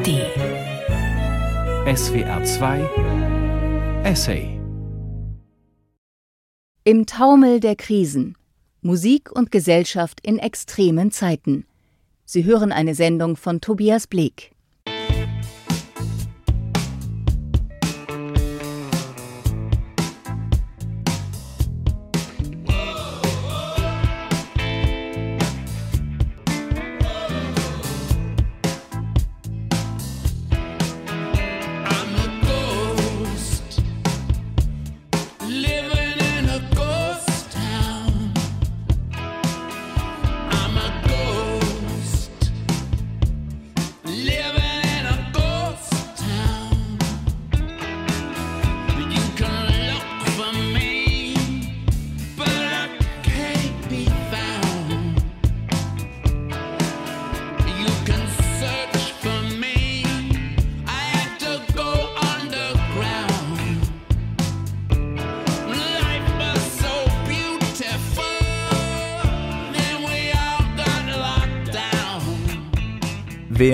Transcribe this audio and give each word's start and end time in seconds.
ARD 0.00 0.08
SWR 1.94 2.42
2 2.42 4.02
Essay 4.04 4.58
Im 6.84 7.04
Taumel 7.04 7.60
der 7.60 7.76
Krisen 7.76 8.38
Musik 8.80 9.30
und 9.30 9.50
Gesellschaft 9.50 10.20
in 10.22 10.38
extremen 10.38 11.10
Zeiten. 11.10 11.66
Sie 12.24 12.44
hören 12.44 12.72
eine 12.72 12.94
Sendung 12.94 13.36
von 13.36 13.60
Tobias 13.60 14.06
Bleek. 14.06 14.52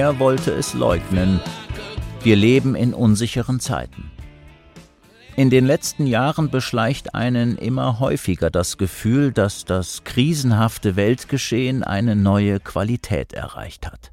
Wer 0.07 0.21
wollte 0.21 0.53
es 0.53 0.73
leugnen? 0.73 1.41
Wir 2.23 2.37
leben 2.37 2.77
in 2.77 2.95
unsicheren 2.95 3.59
Zeiten. 3.59 4.13
In 5.35 5.51
den 5.51 5.67
letzten 5.67 6.07
Jahren 6.07 6.49
beschleicht 6.49 7.17
einen 7.17 7.57
immer 7.57 7.99
häufiger 7.99 8.49
das 8.49 8.79
Gefühl, 8.79 9.33
dass 9.33 9.65
das 9.65 10.05
krisenhafte 10.05 10.95
Weltgeschehen 10.95 11.83
eine 11.83 12.15
neue 12.15 12.61
Qualität 12.61 13.33
erreicht 13.33 13.89
hat. 13.89 14.13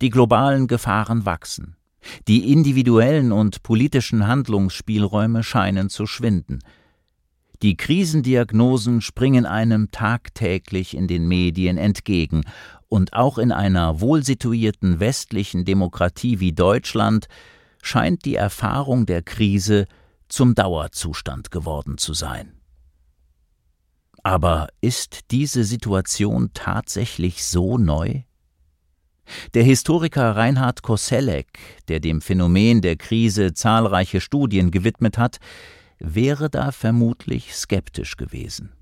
Die 0.00 0.10
globalen 0.10 0.68
Gefahren 0.68 1.26
wachsen. 1.26 1.74
Die 2.28 2.52
individuellen 2.52 3.32
und 3.32 3.64
politischen 3.64 4.28
Handlungsspielräume 4.28 5.42
scheinen 5.42 5.88
zu 5.88 6.06
schwinden. 6.06 6.60
Die 7.62 7.76
Krisendiagnosen 7.76 9.00
springen 9.00 9.44
einem 9.44 9.90
tagtäglich 9.90 10.96
in 10.96 11.08
den 11.08 11.26
Medien 11.26 11.78
entgegen, 11.78 12.42
und 12.92 13.14
auch 13.14 13.38
in 13.38 13.52
einer 13.52 14.02
wohlsituierten 14.02 15.00
westlichen 15.00 15.64
Demokratie 15.64 16.40
wie 16.40 16.52
Deutschland 16.52 17.26
scheint 17.80 18.26
die 18.26 18.34
Erfahrung 18.34 19.06
der 19.06 19.22
Krise 19.22 19.86
zum 20.28 20.54
Dauerzustand 20.54 21.50
geworden 21.50 21.96
zu 21.96 22.12
sein. 22.12 22.52
Aber 24.22 24.68
ist 24.82 25.30
diese 25.30 25.64
Situation 25.64 26.50
tatsächlich 26.52 27.46
so 27.46 27.78
neu? 27.78 28.24
Der 29.54 29.62
Historiker 29.62 30.36
Reinhard 30.36 30.82
Koselleck, 30.82 31.60
der 31.88 31.98
dem 31.98 32.20
Phänomen 32.20 32.82
der 32.82 32.96
Krise 32.96 33.54
zahlreiche 33.54 34.20
Studien 34.20 34.70
gewidmet 34.70 35.16
hat, 35.16 35.38
wäre 35.98 36.50
da 36.50 36.72
vermutlich 36.72 37.54
skeptisch 37.54 38.18
gewesen. 38.18 38.74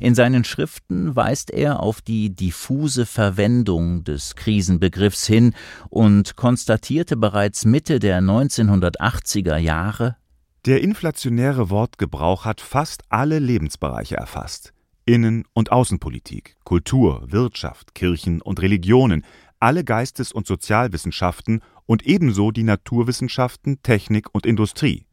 In 0.00 0.14
seinen 0.14 0.44
Schriften 0.44 1.16
weist 1.16 1.50
er 1.50 1.80
auf 1.80 2.00
die 2.00 2.34
diffuse 2.34 3.06
Verwendung 3.06 4.04
des 4.04 4.36
Krisenbegriffs 4.36 5.26
hin 5.26 5.54
und 5.90 6.36
konstatierte 6.36 7.16
bereits 7.16 7.64
Mitte 7.64 7.98
der 7.98 8.20
1980er 8.20 9.56
Jahre, 9.56 10.16
Der 10.64 10.80
inflationäre 10.80 11.70
Wortgebrauch 11.70 12.44
hat 12.44 12.60
fast 12.60 13.02
alle 13.08 13.40
Lebensbereiche 13.40 14.16
erfasst. 14.16 14.72
Innen- 15.04 15.44
und 15.54 15.72
Außenpolitik, 15.72 16.56
Kultur, 16.62 17.24
Wirtschaft, 17.26 17.96
Kirchen 17.96 18.40
und 18.40 18.62
Religionen, 18.62 19.24
alle 19.58 19.82
Geistes- 19.82 20.32
und 20.32 20.46
Sozialwissenschaften 20.46 21.62
und 21.86 22.04
ebenso 22.04 22.52
die 22.52 22.62
Naturwissenschaften, 22.62 23.82
Technik 23.82 24.28
und 24.32 24.46
Industrie. 24.46 25.04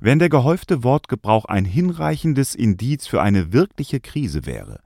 Wenn 0.00 0.18
der 0.18 0.28
gehäufte 0.28 0.84
Wortgebrauch 0.84 1.46
ein 1.46 1.64
hinreichendes 1.64 2.54
Indiz 2.54 3.06
für 3.06 3.22
eine 3.22 3.52
wirkliche 3.52 4.00
Krise 4.00 4.46
wäre, 4.46 4.80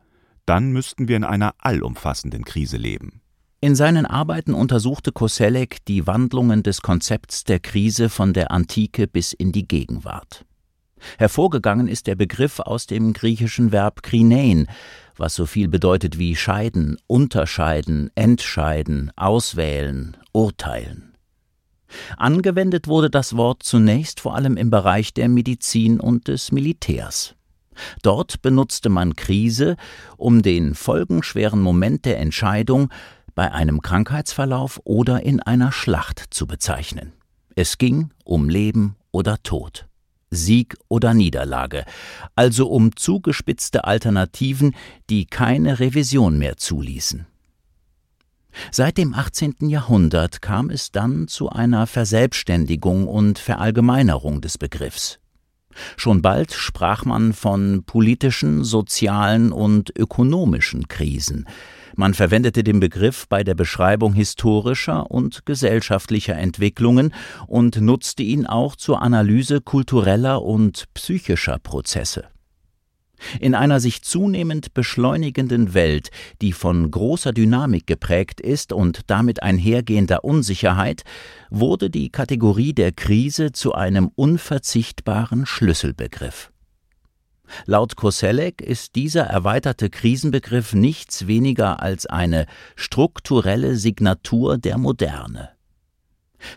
dann 0.46 0.72
müssten 0.72 1.08
wir 1.08 1.16
in 1.16 1.24
einer 1.24 1.54
allumfassenden 1.58 2.44
Krise 2.44 2.76
leben. 2.76 3.20
In 3.60 3.74
seinen 3.74 4.06
Arbeiten 4.06 4.54
untersuchte 4.54 5.12
Koselleck 5.12 5.84
die 5.86 6.06
Wandlungen 6.06 6.62
des 6.62 6.80
Konzepts 6.80 7.44
der 7.44 7.60
Krise 7.60 8.08
von 8.08 8.32
der 8.32 8.50
Antike 8.50 9.06
bis 9.06 9.32
in 9.32 9.52
die 9.52 9.68
Gegenwart. 9.68 10.46
Hervorgegangen 11.18 11.88
ist 11.88 12.06
der 12.06 12.14
Begriff 12.14 12.60
aus 12.60 12.86
dem 12.86 13.12
griechischen 13.12 13.72
Verb 13.72 14.02
krinein, 14.02 14.66
was 15.16 15.34
so 15.34 15.44
viel 15.46 15.68
bedeutet 15.68 16.18
wie 16.18 16.36
scheiden, 16.36 16.96
unterscheiden, 17.06 18.10
entscheiden, 18.14 19.12
auswählen, 19.16 20.16
urteilen. 20.32 21.09
Angewendet 22.16 22.86
wurde 22.88 23.10
das 23.10 23.36
Wort 23.36 23.62
zunächst 23.62 24.20
vor 24.20 24.34
allem 24.34 24.56
im 24.56 24.70
Bereich 24.70 25.14
der 25.14 25.28
Medizin 25.28 26.00
und 26.00 26.28
des 26.28 26.52
Militärs. 26.52 27.34
Dort 28.02 28.42
benutzte 28.42 28.88
man 28.88 29.16
Krise, 29.16 29.76
um 30.16 30.42
den 30.42 30.74
folgenschweren 30.74 31.60
Moment 31.60 32.04
der 32.04 32.18
Entscheidung 32.18 32.90
bei 33.34 33.52
einem 33.52 33.80
Krankheitsverlauf 33.80 34.80
oder 34.84 35.22
in 35.22 35.40
einer 35.40 35.72
Schlacht 35.72 36.24
zu 36.30 36.46
bezeichnen. 36.46 37.12
Es 37.54 37.78
ging 37.78 38.10
um 38.24 38.48
Leben 38.48 38.96
oder 39.12 39.42
Tod, 39.42 39.86
Sieg 40.30 40.76
oder 40.88 41.14
Niederlage, 41.14 41.84
also 42.36 42.68
um 42.68 42.96
zugespitzte 42.96 43.84
Alternativen, 43.84 44.74
die 45.08 45.26
keine 45.26 45.80
Revision 45.80 46.38
mehr 46.38 46.56
zuließen. 46.56 47.26
Seit 48.70 48.98
dem 48.98 49.14
18. 49.14 49.56
Jahrhundert 49.68 50.42
kam 50.42 50.70
es 50.70 50.92
dann 50.92 51.28
zu 51.28 51.50
einer 51.50 51.86
Verselbstständigung 51.86 53.06
und 53.06 53.38
Verallgemeinerung 53.38 54.40
des 54.40 54.58
Begriffs. 54.58 55.18
Schon 55.96 56.20
bald 56.22 56.52
sprach 56.52 57.04
man 57.04 57.32
von 57.32 57.84
politischen, 57.84 58.64
sozialen 58.64 59.52
und 59.52 59.96
ökonomischen 59.96 60.88
Krisen. 60.88 61.46
Man 61.96 62.14
verwendete 62.14 62.64
den 62.64 62.80
Begriff 62.80 63.26
bei 63.28 63.44
der 63.44 63.54
Beschreibung 63.54 64.14
historischer 64.14 65.10
und 65.10 65.44
gesellschaftlicher 65.44 66.36
Entwicklungen 66.36 67.12
und 67.46 67.80
nutzte 67.80 68.22
ihn 68.22 68.46
auch 68.46 68.76
zur 68.76 69.02
Analyse 69.02 69.60
kultureller 69.60 70.42
und 70.42 70.86
psychischer 70.94 71.58
Prozesse. 71.58 72.24
In 73.38 73.54
einer 73.54 73.80
sich 73.80 74.02
zunehmend 74.02 74.74
beschleunigenden 74.74 75.74
Welt, 75.74 76.10
die 76.40 76.52
von 76.52 76.90
großer 76.90 77.32
Dynamik 77.32 77.86
geprägt 77.86 78.40
ist 78.40 78.72
und 78.72 79.02
damit 79.08 79.42
einhergehender 79.42 80.24
Unsicherheit, 80.24 81.02
wurde 81.50 81.90
die 81.90 82.10
Kategorie 82.10 82.72
der 82.72 82.92
Krise 82.92 83.52
zu 83.52 83.74
einem 83.74 84.10
unverzichtbaren 84.14 85.46
Schlüsselbegriff. 85.46 86.50
Laut 87.66 87.96
Koselleck 87.96 88.60
ist 88.60 88.94
dieser 88.94 89.24
erweiterte 89.24 89.90
Krisenbegriff 89.90 90.72
nichts 90.72 91.26
weniger 91.26 91.82
als 91.82 92.06
eine 92.06 92.46
strukturelle 92.76 93.76
Signatur 93.76 94.58
der 94.58 94.78
Moderne. 94.78 95.50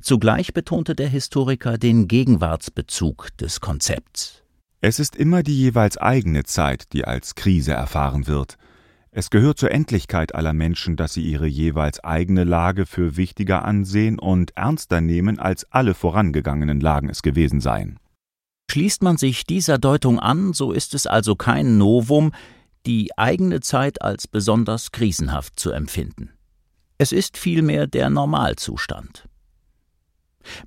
Zugleich 0.02 0.54
betonte 0.54 0.96
der 0.96 1.10
Historiker 1.10 1.78
den 1.78 2.08
Gegenwartsbezug 2.08 3.36
des 3.38 3.60
Konzepts. 3.60 4.43
Es 4.86 5.00
ist 5.00 5.16
immer 5.16 5.44
die 5.44 5.58
jeweils 5.58 5.98
eigene 5.98 6.44
Zeit, 6.44 6.92
die 6.92 7.06
als 7.06 7.36
Krise 7.36 7.72
erfahren 7.72 8.28
wird. 8.28 8.58
Es 9.12 9.30
gehört 9.30 9.58
zur 9.58 9.72
Endlichkeit 9.72 10.36
aller 10.36 10.52
Menschen, 10.52 10.98
dass 10.98 11.14
sie 11.14 11.22
ihre 11.22 11.48
jeweils 11.48 12.04
eigene 12.04 12.44
Lage 12.44 12.86
für 12.86 13.16
wichtiger 13.16 13.64
ansehen 13.64 14.20
und 14.20 14.58
ernster 14.58 15.00
nehmen, 15.00 15.40
als 15.40 15.72
alle 15.72 15.94
vorangegangenen 15.94 16.82
Lagen 16.82 17.08
es 17.08 17.22
gewesen 17.22 17.62
seien. 17.62 17.98
Schließt 18.70 19.04
man 19.04 19.16
sich 19.16 19.46
dieser 19.46 19.78
Deutung 19.78 20.20
an, 20.20 20.52
so 20.52 20.74
ist 20.74 20.94
es 20.96 21.08
also 21.08 21.38
kein 21.38 21.78
Novum, 21.78 22.34
die 22.86 23.18
eigene 23.18 23.62
Zeit 23.62 24.02
als 24.02 24.28
besonders 24.28 24.92
krisenhaft 24.92 25.58
zu 25.58 25.72
empfinden. 25.72 26.32
Es 26.98 27.14
ist 27.14 27.38
vielmehr 27.38 27.88
der 27.88 28.10
Normalzustand. 28.10 29.30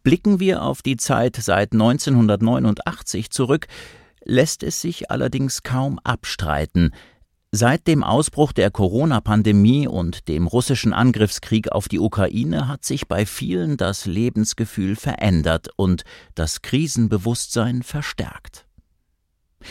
Blicken 0.03 0.41
wir 0.41 0.63
auf 0.63 0.81
die 0.81 0.97
Zeit 0.97 1.37
seit 1.37 1.75
1989 1.75 3.29
zurück, 3.29 3.67
lässt 4.27 4.63
es 4.63 4.81
sich 4.81 5.11
allerdings 5.11 5.63
kaum 5.63 5.99
abstreiten, 6.01 6.93
Seit 7.53 7.87
dem 7.87 8.03
Ausbruch 8.05 8.53
der 8.53 8.71
Corona-Pandemie 8.71 9.89
und 9.89 10.29
dem 10.29 10.47
russischen 10.47 10.93
Angriffskrieg 10.93 11.73
auf 11.73 11.89
die 11.89 12.01
Ukraine 12.01 12.69
hat 12.69 12.85
sich 12.85 13.09
bei 13.09 13.25
vielen 13.25 13.79
das 13.79 14.05
Lebensgefühl 14.05 14.95
verändert 14.95 15.69
und 15.77 16.03
das 16.35 16.61
Krisenbewusstsein 16.61 17.83
verstärkt. 17.83 18.67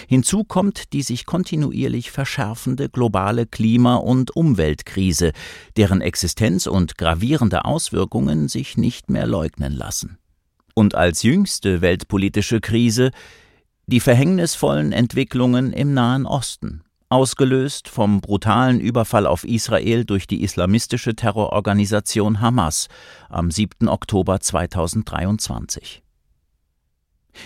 Hinzu 0.07 0.43
kommt 0.45 0.93
die 0.93 1.03
sich 1.03 1.27
kontinuierlich 1.27 2.09
verschärfende 2.09 2.89
globale 2.89 3.45
Klima- 3.45 3.97
und 3.97 4.35
Umweltkrise, 4.35 5.31
deren 5.77 6.01
Existenz 6.01 6.65
und 6.65 6.97
gravierende 6.97 7.65
Auswirkungen 7.65 8.47
sich 8.47 8.77
nicht 8.77 9.11
mehr 9.11 9.27
leugnen 9.27 9.73
lassen. 9.73 10.17
Und 10.73 10.95
als 10.95 11.21
jüngste 11.21 11.81
weltpolitische 11.81 12.61
Krise 12.61 13.11
die 13.87 13.99
verhängnisvollen 13.99 14.91
Entwicklungen 14.91 15.71
im 15.71 15.93
Nahen 15.93 16.25
Osten, 16.25 16.81
ausgelöst 17.09 17.87
vom 17.87 18.19
brutalen 18.19 18.79
Überfall 18.79 19.27
auf 19.27 19.43
Israel 19.43 20.05
durch 20.05 20.25
die 20.27 20.43
islamistische 20.43 21.15
Terrororganisation 21.15 22.41
Hamas 22.41 22.87
am 23.29 23.51
7. 23.51 23.87
Oktober 23.87 24.39
2023. 24.39 26.01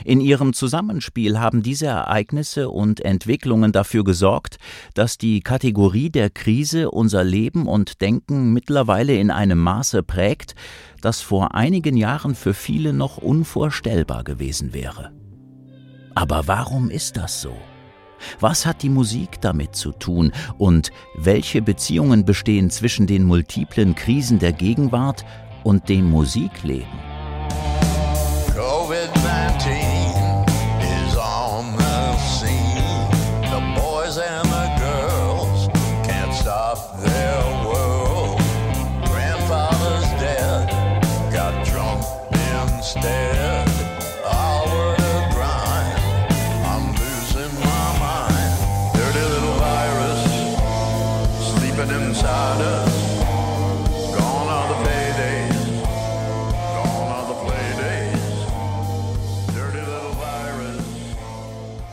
In 0.05 0.21
ihrem 0.21 0.53
Zusammenspiel 0.53 1.39
haben 1.39 1.63
diese 1.63 1.87
Ereignisse 1.87 2.69
und 2.69 3.01
Entwicklungen 3.01 3.71
dafür 3.71 4.03
gesorgt, 4.03 4.57
dass 4.93 5.17
die 5.17 5.41
Kategorie 5.41 6.09
der 6.09 6.29
Krise 6.29 6.91
unser 6.91 7.23
Leben 7.23 7.67
und 7.67 7.99
Denken 7.99 8.53
mittlerweile 8.53 9.15
in 9.15 9.31
einem 9.31 9.57
Maße 9.57 10.03
prägt, 10.03 10.55
das 11.01 11.21
vor 11.21 11.55
einigen 11.55 11.97
Jahren 11.97 12.35
für 12.35 12.53
viele 12.53 12.93
noch 12.93 13.17
unvorstellbar 13.17 14.23
gewesen 14.23 14.73
wäre. 14.73 15.11
Aber 16.19 16.49
warum 16.49 16.89
ist 16.89 17.15
das 17.15 17.39
so? 17.39 17.55
Was 18.41 18.65
hat 18.65 18.83
die 18.83 18.89
Musik 18.89 19.39
damit 19.39 19.73
zu 19.77 19.93
tun 19.93 20.33
und 20.57 20.91
welche 21.15 21.61
Beziehungen 21.61 22.25
bestehen 22.25 22.69
zwischen 22.69 23.07
den 23.07 23.23
multiplen 23.23 23.95
Krisen 23.95 24.37
der 24.37 24.51
Gegenwart 24.51 25.23
und 25.63 25.87
dem 25.87 26.09
Musikleben? 26.09 27.08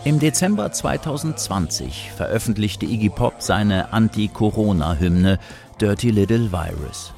Im 0.07 0.21
Dezember 0.21 0.71
2020 0.71 2.13
veröffentlichte 2.17 2.87
Iggy 2.87 3.09
Pop 3.09 3.43
seine 3.43 3.93
Anti-Corona-Hymne 3.93 5.41
Dirty 5.81 6.13
Little 6.13 6.53
Virus. 6.53 7.13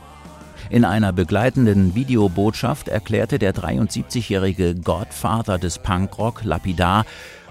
In 0.71 0.87
einer 0.87 1.13
begleitenden 1.13 1.95
Videobotschaft 1.95 2.89
erklärte 2.89 3.39
der 3.39 3.55
73-jährige 3.55 4.75
Godfather 4.75 5.59
des 5.59 5.81
Punkrock 5.81 6.45
lapidar, 6.45 7.05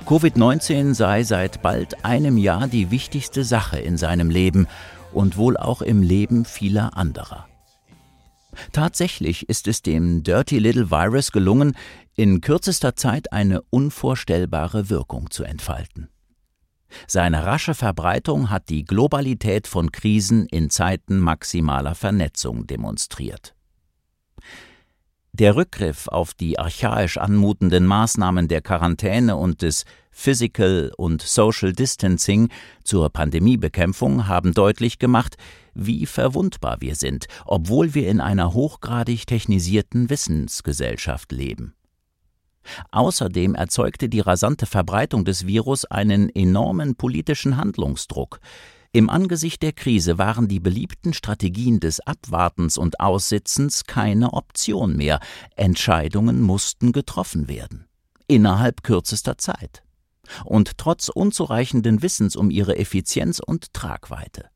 Covid-19 0.07 0.95
sei 0.95 1.21
seit 1.21 1.61
bald 1.61 2.03
einem 2.03 2.39
Jahr 2.39 2.67
die 2.67 2.89
wichtigste 2.89 3.43
Sache 3.43 3.77
in 3.77 3.97
seinem 3.97 4.31
Leben 4.31 4.65
und 5.13 5.37
wohl 5.37 5.55
auch 5.55 5.83
im 5.83 6.01
Leben 6.01 6.45
vieler 6.45 6.97
anderer. 6.97 7.45
Tatsächlich 8.71 9.47
ist 9.49 9.67
es 9.67 9.83
dem 9.83 10.23
Dirty 10.23 10.57
Little 10.57 10.89
Virus 10.89 11.31
gelungen, 11.31 11.75
in 12.17 12.41
kürzester 12.41 12.95
Zeit 12.95 13.31
eine 13.31 13.61
unvorstellbare 13.69 14.89
Wirkung 14.89 15.29
zu 15.29 15.43
entfalten. 15.43 16.09
Seine 17.05 17.45
rasche 17.45 17.75
Verbreitung 17.75 18.49
hat 18.49 18.69
die 18.69 18.85
Globalität 18.85 19.67
von 19.67 19.91
Krisen 19.91 20.47
in 20.47 20.71
Zeiten 20.71 21.19
maximaler 21.19 21.93
Vernetzung 21.93 22.65
demonstriert. 22.65 23.53
Der 25.31 25.55
Rückgriff 25.55 26.07
auf 26.07 26.33
die 26.33 26.57
archaisch 26.57 27.17
anmutenden 27.17 27.85
Maßnahmen 27.85 28.47
der 28.47 28.61
Quarantäne 28.61 29.35
und 29.35 29.61
des 29.61 29.85
Physical 30.09 30.91
und 30.97 31.21
Social 31.21 31.73
Distancing 31.73 32.49
zur 32.83 33.11
Pandemiebekämpfung 33.11 34.27
haben 34.27 34.55
deutlich 34.55 34.97
gemacht, 34.97 35.35
wie 35.75 36.07
verwundbar 36.07 36.77
wir 36.79 36.95
sind, 36.95 37.27
obwohl 37.45 37.93
wir 37.93 38.09
in 38.09 38.19
einer 38.19 38.53
hochgradig 38.53 39.27
technisierten 39.27 40.09
Wissensgesellschaft 40.09 41.31
leben. 41.31 41.76
Außerdem 42.91 43.55
erzeugte 43.55 44.09
die 44.09 44.19
rasante 44.19 44.65
Verbreitung 44.65 45.25
des 45.25 45.47
Virus 45.47 45.85
einen 45.85 46.29
enormen 46.29 46.95
politischen 46.95 47.57
Handlungsdruck. 47.57 48.39
Im 48.91 49.09
Angesicht 49.09 49.61
der 49.61 49.73
Krise 49.73 50.17
waren 50.17 50.47
die 50.47 50.59
beliebten 50.59 51.13
Strategien 51.13 51.79
des 51.79 51.99
Abwartens 51.99 52.77
und 52.77 52.99
Aussitzens 52.99 53.83
keine 53.83 54.33
Option 54.33 54.95
mehr. 54.95 55.19
Entscheidungen 55.55 56.41
mussten 56.41 56.93
getroffen 56.93 57.47
werden. 57.47 57.85
Innerhalb 58.27 58.83
kürzester 58.83 59.37
Zeit. 59.37 59.83
Und 60.45 60.77
trotz 60.77 61.09
unzureichenden 61.09 62.01
Wissens 62.01 62.35
um 62.35 62.49
ihre 62.49 62.77
Effizienz 62.77 63.39
und 63.39 63.73
Tragweite. 63.73 64.49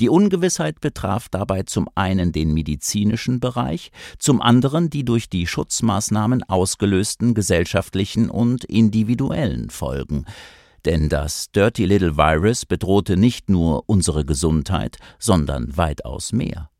Die 0.00 0.08
Ungewissheit 0.08 0.80
betraf 0.80 1.28
dabei 1.28 1.62
zum 1.62 1.88
einen 1.94 2.32
den 2.32 2.52
medizinischen 2.52 3.40
Bereich, 3.40 3.90
zum 4.18 4.40
anderen 4.40 4.90
die 4.90 5.04
durch 5.04 5.28
die 5.28 5.46
Schutzmaßnahmen 5.46 6.42
ausgelösten 6.44 7.34
gesellschaftlichen 7.34 8.30
und 8.30 8.64
individuellen 8.64 9.70
Folgen. 9.70 10.24
Denn 10.84 11.08
das 11.08 11.50
Dirty 11.50 11.84
Little 11.84 12.16
Virus 12.16 12.64
bedrohte 12.64 13.16
nicht 13.16 13.50
nur 13.50 13.84
unsere 13.86 14.24
Gesundheit, 14.24 14.96
sondern 15.18 15.76
weitaus 15.76 16.32
mehr. 16.32 16.70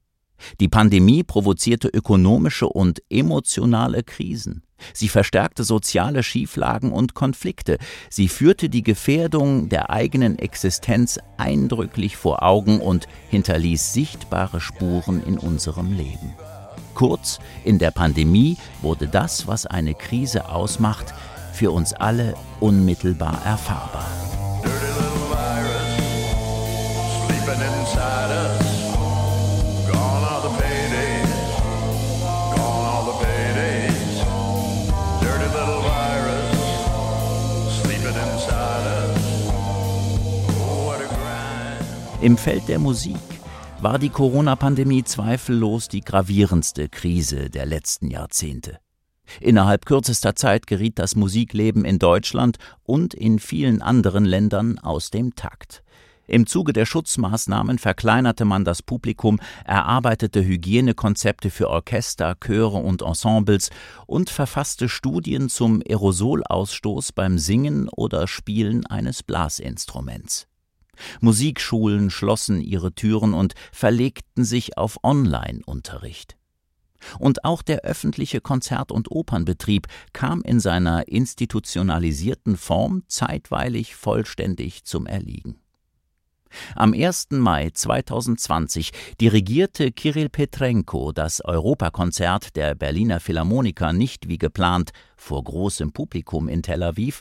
Die 0.61 0.69
Pandemie 0.69 1.23
provozierte 1.23 1.89
ökonomische 1.89 2.69
und 2.69 3.03
emotionale 3.11 4.03
Krisen. 4.03 4.63
Sie 4.95 5.09
verstärkte 5.09 5.65
soziale 5.65 6.23
Schieflagen 6.23 6.93
und 6.93 7.15
Konflikte. 7.15 7.79
Sie 8.11 8.29
führte 8.29 8.69
die 8.69 8.83
Gefährdung 8.83 9.69
der 9.69 9.91
eigenen 9.91 10.39
Existenz 10.39 11.19
eindrücklich 11.37 12.17
vor 12.17 12.43
Augen 12.43 12.81
und 12.81 13.09
hinterließ 13.31 13.93
sichtbare 13.93 14.61
Spuren 14.61 15.23
in 15.25 15.39
unserem 15.39 15.93
Leben. 15.93 16.35
Kurz, 16.95 17.39
in 17.65 17.79
der 17.79 17.91
Pandemie 17.91 18.57
wurde 18.83 19.09
das, 19.09 19.47
was 19.47 19.67
eine 19.67 19.95
Krise 19.95 20.49
ausmacht, 20.49 21.15
für 21.53 21.71
uns 21.71 21.93
alle 21.93 22.35
unmittelbar 22.61 23.45
erfahrbar. 23.45 24.07
Dirty 24.63 24.87
little 24.87 25.29
virus 25.29 25.97
sleeping 27.27 27.63
inside 27.63 28.31
us. 28.31 28.58
Im 42.21 42.37
Feld 42.37 42.67
der 42.67 42.81
Musik 42.81 43.15
war 43.81 44.01
die 44.01 44.09
Corona-Pandemie 44.09 45.05
zweifellos 45.05 45.87
die 45.87 46.01
gravierendste 46.01 46.89
Krise 46.89 47.49
der 47.49 47.65
letzten 47.65 48.11
Jahrzehnte. 48.11 48.81
Innerhalb 49.41 49.87
kürzester 49.87 50.35
Zeit 50.35 50.67
geriet 50.67 50.99
das 50.99 51.15
Musikleben 51.15 51.85
in 51.85 52.01
Deutschland 52.01 52.57
und 52.83 53.15
in 53.15 53.39
vielen 53.39 53.83
anderen 53.83 54.25
Ländern 54.25 54.81
aus 54.81 55.11
dem 55.11 55.37
Takt. 55.37 55.85
Im 56.27 56.49
Zuge 56.49 56.73
der 56.73 56.87
Schutzmaßnahmen 56.87 57.79
verkleinerte 57.79 58.45
man 58.45 58.65
das 58.65 58.83
Publikum, 58.83 59.39
erarbeitete 59.65 60.45
Hygienekonzepte 60.45 61.51
für 61.51 61.71
Orchester, 61.71 62.35
Chöre 62.45 62.79
und 62.79 63.01
Ensembles 63.03 63.71
und 64.09 64.29
verfasste 64.29 64.89
Studien 64.89 65.49
zum 65.49 65.83
Aerosolausstoß 65.89 67.13
beim 67.13 67.39
Singen 67.39 67.89
oder 67.89 68.27
Spielen 68.27 68.87
eines 68.87 69.23
Blasinstruments. 69.23 70.48
Musikschulen 71.21 72.11
schlossen 72.11 72.61
ihre 72.61 72.93
Türen 72.93 73.35
und 73.35 73.55
verlegten 73.73 74.45
sich 74.45 74.77
auf 74.77 74.99
Online-Unterricht. 75.03 76.37
Und 77.19 77.45
auch 77.45 77.63
der 77.63 77.83
öffentliche 77.83 78.41
Konzert- 78.41 78.93
und 78.93 79.11
Opernbetrieb 79.11 79.87
kam 80.13 80.43
in 80.43 80.61
seiner 80.61 81.09
institutionalisierten 81.09 82.57
Form 82.57 83.05
zeitweilig 83.07 83.95
vollständig 83.95 84.85
zum 84.85 85.07
Erliegen. 85.07 85.61
Am 86.75 86.95
1. 86.95 87.29
Mai 87.33 87.71
2020 87.71 88.91
dirigierte 89.21 89.93
Kirill 89.93 90.29
Petrenko 90.31 91.13
das 91.13 91.45
Europakonzert 91.45 92.57
der 92.57 92.75
Berliner 92.75 93.21
Philharmoniker 93.21 93.93
nicht 93.93 94.29
wie 94.29 94.39
geplant 94.39 94.91
vor 95.17 95.45
großem 95.45 95.93
Publikum 95.93 96.49
in 96.49 96.63
Tel 96.63 96.83
Aviv, 96.83 97.21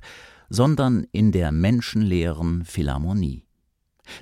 sondern 0.49 1.05
in 1.11 1.33
der 1.33 1.51
menschenleeren 1.51 2.63
Philharmonie. 2.63 3.46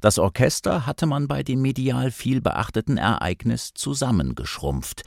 Das 0.01 0.19
Orchester 0.19 0.85
hatte 0.85 1.05
man 1.05 1.27
bei 1.27 1.43
dem 1.43 1.61
medial 1.61 2.11
viel 2.11 2.41
beachteten 2.41 2.97
Ereignis 2.97 3.73
zusammengeschrumpft. 3.73 5.03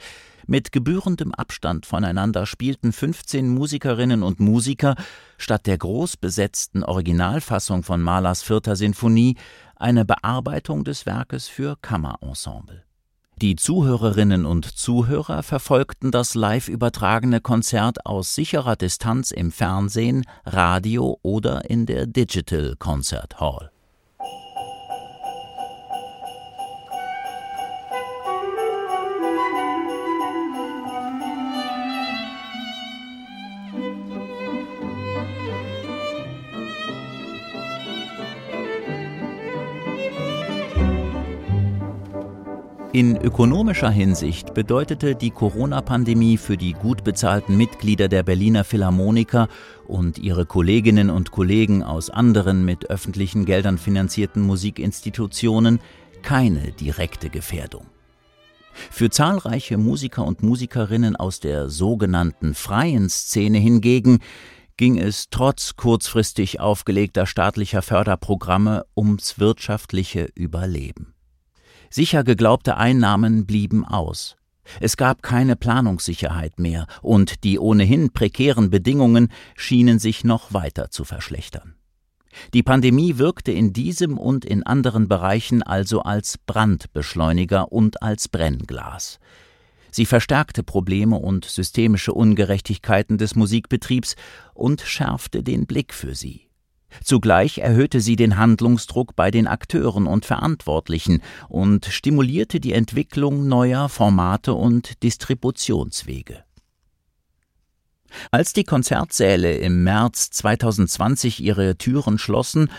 Mit 0.47 0.71
gebührendem 0.71 1.31
Abstand 1.31 1.85
voneinander 1.85 2.47
spielten 2.47 2.91
15 2.91 3.49
Musikerinnen 3.49 4.23
und 4.23 4.39
Musiker 4.39 4.95
statt 5.37 5.67
der 5.67 5.77
groß 5.77 6.17
besetzten 6.17 6.83
Originalfassung 6.83 7.83
von 7.83 8.01
Mahlers 8.01 8.41
vierter 8.41 8.75
Sinfonie 8.75 9.37
eine 9.75 10.05
Bearbeitung 10.05 10.83
des 10.83 11.05
Werkes 11.05 11.47
für 11.47 11.75
Kammerensemble. 11.81 12.83
Die 13.41 13.55
Zuhörerinnen 13.55 14.45
und 14.45 14.65
Zuhörer 14.65 15.43
verfolgten 15.43 16.11
das 16.11 16.35
live 16.35 16.67
übertragene 16.67 17.39
Konzert 17.39 18.05
aus 18.05 18.35
sicherer 18.35 18.75
Distanz 18.75 19.31
im 19.31 19.51
Fernsehen, 19.51 20.25
Radio 20.45 21.19
oder 21.21 21.69
in 21.69 21.85
der 21.85 22.05
Digital 22.05 22.75
Concert 22.77 23.39
Hall. 23.39 23.71
In 42.99 43.15
ökonomischer 43.15 43.89
Hinsicht 43.89 44.53
bedeutete 44.53 45.15
die 45.15 45.31
Corona-Pandemie 45.31 46.35
für 46.35 46.57
die 46.57 46.73
gut 46.73 47.05
bezahlten 47.05 47.55
Mitglieder 47.55 48.09
der 48.09 48.23
Berliner 48.23 48.65
Philharmoniker 48.65 49.47
und 49.87 50.17
ihre 50.17 50.45
Kolleginnen 50.45 51.09
und 51.09 51.31
Kollegen 51.31 51.81
aus 51.81 52.09
anderen 52.09 52.65
mit 52.65 52.89
öffentlichen 52.89 53.45
Geldern 53.45 53.77
finanzierten 53.77 54.41
Musikinstitutionen 54.41 55.79
keine 56.23 56.73
direkte 56.73 57.29
Gefährdung. 57.29 57.85
Für 58.73 59.09
zahlreiche 59.09 59.77
Musiker 59.77 60.25
und 60.25 60.43
Musikerinnen 60.43 61.15
aus 61.15 61.39
der 61.39 61.69
sogenannten 61.69 62.53
freien 62.53 63.07
Szene 63.07 63.59
hingegen 63.59 64.19
ging 64.75 64.97
es 64.97 65.29
trotz 65.31 65.77
kurzfristig 65.77 66.59
aufgelegter 66.59 67.25
staatlicher 67.25 67.81
Förderprogramme 67.81 68.83
ums 68.93 69.39
wirtschaftliche 69.39 70.27
Überleben. 70.35 71.13
Sicher 71.89 72.23
geglaubte 72.23 72.77
Einnahmen 72.77 73.45
blieben 73.45 73.85
aus. 73.85 74.35
Es 74.79 74.97
gab 74.97 75.23
keine 75.23 75.55
Planungssicherheit 75.55 76.59
mehr, 76.59 76.85
und 77.01 77.43
die 77.43 77.59
ohnehin 77.59 78.11
prekären 78.11 78.69
Bedingungen 78.69 79.29
schienen 79.55 79.99
sich 79.99 80.23
noch 80.23 80.53
weiter 80.53 80.91
zu 80.91 81.03
verschlechtern. 81.03 81.75
Die 82.53 82.63
Pandemie 82.63 83.17
wirkte 83.17 83.51
in 83.51 83.73
diesem 83.73 84.17
und 84.17 84.45
in 84.45 84.63
anderen 84.63 85.07
Bereichen 85.07 85.63
also 85.63 86.01
als 86.01 86.37
Brandbeschleuniger 86.37 87.71
und 87.71 88.03
als 88.03 88.27
Brennglas. 88.27 89.19
Sie 89.91 90.05
verstärkte 90.05 90.61
Probleme 90.61 91.17
und 91.17 91.45
systemische 91.45 92.13
Ungerechtigkeiten 92.13 93.17
des 93.17 93.35
Musikbetriebs 93.35 94.15
und 94.53 94.81
schärfte 94.81 95.41
den 95.41 95.65
Blick 95.65 95.93
für 95.93 96.13
sie. 96.13 96.48
Zugleich 97.03 97.59
erhöhte 97.59 98.01
sie 98.01 98.15
den 98.15 98.37
Handlungsdruck 98.37 99.15
bei 99.15 99.31
den 99.31 99.47
Akteuren 99.47 100.07
und 100.07 100.25
Verantwortlichen 100.25 101.21
und 101.47 101.85
stimulierte 101.85 102.59
die 102.59 102.73
Entwicklung 102.73 103.47
neuer 103.47 103.89
Formate 103.89 104.53
und 104.53 105.03
Distributionswege. 105.03 106.43
Als 108.31 108.53
die 108.53 108.63
Konzertsäle 108.63 109.57
im 109.57 109.83
März 109.83 110.31
2020 110.31 111.43
ihre 111.43 111.77
Türen 111.77 112.17
schlossen, 112.17 112.71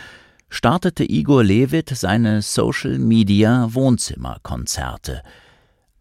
startete 0.49 1.05
Igor 1.05 1.45
Levit 1.45 1.91
seine 1.91 2.43
Social 2.43 2.99
Media 2.99 3.69
Wohnzimmerkonzerte– 3.73 5.23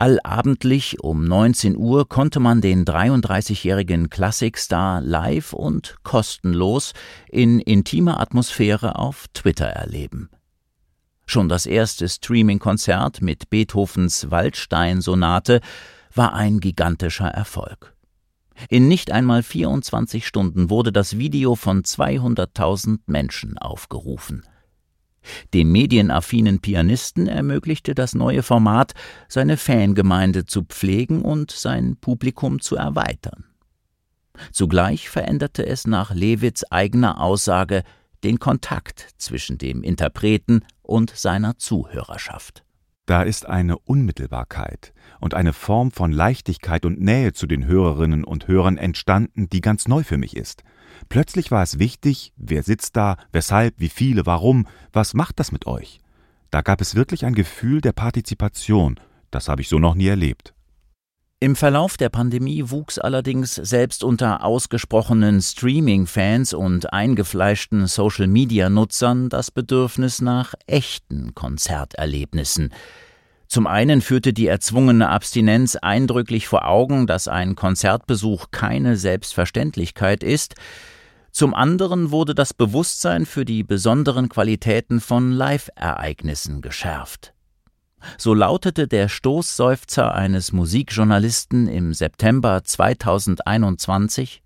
Allabendlich 0.01 1.01
um 1.01 1.25
19 1.25 1.75
Uhr 1.75 2.07
konnte 2.07 2.39
man 2.39 2.61
den 2.61 2.85
33-jährigen 2.85 4.09
Klassikstar 4.09 5.01
live 5.01 5.51
und 5.51 5.97
kostenlos 6.03 6.93
in 7.29 7.59
intimer 7.59 8.21
Atmosphäre 8.21 8.95
auf 8.95 9.25
Twitter 9.33 9.65
erleben. 9.65 10.29
Schon 11.25 11.49
das 11.49 11.65
erste 11.65 12.07
Streaming-Konzert 12.07 13.21
mit 13.21 13.49
Beethovens 13.49 14.31
Waldstein-Sonate 14.31 15.59
war 16.15 16.33
ein 16.33 16.61
gigantischer 16.61 17.27
Erfolg. 17.27 17.93
In 18.69 18.87
nicht 18.87 19.11
einmal 19.11 19.43
24 19.43 20.25
Stunden 20.25 20.69
wurde 20.69 20.93
das 20.93 21.17
Video 21.17 21.55
von 21.55 21.83
200.000 21.83 22.99
Menschen 23.05 23.57
aufgerufen. 23.57 24.43
Dem 25.53 25.71
medienaffinen 25.71 26.59
Pianisten 26.59 27.27
ermöglichte 27.27 27.95
das 27.95 28.13
neue 28.13 28.43
Format, 28.43 28.93
seine 29.27 29.57
Fangemeinde 29.57 30.45
zu 30.45 30.63
pflegen 30.63 31.23
und 31.23 31.51
sein 31.51 31.97
Publikum 31.99 32.59
zu 32.59 32.75
erweitern. 32.75 33.45
Zugleich 34.51 35.09
veränderte 35.09 35.65
es 35.65 35.87
nach 35.87 36.13
Lewitz 36.13 36.63
eigener 36.69 37.19
Aussage 37.19 37.83
den 38.23 38.39
Kontakt 38.39 39.07
zwischen 39.17 39.57
dem 39.57 39.83
Interpreten 39.83 40.61
und 40.81 41.11
seiner 41.15 41.57
Zuhörerschaft. 41.57 42.63
Da 43.05 43.23
ist 43.23 43.47
eine 43.47 43.79
Unmittelbarkeit 43.79 44.93
und 45.19 45.33
eine 45.33 45.51
Form 45.51 45.91
von 45.91 46.11
Leichtigkeit 46.11 46.85
und 46.85 47.01
Nähe 47.01 47.33
zu 47.33 47.47
den 47.47 47.65
Hörerinnen 47.65 48.23
und 48.23 48.47
Hörern 48.47 48.77
entstanden, 48.77 49.49
die 49.49 49.61
ganz 49.61 49.87
neu 49.87 50.03
für 50.03 50.17
mich 50.17 50.35
ist. 50.35 50.63
Plötzlich 51.09 51.51
war 51.51 51.63
es 51.63 51.79
wichtig, 51.79 52.33
wer 52.37 52.63
sitzt 52.63 52.95
da, 52.95 53.17
weshalb, 53.31 53.75
wie 53.77 53.89
viele, 53.89 54.25
warum, 54.25 54.67
was 54.93 55.13
macht 55.13 55.39
das 55.39 55.51
mit 55.51 55.67
euch? 55.67 55.99
Da 56.51 56.61
gab 56.61 56.81
es 56.81 56.95
wirklich 56.95 57.25
ein 57.25 57.35
Gefühl 57.35 57.81
der 57.81 57.93
Partizipation, 57.93 58.99
das 59.31 59.47
habe 59.47 59.61
ich 59.61 59.69
so 59.69 59.79
noch 59.79 59.95
nie 59.95 60.07
erlebt. 60.07 60.53
Im 61.41 61.55
Verlauf 61.55 61.95
der 61.95 62.09
Pandemie 62.09 62.69
wuchs 62.69 62.99
allerdings 62.99 63.55
selbst 63.55 64.03
unter 64.03 64.43
ausgesprochenen 64.43 65.41
Streaming-Fans 65.41 66.53
und 66.53 66.91
eingefleischten 66.91 67.87
Social-Media-Nutzern 67.87 69.29
das 69.29 69.49
Bedürfnis 69.49 70.19
nach 70.19 70.53
echten 70.67 71.33
Konzerterlebnissen. 71.35 72.73
Zum 73.49 73.65
einen 73.65 74.01
führte 74.01 74.31
die 74.31 74.45
erzwungene 74.45 75.09
Abstinenz 75.09 75.75
eindrücklich 75.75 76.47
vor 76.47 76.67
Augen, 76.67 77.07
dass 77.07 77.27
ein 77.27 77.55
Konzertbesuch 77.55 78.51
keine 78.51 78.95
Selbstverständlichkeit 78.95 80.23
ist, 80.23 80.53
zum 81.31 81.53
anderen 81.53 82.11
wurde 82.11 82.35
das 82.35 82.53
Bewusstsein 82.53 83.25
für 83.25 83.45
die 83.45 83.63
besonderen 83.63 84.29
Qualitäten 84.29 84.99
von 84.99 85.31
Live-Ereignissen 85.31 86.61
geschärft. 86.61 87.33
So 88.17 88.33
lautete 88.33 88.87
der 88.87 89.09
Stoßseufzer 89.09 90.13
eines 90.13 90.51
Musikjournalisten 90.51 91.67
im 91.67 91.93
September 91.93 92.63
2021 92.63 94.41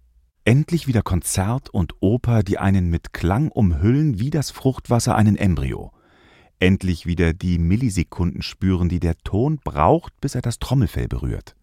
Endlich 0.45 0.87
wieder 0.87 1.03
Konzert 1.03 1.69
und 1.69 1.93
Oper, 2.01 2.43
die 2.43 2.57
einen 2.57 2.89
mit 2.89 3.13
Klang 3.13 3.47
umhüllen 3.47 4.19
wie 4.19 4.29
das 4.29 4.51
Fruchtwasser 4.51 5.15
einen 5.15 5.37
Embryo. 5.37 5.92
Endlich 6.63 7.05
wieder 7.05 7.33
die 7.33 7.59
Millisekunden 7.59 8.41
spüren, 8.41 8.87
die 8.87 9.01
der 9.01 9.17
Ton 9.25 9.59
braucht, 9.61 10.13
bis 10.21 10.33
er 10.33 10.41
das 10.41 10.59
Trommelfell 10.59 11.09
berührt. 11.09 11.57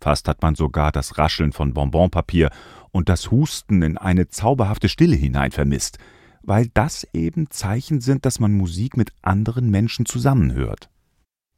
Fast 0.00 0.26
hat 0.26 0.42
man 0.42 0.56
sogar 0.56 0.90
das 0.90 1.18
Rascheln 1.18 1.52
von 1.52 1.72
Bonbonpapier 1.72 2.50
und 2.90 3.08
das 3.08 3.30
Husten 3.30 3.82
in 3.82 3.96
eine 3.96 4.26
zauberhafte 4.26 4.88
Stille 4.88 5.14
hinein 5.14 5.52
vermisst, 5.52 5.98
weil 6.42 6.66
das 6.74 7.06
eben 7.12 7.48
Zeichen 7.50 8.00
sind, 8.00 8.26
dass 8.26 8.40
man 8.40 8.52
Musik 8.52 8.96
mit 8.96 9.12
anderen 9.22 9.70
Menschen 9.70 10.04
zusammenhört. 10.04 10.90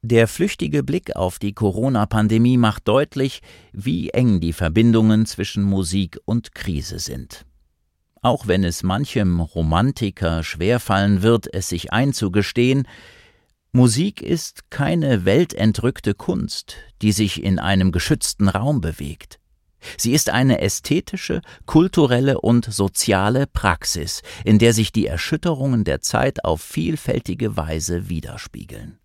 Der 0.02 0.28
flüchtige 0.28 0.82
Blick 0.82 1.16
auf 1.16 1.38
die 1.38 1.54
Corona-Pandemie 1.54 2.58
macht 2.58 2.86
deutlich, 2.88 3.40
wie 3.72 4.10
eng 4.10 4.40
die 4.40 4.52
Verbindungen 4.52 5.24
zwischen 5.24 5.62
Musik 5.62 6.20
und 6.26 6.54
Krise 6.54 6.98
sind. 6.98 7.46
Auch 8.26 8.48
wenn 8.48 8.64
es 8.64 8.82
manchem 8.82 9.38
Romantiker 9.38 10.42
schwerfallen 10.42 11.22
wird, 11.22 11.46
es 11.54 11.68
sich 11.68 11.92
einzugestehen, 11.92 12.88
Musik 13.70 14.20
ist 14.20 14.68
keine 14.68 15.24
weltentrückte 15.24 16.12
Kunst, 16.14 16.74
die 17.02 17.12
sich 17.12 17.40
in 17.40 17.60
einem 17.60 17.92
geschützten 17.92 18.48
Raum 18.48 18.80
bewegt. 18.80 19.38
Sie 19.96 20.10
ist 20.10 20.28
eine 20.28 20.60
ästhetische, 20.60 21.40
kulturelle 21.66 22.40
und 22.40 22.64
soziale 22.64 23.46
Praxis, 23.46 24.22
in 24.44 24.58
der 24.58 24.72
sich 24.72 24.90
die 24.90 25.06
Erschütterungen 25.06 25.84
der 25.84 26.00
Zeit 26.00 26.44
auf 26.44 26.60
vielfältige 26.60 27.56
Weise 27.56 28.08
widerspiegeln. 28.08 28.98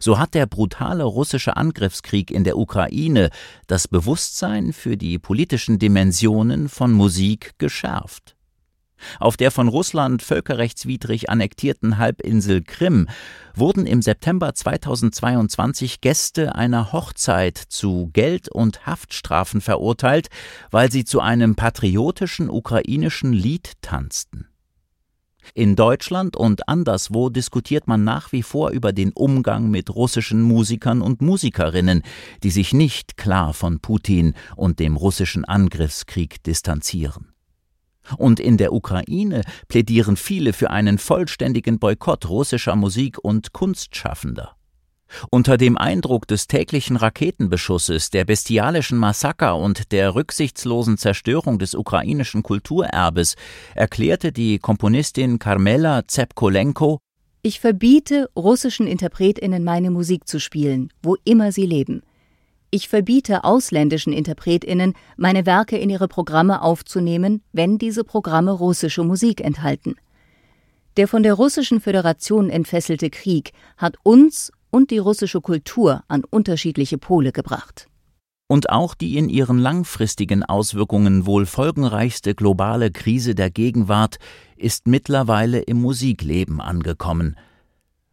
So 0.00 0.18
hat 0.18 0.34
der 0.34 0.46
brutale 0.46 1.04
russische 1.04 1.56
Angriffskrieg 1.56 2.30
in 2.30 2.44
der 2.44 2.58
Ukraine 2.58 3.30
das 3.66 3.88
Bewusstsein 3.88 4.72
für 4.72 4.96
die 4.96 5.18
politischen 5.18 5.78
Dimensionen 5.78 6.68
von 6.68 6.92
Musik 6.92 7.52
geschärft. 7.58 8.34
Auf 9.20 9.36
der 9.36 9.50
von 9.50 9.68
Russland 9.68 10.22
völkerrechtswidrig 10.22 11.30
annektierten 11.30 11.98
Halbinsel 11.98 12.62
Krim 12.62 13.08
wurden 13.54 13.86
im 13.86 14.02
September 14.02 14.54
2022 14.54 16.00
Gäste 16.00 16.54
einer 16.54 16.92
Hochzeit 16.92 17.58
zu 17.58 18.10
Geld- 18.12 18.48
und 18.48 18.86
Haftstrafen 18.86 19.60
verurteilt, 19.60 20.28
weil 20.70 20.90
sie 20.90 21.04
zu 21.04 21.20
einem 21.20 21.54
patriotischen 21.54 22.50
ukrainischen 22.50 23.32
Lied 23.32 23.72
tanzten. 23.82 24.48
In 25.52 25.76
Deutschland 25.76 26.36
und 26.36 26.68
anderswo 26.68 27.28
diskutiert 27.28 27.86
man 27.86 28.04
nach 28.04 28.32
wie 28.32 28.42
vor 28.42 28.70
über 28.70 28.92
den 28.92 29.12
Umgang 29.12 29.70
mit 29.70 29.94
russischen 29.94 30.40
Musikern 30.40 31.02
und 31.02 31.20
Musikerinnen, 31.20 32.02
die 32.42 32.50
sich 32.50 32.72
nicht 32.72 33.16
klar 33.16 33.52
von 33.52 33.80
Putin 33.80 34.34
und 34.56 34.78
dem 34.78 34.96
russischen 34.96 35.44
Angriffskrieg 35.44 36.42
distanzieren. 36.42 37.34
Und 38.18 38.40
in 38.40 38.56
der 38.56 38.72
Ukraine 38.72 39.42
plädieren 39.68 40.16
viele 40.16 40.52
für 40.52 40.70
einen 40.70 40.98
vollständigen 40.98 41.78
Boykott 41.78 42.28
russischer 42.28 42.76
Musik 42.76 43.18
und 43.22 43.52
Kunstschaffender. 43.52 44.56
Unter 45.30 45.56
dem 45.56 45.76
Eindruck 45.76 46.26
des 46.26 46.46
täglichen 46.46 46.96
Raketenbeschusses, 46.96 48.10
der 48.10 48.24
bestialischen 48.24 48.98
Massaker 48.98 49.56
und 49.56 49.92
der 49.92 50.14
rücksichtslosen 50.14 50.98
Zerstörung 50.98 51.58
des 51.58 51.74
ukrainischen 51.74 52.42
Kulturerbes 52.42 53.36
erklärte 53.74 54.32
die 54.32 54.58
Komponistin 54.58 55.38
Carmela 55.38 56.06
Zepkolenko 56.06 56.98
Ich 57.42 57.60
verbiete 57.60 58.28
russischen 58.36 58.86
Interpretinnen 58.86 59.64
meine 59.64 59.90
Musik 59.90 60.26
zu 60.28 60.40
spielen, 60.40 60.90
wo 61.02 61.16
immer 61.24 61.52
sie 61.52 61.66
leben. 61.66 62.02
Ich 62.70 62.88
verbiete 62.88 63.44
ausländischen 63.44 64.12
Interpretinnen, 64.12 64.94
meine 65.16 65.46
Werke 65.46 65.78
in 65.78 65.90
ihre 65.90 66.08
Programme 66.08 66.60
aufzunehmen, 66.60 67.40
wenn 67.52 67.78
diese 67.78 68.02
Programme 68.02 68.50
russische 68.50 69.04
Musik 69.04 69.40
enthalten. 69.40 69.94
Der 70.96 71.06
von 71.06 71.22
der 71.22 71.34
Russischen 71.34 71.80
Föderation 71.80 72.50
entfesselte 72.50 73.10
Krieg 73.10 73.52
hat 73.76 73.96
uns 74.02 74.52
und 74.74 74.90
die 74.90 74.98
russische 74.98 75.40
Kultur 75.40 76.02
an 76.08 76.24
unterschiedliche 76.24 76.98
Pole 76.98 77.30
gebracht. 77.30 77.86
Und 78.48 78.70
auch 78.70 78.96
die 78.96 79.16
in 79.16 79.28
ihren 79.28 79.56
langfristigen 79.56 80.42
Auswirkungen 80.42 81.26
wohl 81.26 81.46
folgenreichste 81.46 82.34
globale 82.34 82.90
Krise 82.90 83.36
der 83.36 83.50
Gegenwart 83.50 84.16
ist 84.56 84.88
mittlerweile 84.88 85.60
im 85.60 85.80
Musikleben 85.80 86.60
angekommen. 86.60 87.36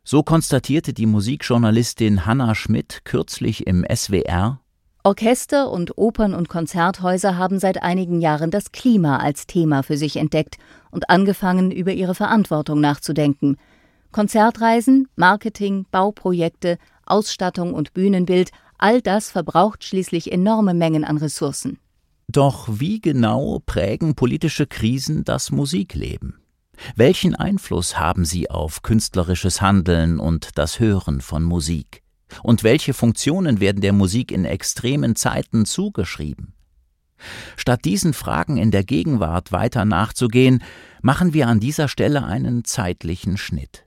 So 0.03 0.21
konstatierte 0.21 0.93
die 0.93 1.07
Musikjournalistin 1.07 2.27
Hanna 2.27 2.53
Schmidt 2.53 3.01
kürzlich 3.05 3.65
im 3.65 3.83
SWR 3.91 4.59
Orchester 5.03 5.71
und 5.71 5.97
Opern- 5.97 6.35
und 6.35 6.47
Konzerthäuser 6.47 7.37
haben 7.37 7.57
seit 7.57 7.81
einigen 7.81 8.21
Jahren 8.21 8.51
das 8.51 8.71
Klima 8.71 9.17
als 9.17 9.47
Thema 9.47 9.81
für 9.81 9.97
sich 9.97 10.15
entdeckt 10.15 10.57
und 10.91 11.09
angefangen, 11.09 11.71
über 11.71 11.91
ihre 11.91 12.13
Verantwortung 12.13 12.81
nachzudenken– 12.81 13.57
Konzertreisen, 14.11 15.07
Marketing, 15.15 15.85
Bauprojekte, 15.91 16.77
Ausstattung 17.05 17.73
und 17.73 17.93
Bühnenbild, 17.93 18.51
all 18.77 19.01
das 19.01 19.29
verbraucht 19.29 19.83
schließlich 19.83 20.31
enorme 20.31 20.73
Mengen 20.73 21.03
an 21.03 21.17
Ressourcen. 21.17 21.79
Doch 22.27 22.67
wie 22.71 23.01
genau 23.01 23.59
prägen 23.65 24.15
politische 24.15 24.65
Krisen 24.65 25.23
das 25.23 25.51
Musikleben? 25.51 26.39
Welchen 26.95 27.35
Einfluss 27.35 27.99
haben 27.99 28.25
sie 28.25 28.49
auf 28.49 28.81
künstlerisches 28.81 29.61
Handeln 29.61 30.19
und 30.19 30.49
das 30.55 30.79
Hören 30.79 31.21
von 31.21 31.43
Musik? 31.43 32.01
Und 32.43 32.63
welche 32.63 32.93
Funktionen 32.93 33.59
werden 33.59 33.81
der 33.81 33.93
Musik 33.93 34.31
in 34.31 34.45
extremen 34.45 35.15
Zeiten 35.15 35.65
zugeschrieben? 35.65 36.53
Statt 37.55 37.85
diesen 37.85 38.13
Fragen 38.13 38.57
in 38.57 38.71
der 38.71 38.83
Gegenwart 38.83 39.51
weiter 39.51 39.85
nachzugehen, 39.85 40.63
machen 41.01 41.33
wir 41.33 41.47
an 41.47 41.59
dieser 41.59 41.87
Stelle 41.87 42.23
einen 42.23 42.63
zeitlichen 42.63 43.37
Schnitt. 43.37 43.85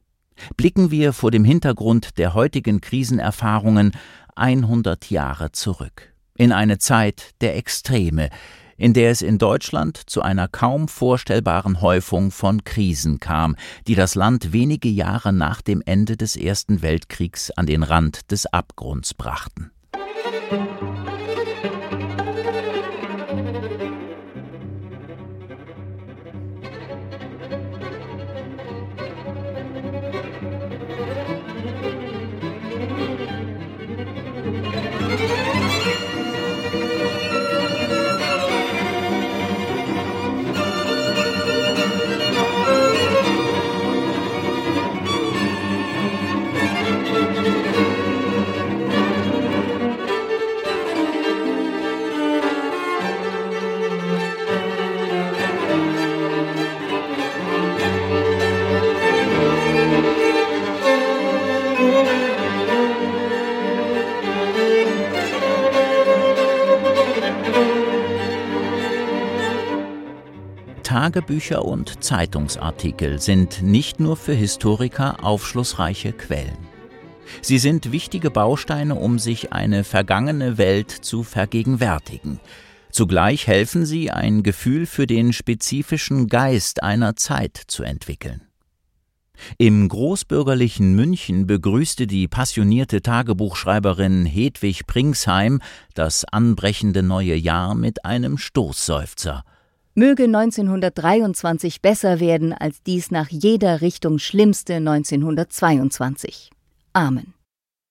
Blicken 0.56 0.90
wir 0.90 1.12
vor 1.12 1.30
dem 1.30 1.44
Hintergrund 1.44 2.18
der 2.18 2.34
heutigen 2.34 2.80
Krisenerfahrungen 2.80 3.92
100 4.36 5.10
Jahre 5.10 5.52
zurück, 5.52 6.12
in 6.36 6.52
eine 6.52 6.78
Zeit 6.78 7.34
der 7.40 7.56
Extreme, 7.56 8.30
in 8.76 8.92
der 8.92 9.10
es 9.10 9.22
in 9.22 9.38
Deutschland 9.38 9.96
zu 9.96 10.22
einer 10.22 10.48
kaum 10.48 10.88
vorstellbaren 10.88 11.80
Häufung 11.80 12.30
von 12.30 12.64
Krisen 12.64 13.20
kam, 13.20 13.56
die 13.86 13.94
das 13.94 14.14
Land 14.14 14.52
wenige 14.52 14.88
Jahre 14.88 15.32
nach 15.32 15.62
dem 15.62 15.82
Ende 15.84 16.16
des 16.16 16.36
Ersten 16.36 16.82
Weltkriegs 16.82 17.50
an 17.52 17.66
den 17.66 17.82
Rand 17.82 18.30
des 18.32 18.46
Abgrunds 18.46 19.14
brachten. 19.14 19.70
Tagebücher 70.94 71.64
und 71.64 72.04
Zeitungsartikel 72.04 73.20
sind 73.20 73.62
nicht 73.62 73.98
nur 73.98 74.16
für 74.16 74.32
Historiker 74.32 75.24
aufschlussreiche 75.24 76.12
Quellen. 76.12 76.56
Sie 77.42 77.58
sind 77.58 77.90
wichtige 77.90 78.30
Bausteine, 78.30 78.94
um 78.94 79.18
sich 79.18 79.52
eine 79.52 79.82
vergangene 79.82 80.56
Welt 80.56 80.92
zu 80.92 81.24
vergegenwärtigen. 81.24 82.38
Zugleich 82.92 83.48
helfen 83.48 83.84
sie, 83.84 84.12
ein 84.12 84.44
Gefühl 84.44 84.86
für 84.86 85.08
den 85.08 85.32
spezifischen 85.32 86.28
Geist 86.28 86.84
einer 86.84 87.16
Zeit 87.16 87.60
zu 87.66 87.82
entwickeln. 87.82 88.42
Im 89.58 89.88
großbürgerlichen 89.88 90.94
München 90.94 91.48
begrüßte 91.48 92.06
die 92.06 92.28
passionierte 92.28 93.02
Tagebuchschreiberin 93.02 94.26
Hedwig 94.26 94.86
Pringsheim 94.86 95.60
das 95.94 96.24
anbrechende 96.24 97.02
neue 97.02 97.34
Jahr 97.34 97.74
mit 97.74 98.04
einem 98.04 98.38
Stoßseufzer. 98.38 99.42
Möge 99.96 100.24
1923 100.24 101.80
besser 101.80 102.18
werden 102.18 102.52
als 102.52 102.82
dies 102.82 103.12
nach 103.12 103.28
jeder 103.28 103.80
Richtung 103.80 104.18
schlimmste 104.18 104.74
1922. 104.74 106.50
Amen. 106.92 107.32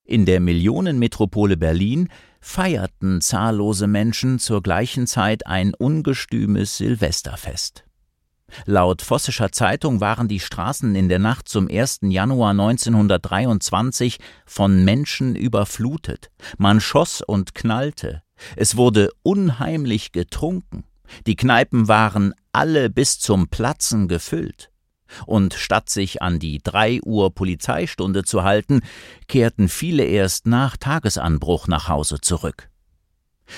In 0.06 0.26
der 0.26 0.40
Millionenmetropole 0.40 1.56
Berlin 1.56 2.10
feierten 2.42 3.22
zahllose 3.22 3.86
Menschen 3.86 4.38
zur 4.38 4.62
gleichen 4.62 5.06
Zeit 5.06 5.46
ein 5.46 5.72
ungestümes 5.72 6.76
Silvesterfest. 6.76 7.84
Laut 8.66 9.00
Vossischer 9.00 9.50
Zeitung 9.50 10.02
waren 10.02 10.28
die 10.28 10.40
Straßen 10.40 10.94
in 10.94 11.08
der 11.08 11.18
Nacht 11.18 11.48
zum 11.48 11.70
1. 11.70 12.00
Januar 12.02 12.50
1923 12.50 14.18
von 14.44 14.84
Menschen 14.84 15.36
überflutet. 15.36 16.30
Man 16.58 16.82
schoss 16.82 17.22
und 17.22 17.54
knallte. 17.54 18.22
Es 18.56 18.76
wurde 18.76 19.08
unheimlich 19.22 20.12
getrunken. 20.12 20.84
Die 21.26 21.36
Kneipen 21.36 21.88
waren 21.88 22.34
alle 22.52 22.90
bis 22.90 23.18
zum 23.18 23.48
Platzen 23.48 24.08
gefüllt. 24.08 24.70
Und 25.26 25.54
statt 25.54 25.90
sich 25.90 26.22
an 26.22 26.38
die 26.38 26.60
drei 26.62 27.00
Uhr 27.02 27.34
Polizeistunde 27.34 28.24
zu 28.24 28.42
halten, 28.42 28.80
kehrten 29.28 29.68
viele 29.68 30.04
erst 30.04 30.46
nach 30.46 30.76
Tagesanbruch 30.76 31.68
nach 31.68 31.88
Hause 31.88 32.20
zurück. 32.20 32.68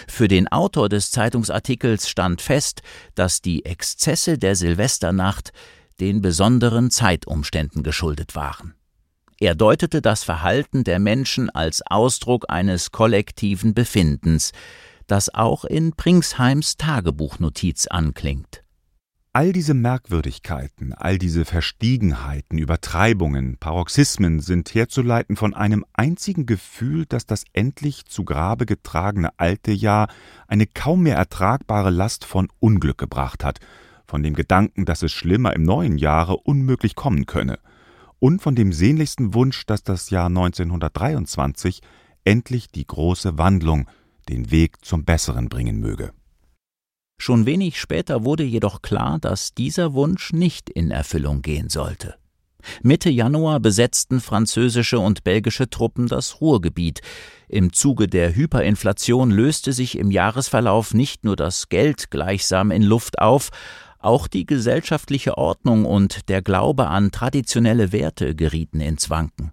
Für 0.09 0.29
den 0.29 0.49
Autor 0.49 0.89
des 0.89 1.11
Zeitungsartikels 1.11 2.09
stand 2.09 2.43
fest, 2.43 2.83
dass 3.15 3.41
die 3.41 3.65
Exzesse 3.65 4.39
der 4.39 4.57
Silvesternacht 4.57 5.53
den 6.01 6.21
besonderen 6.21 6.91
Zeitumständen 6.91 7.83
geschuldet 7.83 8.35
waren. 8.35 8.75
Er 9.39 9.55
deutete 9.55 10.01
das 10.01 10.25
Verhalten 10.25 10.83
der 10.83 10.99
Menschen 10.99 11.51
als 11.51 11.83
Ausdruck 11.83 12.47
eines 12.49 12.91
kollektiven 12.91 13.75
Befindens, 13.75 14.53
das 15.07 15.33
auch 15.35 15.65
in 15.65 15.93
Pringsheims 15.93 16.77
Tagebuchnotiz 16.77 17.87
anklingt. 17.87 18.63
All 19.33 19.53
diese 19.53 19.75
Merkwürdigkeiten, 19.75 20.95
all 20.95 21.19
diese 21.19 21.45
Verstiegenheiten, 21.45 22.57
Übertreibungen, 22.57 23.59
Paroxysmen 23.59 24.41
sind 24.41 24.75
herzuleiten 24.75 25.37
von 25.37 25.53
einem 25.53 25.85
einzigen 25.93 26.47
Gefühl, 26.47 27.05
dass 27.05 27.27
das 27.27 27.45
endlich 27.53 28.07
zu 28.07 28.25
Grabe 28.25 28.65
getragene 28.65 29.39
alte 29.39 29.73
Jahr 29.73 30.09
eine 30.49 30.67
kaum 30.67 31.03
mehr 31.03 31.17
ertragbare 31.17 31.91
Last 31.91 32.25
von 32.25 32.49
Unglück 32.61 32.97
gebracht 32.97 33.45
hat, 33.45 33.59
von 34.07 34.23
dem 34.23 34.33
Gedanken, 34.33 34.87
dass 34.87 35.03
es 35.03 35.13
schlimmer 35.13 35.53
im 35.53 35.65
neuen 35.65 35.99
Jahre 35.99 36.39
unmöglich 36.39 36.95
kommen 36.95 37.27
könne, 37.27 37.59
und 38.19 38.41
von 38.41 38.55
dem 38.55 38.73
sehnlichsten 38.73 39.35
Wunsch, 39.35 39.67
dass 39.67 39.83
das 39.83 40.09
Jahr 40.09 40.29
1923 40.29 41.83
endlich 42.25 42.71
die 42.71 42.87
große 42.87 43.37
Wandlung, 43.37 43.87
den 44.29 44.51
Weg 44.51 44.85
zum 44.85 45.05
Besseren 45.05 45.49
bringen 45.49 45.81
möge. 45.81 46.13
Schon 47.19 47.47
wenig 47.47 47.81
später 47.81 48.25
wurde 48.25 48.45
jedoch 48.45 48.83
klar, 48.83 49.19
dass 49.19 49.55
dieser 49.55 49.95
Wunsch 49.95 50.33
nicht 50.33 50.69
in 50.69 50.91
Erfüllung 50.91 51.43
gehen 51.43 51.69
sollte. 51.69 52.17
Mitte 52.83 53.11
Januar 53.11 53.61
besetzten 53.61 54.21
französische 54.21 54.99
und 54.99 55.25
belgische 55.25 55.71
Truppen 55.71 56.09
das 56.09 56.41
Ruhrgebiet. 56.41 57.01
Im 57.49 57.73
Zuge 57.73 58.09
der 58.09 58.35
Hyperinflation 58.35 59.31
löste 59.31 59.73
sich 59.73 59.99
im 59.99 60.11
Jahresverlauf 60.11 60.93
nicht 60.93 61.25
nur 61.25 61.37
das 61.37 61.69
Geld 61.69 62.11
gleichsam 62.11 62.71
in 62.71 62.83
Luft 62.83 63.21
auf, 63.21 63.51
auch 63.99 64.29
die 64.29 64.47
gesellschaftliche 64.47 65.39
Ordnung 65.39 65.85
und 65.85 66.29
der 66.29 66.43
Glaube 66.43 66.89
an 66.89 67.11
traditionelle 67.11 67.93
Werte 67.93 68.35
gerieten 68.35 68.81
ins 68.81 69.11
Wanken. 69.11 69.53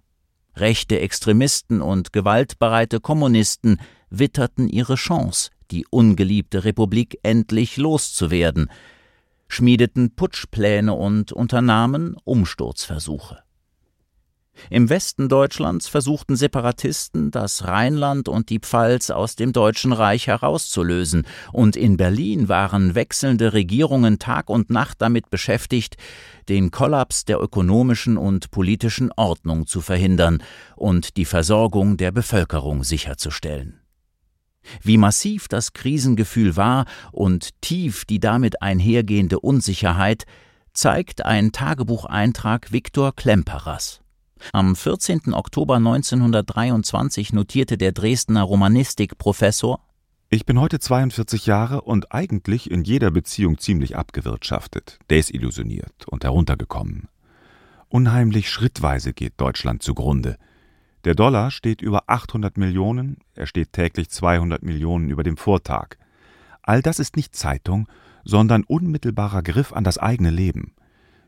Rechte 0.56 1.00
Extremisten 1.00 1.80
und 1.80 2.12
gewaltbereite 2.12 3.00
Kommunisten 3.00 3.80
witterten 4.18 4.68
ihre 4.68 4.94
Chance, 4.96 5.50
die 5.70 5.86
ungeliebte 5.90 6.64
Republik 6.64 7.18
endlich 7.22 7.76
loszuwerden, 7.76 8.70
schmiedeten 9.48 10.14
Putschpläne 10.14 10.92
und 10.92 11.32
unternahmen 11.32 12.16
Umsturzversuche. 12.24 13.44
Im 14.70 14.88
Westen 14.88 15.28
Deutschlands 15.28 15.88
versuchten 15.88 16.36
Separatisten, 16.36 17.30
das 17.30 17.64
Rheinland 17.64 18.28
und 18.28 18.50
die 18.50 18.60
Pfalz 18.60 19.10
aus 19.10 19.36
dem 19.36 19.52
Deutschen 19.52 19.92
Reich 19.92 20.28
herauszulösen, 20.28 21.26
und 21.52 21.76
in 21.76 21.96
Berlin 21.96 22.48
waren 22.48 22.94
wechselnde 22.94 23.52
Regierungen 23.52 24.18
Tag 24.18 24.48
und 24.48 24.70
Nacht 24.70 25.02
damit 25.02 25.28
beschäftigt, 25.30 25.96
den 26.48 26.70
Kollaps 26.70 27.24
der 27.24 27.40
ökonomischen 27.40 28.16
und 28.16 28.50
politischen 28.50 29.10
Ordnung 29.16 29.66
zu 29.66 29.80
verhindern 29.80 30.42
und 30.76 31.16
die 31.16 31.24
Versorgung 31.24 31.96
der 31.96 32.12
Bevölkerung 32.12 32.84
sicherzustellen. 32.84 33.83
Wie 34.82 34.96
massiv 34.96 35.48
das 35.48 35.72
Krisengefühl 35.72 36.56
war 36.56 36.86
und 37.12 37.50
tief 37.60 38.04
die 38.04 38.20
damit 38.20 38.62
einhergehende 38.62 39.40
Unsicherheit, 39.40 40.24
zeigt 40.72 41.24
ein 41.24 41.52
Tagebucheintrag 41.52 42.72
Viktor 42.72 43.14
Klemperers. 43.14 44.00
Am 44.52 44.76
14. 44.76 45.32
Oktober 45.32 45.76
1923 45.76 47.32
notierte 47.32 47.78
der 47.78 47.92
Dresdner 47.92 48.42
Romanistikprofessor 48.42 49.80
Ich 50.28 50.44
bin 50.44 50.60
heute 50.60 50.80
42 50.80 51.46
Jahre 51.46 51.82
und 51.82 52.12
eigentlich 52.12 52.70
in 52.70 52.84
jeder 52.84 53.10
Beziehung 53.10 53.58
ziemlich 53.58 53.96
abgewirtschaftet, 53.96 54.98
desillusioniert 55.08 56.06
und 56.08 56.24
heruntergekommen. 56.24 57.08
Unheimlich 57.88 58.50
schrittweise 58.50 59.12
geht 59.12 59.34
Deutschland 59.36 59.82
zugrunde. 59.82 60.36
Der 61.04 61.14
Dollar 61.14 61.50
steht 61.50 61.82
über 61.82 62.04
800 62.06 62.56
Millionen, 62.56 63.18
er 63.34 63.46
steht 63.46 63.74
täglich 63.74 64.08
200 64.08 64.62
Millionen 64.62 65.10
über 65.10 65.22
dem 65.22 65.36
Vortag. 65.36 65.96
All 66.62 66.80
das 66.80 66.98
ist 66.98 67.16
nicht 67.16 67.36
Zeitung, 67.36 67.88
sondern 68.24 68.64
unmittelbarer 68.64 69.42
Griff 69.42 69.74
an 69.74 69.84
das 69.84 69.98
eigene 69.98 70.30
Leben. 70.30 70.72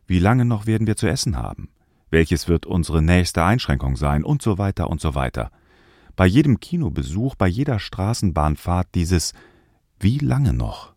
Wie 0.07 0.19
lange 0.19 0.47
noch 0.47 0.67
werden 0.67 0.87
wir 0.87 0.97
zu 0.97 1.07
essen 1.07 1.37
haben? 1.37 1.69
Welches 2.11 2.49
wird 2.49 2.65
unsere 2.65 3.03
nächste 3.03 3.45
Einschränkung 3.45 3.97
sein? 3.97 4.25
Und 4.25 4.41
so 4.41 4.57
weiter 4.57 4.89
und 4.89 5.03
so 5.03 5.15
weiter. 5.15 5.51
Bei 6.15 6.25
jedem 6.27 6.61
Kinobesuch, 6.61 7.35
bei 7.35 7.47
jeder 7.47 7.79
Straßenbahnfahrt 7.79 8.95
dieses 8.95 9.35
Wie 10.01 10.19
lange 10.19 10.55
noch? 10.55 10.96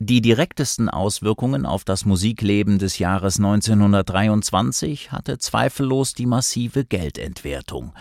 Die 0.00 0.20
direktesten 0.20 0.88
Auswirkungen 0.88 1.66
auf 1.66 1.82
das 1.82 2.04
Musikleben 2.04 2.78
des 2.78 3.00
Jahres 3.00 3.38
1923 3.38 5.10
hatte 5.10 5.38
zweifellos 5.38 6.14
die 6.14 6.26
massive 6.26 6.84
Geldentwertung. 6.84 7.92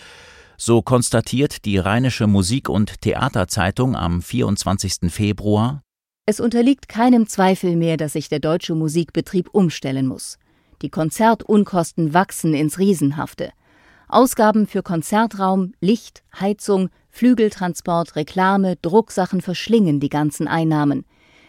So 0.58 0.84
konstatiert 0.84 1.66
die 1.66 1.80
Rheinische 1.80 2.28
Musik- 2.28 2.70
und 2.70 3.02
Theaterzeitung 3.02 3.96
am 3.96 4.22
24. 4.22 5.12
Februar 5.12 5.82
Es 6.28 6.40
unterliegt 6.40 6.88
keinem 6.88 7.26
Zweifel 7.26 7.76
mehr, 7.76 7.98
dass 7.98 8.14
sich 8.14 8.30
der 8.30 8.42
deutsche 8.42 8.76
Musikbetrieb 8.76 9.50
umstellen 9.52 10.06
muss. 10.06 10.38
Die 10.84 10.92
Konzertunkosten 10.92 12.14
wachsen 12.14 12.54
ins 12.54 12.78
Riesenhafte. 12.78 13.50
Ausgaben 14.08 14.68
für 14.68 14.84
Konzertraum, 14.84 15.74
Licht, 15.82 16.24
Heizung, 16.40 16.90
Flügeltransport, 17.10 18.16
Reklame, 18.16 18.76
Drucksachen 18.84 19.42
verschlingen 19.42 20.00
die 20.00 20.10
ganzen 20.10 20.48
Einnahmen. 20.48 21.04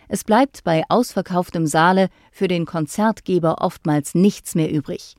Es 0.09 0.25
bleibt 0.25 0.65
bei 0.65 0.85
ausverkauftem 0.89 1.67
Saale 1.67 2.09
für 2.33 2.49
den 2.49 2.65
Konzertgeber 2.65 3.61
oftmals 3.61 4.15
nichts 4.15 4.55
mehr 4.55 4.73
übrig. 4.73 5.15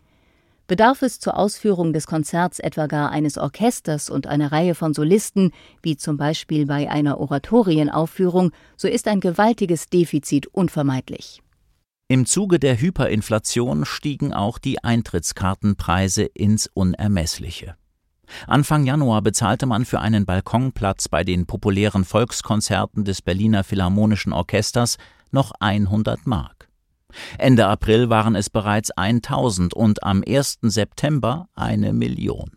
Bedarf 0.69 1.01
es 1.01 1.19
zur 1.19 1.35
Ausführung 1.35 1.93
des 1.93 2.05
Konzerts 2.05 2.59
etwa 2.59 2.85
gar 2.85 3.09
eines 3.09 3.39
Orchesters 3.39 4.11
und 4.11 4.27
einer 4.27 4.51
Reihe 4.51 4.75
von 4.75 4.93
Solisten, 4.93 5.51
wie 5.81 5.97
zum 5.97 6.17
Beispiel 6.17 6.67
bei 6.67 6.91
einer 6.91 7.19
Oratorienaufführung, 7.19 8.51
so 8.77 8.87
ist 8.87 9.07
ein 9.07 9.19
gewaltiges 9.19 9.89
Defizit 9.89 10.45
unvermeidlich. 10.45 11.41
Im 12.07 12.27
Zuge 12.27 12.59
der 12.59 12.79
Hyperinflation 12.79 13.83
stiegen 13.85 14.31
auch 14.31 14.59
die 14.59 14.83
Eintrittskartenpreise 14.83 16.23
ins 16.23 16.67
Unermessliche. 16.71 17.78
Anfang 18.47 18.85
Januar 18.85 19.21
bezahlte 19.21 19.65
man 19.65 19.85
für 19.85 19.99
einen 19.99 20.25
Balkonplatz 20.25 21.07
bei 21.07 21.23
den 21.23 21.45
populären 21.45 22.05
Volkskonzerten 22.05 23.03
des 23.03 23.21
Berliner 23.21 23.63
Philharmonischen 23.63 24.33
Orchesters 24.33 24.97
noch 25.31 25.51
100 25.59 26.25
Mark. 26.25 26.69
Ende 27.37 27.67
April 27.67 28.09
waren 28.09 28.35
es 28.35 28.49
bereits 28.49 28.91
1000 28.91 29.73
und 29.73 30.03
am 30.03 30.23
1. 30.27 30.59
September 30.61 31.47
eine 31.55 31.93
Million. 31.93 32.51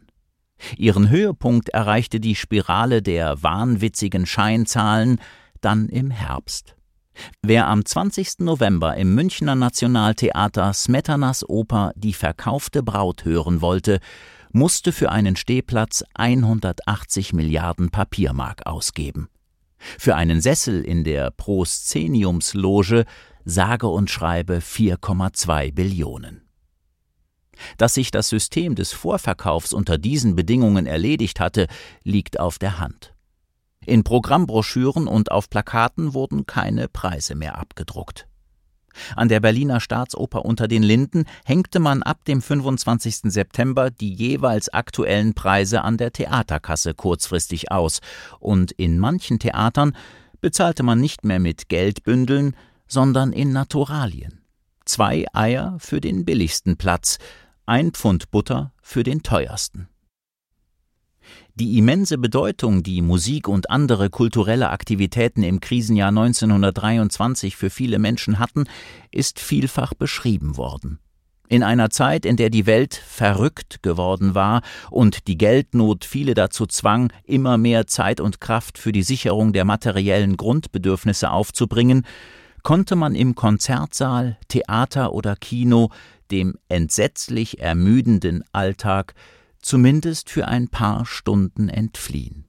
Ihren 0.76 1.08
Höhepunkt 1.08 1.70
erreichte 1.70 2.20
die 2.20 2.36
Spirale 2.36 3.02
der 3.02 3.42
wahnwitzigen 3.42 4.26
Scheinzahlen 4.26 5.20
dann 5.60 5.88
im 5.88 6.10
Herbst. 6.10 6.76
Wer 7.42 7.66
am 7.66 7.84
20. 7.84 8.40
November 8.40 8.96
im 8.96 9.14
Münchner 9.14 9.54
Nationaltheater 9.54 10.72
Smetanas 10.72 11.46
Oper 11.48 11.92
Die 11.94 12.14
verkaufte 12.14 12.82
Braut 12.82 13.24
hören 13.24 13.60
wollte, 13.60 13.98
musste 14.52 14.92
für 14.92 15.10
einen 15.10 15.36
Stehplatz 15.36 16.04
180 16.14 17.32
Milliarden 17.32 17.90
Papiermark 17.90 18.66
ausgeben. 18.66 19.28
Für 19.98 20.14
einen 20.14 20.40
Sessel 20.40 20.84
in 20.84 21.04
der 21.04 21.30
Proszeniumsloge 21.30 23.04
sage 23.44 23.88
und 23.88 24.10
schreibe 24.10 24.58
4,2 24.58 25.72
Billionen. 25.72 26.42
Dass 27.76 27.94
sich 27.94 28.10
das 28.10 28.28
System 28.28 28.74
des 28.74 28.92
Vorverkaufs 28.92 29.72
unter 29.72 29.98
diesen 29.98 30.36
Bedingungen 30.36 30.86
erledigt 30.86 31.40
hatte, 31.40 31.66
liegt 32.02 32.40
auf 32.40 32.58
der 32.58 32.78
Hand. 32.78 33.14
In 33.84 34.04
Programmbroschüren 34.04 35.08
und 35.08 35.32
auf 35.32 35.50
Plakaten 35.50 36.14
wurden 36.14 36.46
keine 36.46 36.88
Preise 36.88 37.34
mehr 37.34 37.58
abgedruckt. 37.58 38.28
An 39.16 39.28
der 39.28 39.40
Berliner 39.40 39.80
Staatsoper 39.80 40.44
unter 40.44 40.68
den 40.68 40.82
Linden 40.82 41.24
hängte 41.44 41.78
man 41.80 42.02
ab 42.02 42.24
dem 42.24 42.42
25. 42.42 43.32
September 43.32 43.90
die 43.90 44.12
jeweils 44.12 44.68
aktuellen 44.68 45.34
Preise 45.34 45.82
an 45.82 45.96
der 45.96 46.12
Theaterkasse 46.12 46.94
kurzfristig 46.94 47.70
aus, 47.70 48.00
und 48.40 48.72
in 48.72 48.98
manchen 48.98 49.38
Theatern 49.38 49.96
bezahlte 50.40 50.82
man 50.82 51.00
nicht 51.00 51.24
mehr 51.24 51.38
mit 51.38 51.68
Geldbündeln, 51.68 52.56
sondern 52.86 53.32
in 53.32 53.52
Naturalien. 53.52 54.40
Zwei 54.84 55.24
Eier 55.32 55.76
für 55.78 56.00
den 56.00 56.24
billigsten 56.24 56.76
Platz, 56.76 57.18
ein 57.64 57.92
Pfund 57.92 58.30
Butter 58.30 58.72
für 58.82 59.04
den 59.04 59.22
teuersten. 59.22 59.88
Die 61.54 61.76
immense 61.76 62.16
Bedeutung, 62.16 62.82
die 62.82 63.02
Musik 63.02 63.46
und 63.46 63.68
andere 63.68 64.08
kulturelle 64.08 64.70
Aktivitäten 64.70 65.42
im 65.42 65.60
Krisenjahr 65.60 66.08
1923 66.08 67.56
für 67.56 67.68
viele 67.68 67.98
Menschen 67.98 68.38
hatten, 68.38 68.64
ist 69.10 69.38
vielfach 69.38 69.92
beschrieben 69.92 70.56
worden. 70.56 70.98
In 71.48 71.62
einer 71.62 71.90
Zeit, 71.90 72.24
in 72.24 72.38
der 72.38 72.48
die 72.48 72.64
Welt 72.64 72.94
verrückt 72.94 73.82
geworden 73.82 74.34
war 74.34 74.62
und 74.90 75.26
die 75.28 75.36
Geldnot 75.36 76.06
viele 76.06 76.32
dazu 76.32 76.64
zwang, 76.64 77.12
immer 77.24 77.58
mehr 77.58 77.86
Zeit 77.86 78.22
und 78.22 78.40
Kraft 78.40 78.78
für 78.78 78.92
die 78.92 79.02
Sicherung 79.02 79.52
der 79.52 79.66
materiellen 79.66 80.38
Grundbedürfnisse 80.38 81.30
aufzubringen, 81.30 82.06
konnte 82.62 82.96
man 82.96 83.14
im 83.14 83.34
Konzertsaal, 83.34 84.38
Theater 84.48 85.12
oder 85.12 85.36
Kino 85.36 85.90
dem 86.30 86.54
entsetzlich 86.70 87.60
ermüdenden 87.60 88.42
Alltag 88.52 89.12
zumindest 89.62 90.28
für 90.28 90.48
ein 90.48 90.68
paar 90.68 91.06
Stunden 91.06 91.68
entfliehen. 91.68 92.44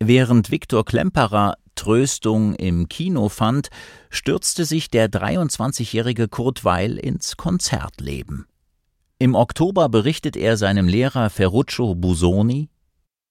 Während 0.00 0.50
Viktor 0.50 0.84
Klemperer 0.84 1.54
Tröstung 1.74 2.54
im 2.56 2.88
Kino 2.88 3.28
fand, 3.28 3.68
stürzte 4.10 4.64
sich 4.64 4.90
der 4.90 5.08
23-jährige 5.08 6.26
Kurt 6.26 6.64
Weil 6.64 6.98
ins 6.98 7.36
Konzertleben. 7.36 8.46
Im 9.20 9.34
Oktober 9.34 9.88
berichtet 9.88 10.36
er 10.36 10.56
seinem 10.56 10.88
Lehrer 10.88 11.30
Ferruccio 11.30 11.94
Busoni 11.94 12.68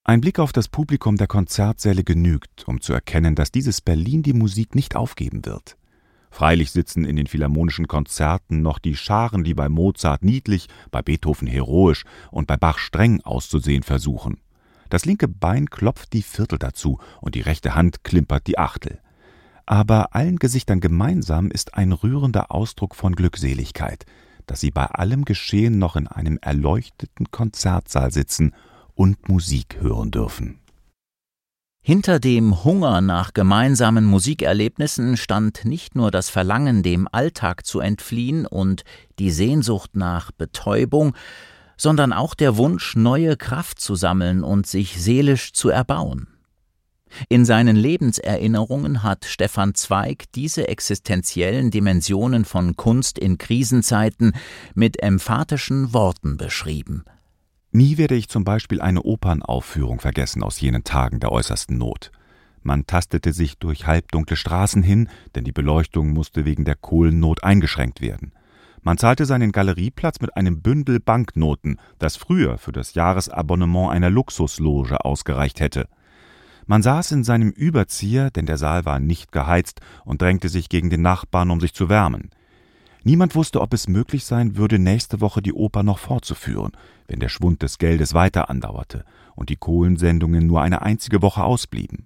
Ein 0.05 0.21
Blick 0.21 0.39
auf 0.39 0.53
das 0.53 0.69
Publikum 0.69 1.17
der 1.17 1.27
Konzertsäle 1.27 2.03
genügt, 2.03 2.67
um 2.67 2.79
zu 2.79 2.93
erkennen, 2.93 3.35
dass 3.35 3.51
dieses 3.51 3.81
Berlin 3.81 4.23
die 4.23 4.33
Musik 4.33 4.75
nicht 4.75 4.95
aufgeben 4.95 5.45
wird. 5.45 5.77
Freilich 6.29 6.71
sitzen 6.71 7.05
in 7.05 7.15
den 7.15 7.27
philharmonischen 7.27 7.87
Konzerten 7.87 8.61
noch 8.61 8.79
die 8.79 8.95
Scharen, 8.95 9.43
die 9.43 9.53
bei 9.53 9.69
Mozart 9.69 10.23
niedlich, 10.23 10.67
bei 10.91 11.01
Beethoven 11.01 11.47
heroisch 11.47 12.03
und 12.31 12.47
bei 12.47 12.57
Bach 12.57 12.77
streng 12.77 13.21
auszusehen 13.21 13.83
versuchen. 13.83 14.37
Das 14.89 15.05
linke 15.05 15.27
Bein 15.27 15.69
klopft 15.69 16.13
die 16.13 16.21
Viertel 16.21 16.59
dazu 16.59 16.99
und 17.21 17.35
die 17.35 17.41
rechte 17.41 17.75
Hand 17.75 18.03
klimpert 18.03 18.47
die 18.47 18.57
Achtel. 18.57 18.99
Aber 19.65 20.15
allen 20.15 20.37
Gesichtern 20.37 20.79
gemeinsam 20.79 21.51
ist 21.51 21.73
ein 21.73 21.91
rührender 21.91 22.51
Ausdruck 22.51 22.95
von 22.95 23.15
Glückseligkeit, 23.15 24.05
dass 24.45 24.61
sie 24.61 24.71
bei 24.71 24.85
allem 24.85 25.25
Geschehen 25.25 25.77
noch 25.77 25.97
in 25.97 26.07
einem 26.07 26.39
erleuchteten 26.41 27.31
Konzertsaal 27.31 28.11
sitzen 28.11 28.53
und 28.95 29.27
Musik 29.27 29.77
hören 29.81 30.11
dürfen. 30.11 30.59
Hinter 31.87 32.19
dem 32.19 32.65
Hunger 32.65 32.99
nach 32.99 33.33
gemeinsamen 33.33 34.03
Musikerlebnissen 34.03 35.15
stand 35.15 35.63
nicht 35.63 35.95
nur 35.95 36.11
das 36.11 36.29
Verlangen, 36.29 36.83
dem 36.83 37.07
Alltag 37.09 37.65
zu 37.65 37.79
entfliehen 37.79 38.45
und 38.45 38.83
die 39.19 39.31
Sehnsucht 39.31 39.91
nach 39.95 40.31
Betäubung, 40.33 41.15
sondern 41.77 42.11
auch 42.11 42.33
der 42.33 42.57
Wunsch, 42.57 42.97
neue 42.97 43.37
Kraft 43.37 43.79
zu 43.79 43.95
sammeln 43.95 44.43
und 44.43 44.67
sich 44.67 45.01
seelisch 45.01 45.53
zu 45.53 45.69
erbauen. 45.69 46.27
In 47.29 47.45
seinen 47.45 47.77
Lebenserinnerungen 47.77 49.01
hat 49.01 49.23
Stefan 49.23 49.73
Zweig 49.73 50.25
diese 50.35 50.67
existenziellen 50.67 51.71
Dimensionen 51.71 52.43
von 52.43 52.75
Kunst 52.75 53.17
in 53.17 53.37
Krisenzeiten 53.37 54.33
mit 54.75 55.01
emphatischen 55.01 55.93
Worten 55.93 56.35
beschrieben– 56.35 57.05
Nie 57.77 57.99
werde 57.99 58.15
ich 58.15 58.27
zum 58.27 58.43
Beispiel 58.43 58.81
eine 58.81 59.03
Opernaufführung 59.03 59.99
vergessen 59.99 60.41
aus 60.41 60.59
jenen 60.59 60.83
Tagen 60.83 61.19
der 61.19 61.31
äußersten 61.31 61.77
Not. 61.77 62.11
Man 62.63 62.87
tastete 62.87 63.33
sich 63.33 63.59
durch 63.59 63.85
halbdunkle 63.85 64.35
Straßen 64.35 64.81
hin, 64.81 65.09
denn 65.35 65.43
die 65.43 65.51
Beleuchtung 65.51 66.09
musste 66.09 66.43
wegen 66.43 66.65
der 66.65 66.73
Kohlennot 66.73 67.43
eingeschränkt 67.43 68.01
werden. 68.01 68.31
Man 68.81 68.97
zahlte 68.97 69.27
seinen 69.27 69.51
Galerieplatz 69.51 70.21
mit 70.21 70.35
einem 70.35 70.63
Bündel 70.63 70.99
Banknoten, 70.99 71.77
das 71.99 72.15
früher 72.15 72.57
für 72.57 72.71
das 72.71 72.95
Jahresabonnement 72.95 73.91
einer 73.91 74.09
Luxusloge 74.09 75.05
ausgereicht 75.05 75.59
hätte. 75.59 75.87
Man 76.65 76.81
saß 76.81 77.11
in 77.11 77.23
seinem 77.23 77.51
Überzieher, 77.51 78.31
denn 78.31 78.47
der 78.47 78.57
Saal 78.57 78.85
war 78.85 78.99
nicht 78.99 79.31
geheizt, 79.31 79.81
und 80.03 80.23
drängte 80.23 80.49
sich 80.49 80.69
gegen 80.69 80.89
den 80.89 81.03
Nachbarn, 81.03 81.51
um 81.51 81.59
sich 81.59 81.75
zu 81.75 81.89
wärmen. 81.89 82.31
Niemand 83.03 83.35
wusste, 83.35 83.61
ob 83.61 83.73
es 83.73 83.87
möglich 83.87 84.25
sein 84.25 84.57
würde, 84.57 84.79
nächste 84.79 85.21
Woche 85.21 85.41
die 85.41 85.53
Oper 85.53 85.83
noch 85.83 85.99
fortzuführen, 85.99 86.71
wenn 87.07 87.19
der 87.19 87.29
Schwund 87.29 87.61
des 87.61 87.77
Geldes 87.77 88.13
weiter 88.13 88.49
andauerte 88.49 89.05
und 89.35 89.49
die 89.49 89.55
Kohlensendungen 89.55 90.45
nur 90.45 90.61
eine 90.61 90.81
einzige 90.81 91.21
Woche 91.21 91.43
ausblieben. 91.43 92.05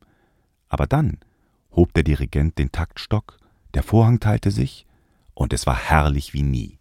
Aber 0.70 0.88
dann 0.88 1.18
hob 1.76 1.94
der 1.94 2.04
Dirigent 2.04 2.58
den 2.58 2.72
Taktstock, 2.72 3.38
der 3.74 3.84
Vorhang 3.84 4.20
teilte 4.20 4.52
sich, 4.52 4.86
und 5.34 5.54
es 5.54 5.66
war 5.66 5.76
herrlich 5.76 6.34
wie 6.34 6.44
nie. 6.44 6.78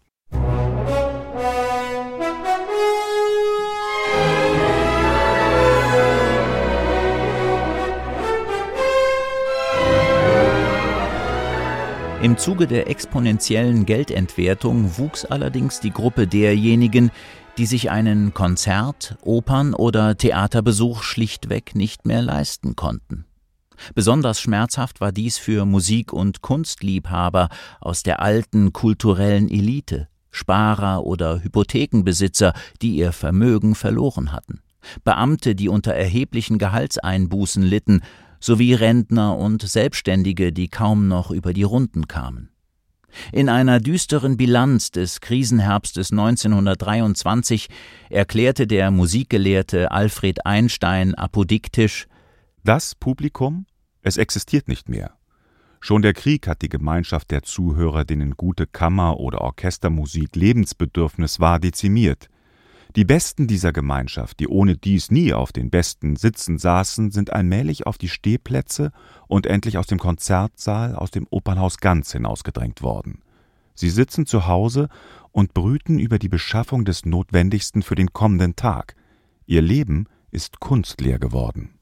Im 12.21 12.37
Zuge 12.37 12.67
der 12.67 12.87
exponentiellen 12.87 13.87
Geldentwertung 13.87 14.99
wuchs 14.99 15.25
allerdings 15.25 15.79
die 15.79 15.89
Gruppe 15.89 16.27
derjenigen, 16.27 17.09
die 17.57 17.65
sich 17.65 17.89
einen 17.89 18.35
Konzert-, 18.35 19.17
Opern- 19.23 19.73
oder 19.73 20.15
Theaterbesuch 20.15 21.01
schlichtweg 21.01 21.73
nicht 21.73 22.05
mehr 22.05 22.21
leisten 22.21 22.75
konnten. 22.75 23.25
Besonders 23.95 24.39
schmerzhaft 24.39 25.01
war 25.01 25.11
dies 25.11 25.39
für 25.39 25.65
Musik- 25.65 26.13
und 26.13 26.43
Kunstliebhaber 26.43 27.49
aus 27.79 28.03
der 28.03 28.21
alten 28.21 28.71
kulturellen 28.71 29.49
Elite, 29.49 30.07
Sparer 30.29 31.03
oder 31.03 31.43
Hypothekenbesitzer, 31.43 32.53
die 32.83 32.97
ihr 32.97 33.13
Vermögen 33.13 33.73
verloren 33.73 34.31
hatten, 34.31 34.61
Beamte, 35.03 35.55
die 35.55 35.69
unter 35.69 35.95
erheblichen 35.95 36.59
Gehaltseinbußen 36.59 37.63
litten 37.63 38.03
sowie 38.41 38.73
Rentner 38.73 39.37
und 39.37 39.61
Selbstständige, 39.61 40.51
die 40.51 40.67
kaum 40.67 41.07
noch 41.07 41.31
über 41.31 41.53
die 41.53 41.63
Runden 41.63 42.07
kamen. 42.07 42.49
In 43.31 43.49
einer 43.49 43.79
düsteren 43.79 44.37
Bilanz 44.37 44.91
des 44.91 45.21
Krisenherbstes 45.21 46.11
1923 46.11 47.67
erklärte 48.09 48.67
der 48.67 48.91
Musikgelehrte 48.91 49.91
Alfred 49.91 50.45
Einstein 50.45 51.15
apodiktisch 51.15 52.07
Das 52.63 52.95
Publikum, 52.95 53.65
es 54.01 54.17
existiert 54.17 54.67
nicht 54.67 54.89
mehr. 54.89 55.11
Schon 55.83 56.03
der 56.03 56.13
Krieg 56.13 56.47
hat 56.47 56.61
die 56.61 56.69
Gemeinschaft 56.69 57.31
der 57.31 57.41
Zuhörer, 57.41 58.05
denen 58.05 58.37
gute 58.37 58.67
Kammer- 58.67 59.19
oder 59.19 59.41
Orchestermusik 59.41 60.35
Lebensbedürfnis 60.35 61.39
war, 61.39 61.59
dezimiert. 61.59 62.29
Die 62.97 63.05
Besten 63.05 63.47
dieser 63.47 63.71
Gemeinschaft, 63.71 64.41
die 64.41 64.49
ohne 64.49 64.75
dies 64.75 65.11
nie 65.11 65.33
auf 65.33 65.53
den 65.53 65.69
besten 65.69 66.17
Sitzen 66.17 66.57
saßen, 66.57 67.11
sind 67.11 67.31
allmählich 67.31 67.87
auf 67.87 67.97
die 67.97 68.09
Stehplätze 68.09 68.91
und 69.27 69.45
endlich 69.45 69.77
aus 69.77 69.87
dem 69.87 69.97
Konzertsaal, 69.97 70.95
aus 70.95 71.09
dem 71.09 71.25
Opernhaus 71.29 71.77
ganz 71.77 72.11
hinausgedrängt 72.11 72.81
worden. 72.81 73.21
Sie 73.75 73.89
sitzen 73.89 74.25
zu 74.25 74.45
Hause 74.45 74.89
und 75.31 75.53
brüten 75.53 75.99
über 75.99 76.19
die 76.19 76.27
Beschaffung 76.27 76.83
des 76.83 77.05
Notwendigsten 77.05 77.81
für 77.81 77.95
den 77.95 78.11
kommenden 78.11 78.57
Tag. 78.57 78.95
Ihr 79.45 79.61
Leben 79.61 80.07
ist 80.29 80.59
kunstleer 80.59 81.17
geworden. 81.17 81.79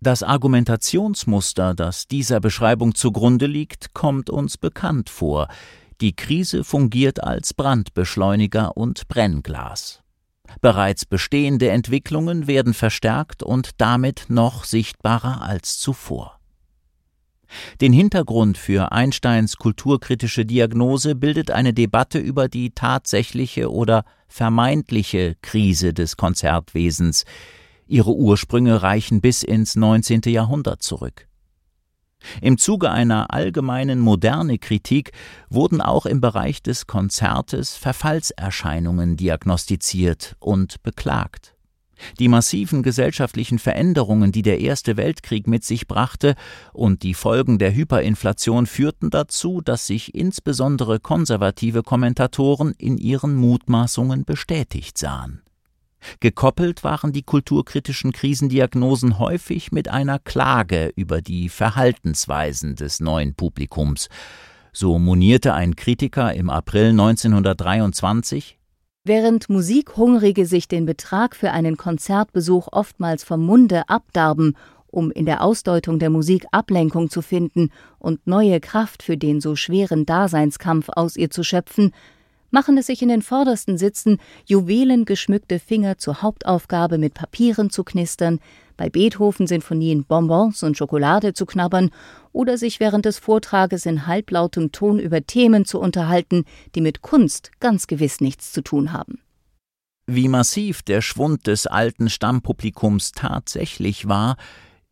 Das 0.00 0.22
Argumentationsmuster, 0.22 1.74
das 1.74 2.06
dieser 2.06 2.38
Beschreibung 2.38 2.94
zugrunde 2.94 3.46
liegt, 3.46 3.94
kommt 3.94 4.30
uns 4.30 4.58
bekannt 4.58 5.10
vor. 5.10 5.48
Die 6.00 6.14
Krise 6.14 6.62
fungiert 6.62 7.24
als 7.24 7.52
Brandbeschleuniger 7.52 8.76
und 8.76 9.08
Brennglas. 9.08 10.02
Bereits 10.60 11.04
bestehende 11.04 11.70
Entwicklungen 11.70 12.46
werden 12.46 12.74
verstärkt 12.74 13.42
und 13.42 13.80
damit 13.80 14.26
noch 14.28 14.64
sichtbarer 14.64 15.42
als 15.42 15.78
zuvor. 15.78 16.36
Den 17.80 17.92
Hintergrund 17.92 18.58
für 18.58 18.92
Einsteins 18.92 19.56
kulturkritische 19.56 20.44
Diagnose 20.44 21.14
bildet 21.14 21.50
eine 21.50 21.72
Debatte 21.72 22.18
über 22.18 22.48
die 22.48 22.70
tatsächliche 22.70 23.70
oder 23.70 24.04
vermeintliche 24.28 25.36
Krise 25.42 25.94
des 25.94 26.16
Konzertwesens. 26.16 27.24
Ihre 27.86 28.14
Ursprünge 28.14 28.82
reichen 28.82 29.20
bis 29.20 29.42
ins 29.42 29.76
19. 29.76 30.22
Jahrhundert 30.26 30.82
zurück. 30.82 31.28
Im 32.40 32.58
Zuge 32.58 32.90
einer 32.90 33.32
allgemeinen 33.32 34.00
moderne 34.00 34.58
Kritik 34.58 35.12
wurden 35.48 35.80
auch 35.80 36.06
im 36.06 36.20
Bereich 36.20 36.62
des 36.62 36.86
Konzertes 36.86 37.76
Verfallserscheinungen 37.76 39.16
diagnostiziert 39.16 40.36
und 40.38 40.82
beklagt. 40.82 41.56
Die 42.18 42.28
massiven 42.28 42.82
gesellschaftlichen 42.82 43.58
Veränderungen, 43.58 44.30
die 44.30 44.42
der 44.42 44.60
Erste 44.60 44.96
Weltkrieg 44.96 45.46
mit 45.46 45.64
sich 45.64 45.86
brachte, 45.86 46.34
und 46.72 47.02
die 47.02 47.14
Folgen 47.14 47.58
der 47.58 47.74
Hyperinflation 47.74 48.66
führten 48.66 49.10
dazu, 49.10 49.62
dass 49.62 49.86
sich 49.86 50.14
insbesondere 50.14 51.00
konservative 51.00 51.82
Kommentatoren 51.82 52.74
in 52.76 52.98
ihren 52.98 53.34
Mutmaßungen 53.34 54.24
bestätigt 54.24 54.98
sahen. 54.98 55.42
Gekoppelt 56.20 56.84
waren 56.84 57.12
die 57.12 57.22
kulturkritischen 57.22 58.12
Krisendiagnosen 58.12 59.18
häufig 59.18 59.72
mit 59.72 59.88
einer 59.88 60.18
Klage 60.18 60.92
über 60.96 61.22
die 61.22 61.48
Verhaltensweisen 61.48 62.76
des 62.76 63.00
neuen 63.00 63.34
Publikums. 63.34 64.08
So 64.72 64.98
monierte 64.98 65.54
ein 65.54 65.76
Kritiker 65.76 66.34
im 66.34 66.50
April 66.50 66.90
1923 66.90 68.58
Während 69.04 69.48
Musikhungrige 69.48 70.46
sich 70.46 70.66
den 70.66 70.84
Betrag 70.84 71.36
für 71.36 71.52
einen 71.52 71.76
Konzertbesuch 71.76 72.66
oftmals 72.72 73.22
vom 73.22 73.46
Munde 73.46 73.88
abdarben, 73.88 74.56
um 74.88 75.12
in 75.12 75.26
der 75.26 75.42
Ausdeutung 75.42 76.00
der 76.00 76.10
Musik 76.10 76.44
Ablenkung 76.50 77.08
zu 77.08 77.22
finden 77.22 77.70
und 78.00 78.26
neue 78.26 78.58
Kraft 78.58 79.04
für 79.04 79.16
den 79.16 79.40
so 79.40 79.54
schweren 79.54 80.06
Daseinskampf 80.06 80.88
aus 80.88 81.16
ihr 81.16 81.30
zu 81.30 81.44
schöpfen, 81.44 81.92
machen 82.50 82.78
es 82.78 82.86
sich 82.86 83.02
in 83.02 83.08
den 83.08 83.22
vordersten 83.22 83.78
Sitzen, 83.78 84.18
juwelengeschmückte 84.46 85.58
Finger 85.58 85.98
zur 85.98 86.22
Hauptaufgabe 86.22 86.98
mit 86.98 87.14
Papieren 87.14 87.70
zu 87.70 87.84
knistern, 87.84 88.40
bei 88.76 88.90
Beethoven-Sinfonien 88.90 90.04
Bonbons 90.04 90.62
und 90.62 90.76
Schokolade 90.76 91.32
zu 91.32 91.46
knabbern 91.46 91.90
oder 92.32 92.58
sich 92.58 92.80
während 92.80 93.04
des 93.04 93.18
Vortrages 93.18 93.86
in 93.86 94.06
halblautem 94.06 94.72
Ton 94.72 94.98
über 94.98 95.24
Themen 95.26 95.64
zu 95.64 95.80
unterhalten, 95.80 96.44
die 96.74 96.80
mit 96.80 97.02
Kunst 97.02 97.50
ganz 97.60 97.86
gewiss 97.86 98.20
nichts 98.20 98.52
zu 98.52 98.62
tun 98.62 98.92
haben. 98.92 99.20
Wie 100.06 100.28
massiv 100.28 100.82
der 100.82 101.02
Schwund 101.02 101.46
des 101.46 101.66
alten 101.66 102.08
Stammpublikums 102.08 103.12
tatsächlich 103.12 104.06
war, 104.06 104.36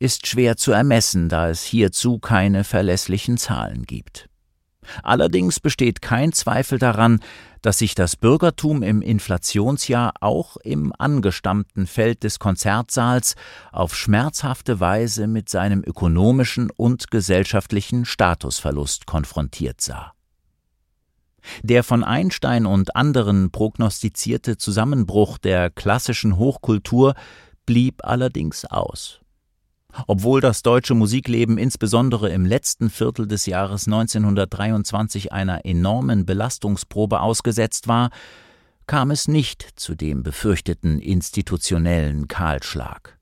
ist 0.00 0.26
schwer 0.26 0.56
zu 0.56 0.72
ermessen, 0.72 1.28
da 1.28 1.48
es 1.48 1.62
hierzu 1.62 2.18
keine 2.18 2.64
verlässlichen 2.64 3.36
Zahlen 3.36 3.84
gibt. 3.84 4.28
Allerdings 5.02 5.60
besteht 5.60 6.02
kein 6.02 6.32
Zweifel 6.32 6.78
daran, 6.78 7.20
dass 7.62 7.78
sich 7.78 7.94
das 7.94 8.16
Bürgertum 8.16 8.82
im 8.82 9.00
Inflationsjahr 9.00 10.12
auch 10.20 10.58
im 10.58 10.92
angestammten 10.98 11.86
Feld 11.86 12.22
des 12.22 12.38
Konzertsaals 12.38 13.36
auf 13.72 13.96
schmerzhafte 13.96 14.80
Weise 14.80 15.26
mit 15.26 15.48
seinem 15.48 15.82
ökonomischen 15.82 16.70
und 16.76 17.10
gesellschaftlichen 17.10 18.04
Statusverlust 18.04 19.06
konfrontiert 19.06 19.80
sah. 19.80 20.12
Der 21.62 21.82
von 21.84 22.04
Einstein 22.04 22.66
und 22.66 22.96
anderen 22.96 23.50
prognostizierte 23.50 24.56
Zusammenbruch 24.56 25.38
der 25.38 25.70
klassischen 25.70 26.36
Hochkultur 26.36 27.14
blieb 27.66 28.04
allerdings 28.04 28.64
aus. 28.64 29.20
Obwohl 30.06 30.40
das 30.40 30.62
deutsche 30.62 30.94
Musikleben 30.94 31.58
insbesondere 31.58 32.30
im 32.30 32.44
letzten 32.44 32.90
Viertel 32.90 33.26
des 33.26 33.46
Jahres 33.46 33.86
1923 33.86 35.32
einer 35.32 35.64
enormen 35.64 36.26
Belastungsprobe 36.26 37.20
ausgesetzt 37.20 37.88
war, 37.88 38.10
kam 38.86 39.10
es 39.10 39.28
nicht 39.28 39.66
zu 39.76 39.94
dem 39.94 40.22
befürchteten 40.22 41.00
institutionellen 41.00 42.28
Kahlschlag. 42.28 43.18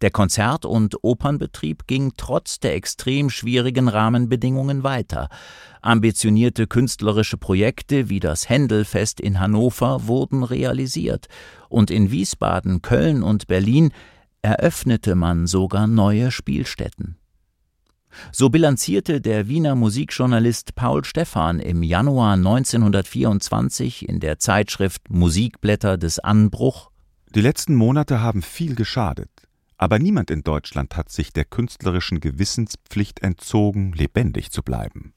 Der 0.00 0.10
Konzert- 0.10 0.64
und 0.64 0.96
Opernbetrieb 1.02 1.86
ging 1.86 2.12
trotz 2.16 2.58
der 2.58 2.74
extrem 2.74 3.28
schwierigen 3.28 3.88
Rahmenbedingungen 3.88 4.82
weiter. 4.82 5.28
Ambitionierte 5.82 6.66
künstlerische 6.66 7.36
Projekte 7.36 8.08
wie 8.08 8.20
das 8.20 8.48
Händelfest 8.48 9.20
in 9.20 9.40
Hannover 9.40 10.06
wurden 10.06 10.42
realisiert, 10.42 11.26
und 11.68 11.90
in 11.90 12.10
Wiesbaden, 12.10 12.82
Köln 12.82 13.22
und 13.22 13.46
Berlin 13.46 13.92
eröffnete 14.44 15.14
man 15.14 15.46
sogar 15.46 15.86
neue 15.86 16.30
Spielstätten. 16.30 17.16
So 18.30 18.50
bilanzierte 18.50 19.20
der 19.20 19.48
Wiener 19.48 19.74
Musikjournalist 19.74 20.74
Paul 20.74 21.02
Stephan 21.04 21.58
im 21.58 21.82
Januar 21.82 22.34
1924 22.34 24.08
in 24.08 24.20
der 24.20 24.38
Zeitschrift 24.38 25.10
Musikblätter 25.10 25.96
des 25.96 26.18
Anbruch 26.20 26.90
Die 27.34 27.40
letzten 27.40 27.74
Monate 27.74 28.20
haben 28.20 28.42
viel 28.42 28.76
geschadet, 28.76 29.30
aber 29.78 29.98
niemand 29.98 30.30
in 30.30 30.42
Deutschland 30.42 30.96
hat 30.96 31.10
sich 31.10 31.32
der 31.32 31.46
künstlerischen 31.46 32.20
Gewissenspflicht 32.20 33.20
entzogen, 33.22 33.92
lebendig 33.94 34.52
zu 34.52 34.62
bleiben. 34.62 35.13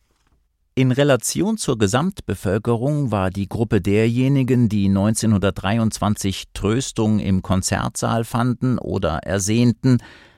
In 0.78 0.92
Relation 0.92 1.58
zur 1.58 1.80
Gesamtbevölkerung 1.80 3.10
war 3.10 3.32
die 3.32 3.50
Gruppe 3.50 3.82
derjenigen, 3.82 4.70
die 4.70 4.86
1923 4.86 6.50
Tröstung 6.54 7.18
im 7.18 7.42
Konzertsaal 7.42 8.24
fanden 8.24 8.78
oder 8.78 9.24
ersehnten, 9.24 9.98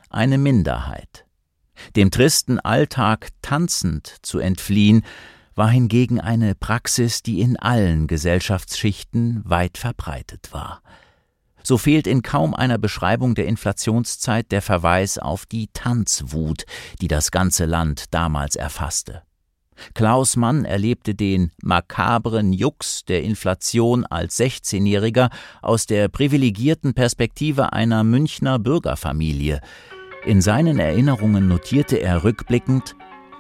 eine 0.10 0.38
Minderheit. 0.38 1.26
Dem 1.98 2.10
tristen 2.10 2.58
Alltag 2.58 3.32
tanzend 3.42 4.16
zu 4.22 4.40
entfliehen, 4.40 5.04
war 5.56 5.70
hingegen 5.70 6.22
eine 6.22 6.56
Praxis, 6.56 7.22
die 7.22 7.42
in 7.42 7.58
allen 7.58 8.08
Gesellschaftsschichten 8.08 9.42
weit 9.44 9.78
verbreitet 9.78 10.54
war. 10.54 10.82
So 11.64 11.78
fehlt 11.78 12.08
in 12.08 12.22
kaum 12.22 12.54
einer 12.54 12.78
Beschreibung 12.78 13.36
der 13.36 13.48
Inflationszeit 13.48 14.54
der 14.54 14.62
Verweis 14.62 15.18
auf 15.18 15.46
die 15.46 15.68
Tanzwut, 15.74 16.64
die 17.02 17.10
das 17.10 17.32
ganze 17.32 17.66
Land 17.66 18.06
damals 18.12 18.56
erfasste. 18.56 19.24
Klaus 19.94 20.36
Mann 20.36 20.66
erlebte 20.66 21.16
den 21.16 21.52
makabren 21.62 22.54
Jux 22.54 23.06
der 23.06 23.24
Inflation 23.24 24.06
als 24.06 24.40
16-Jähriger 24.40 25.30
aus 25.62 25.86
der 25.86 26.08
privilegierten 26.08 26.94
Perspektive 26.94 27.74
einer 27.74 28.04
Münchner 28.04 28.60
Bürgerfamilie. 28.60 29.62
In 30.26 30.42
seinen 30.42 30.80
Erinnerungen 30.80 31.48
notierte 31.48 31.98
er 31.98 32.24
rückblickend 32.24 32.96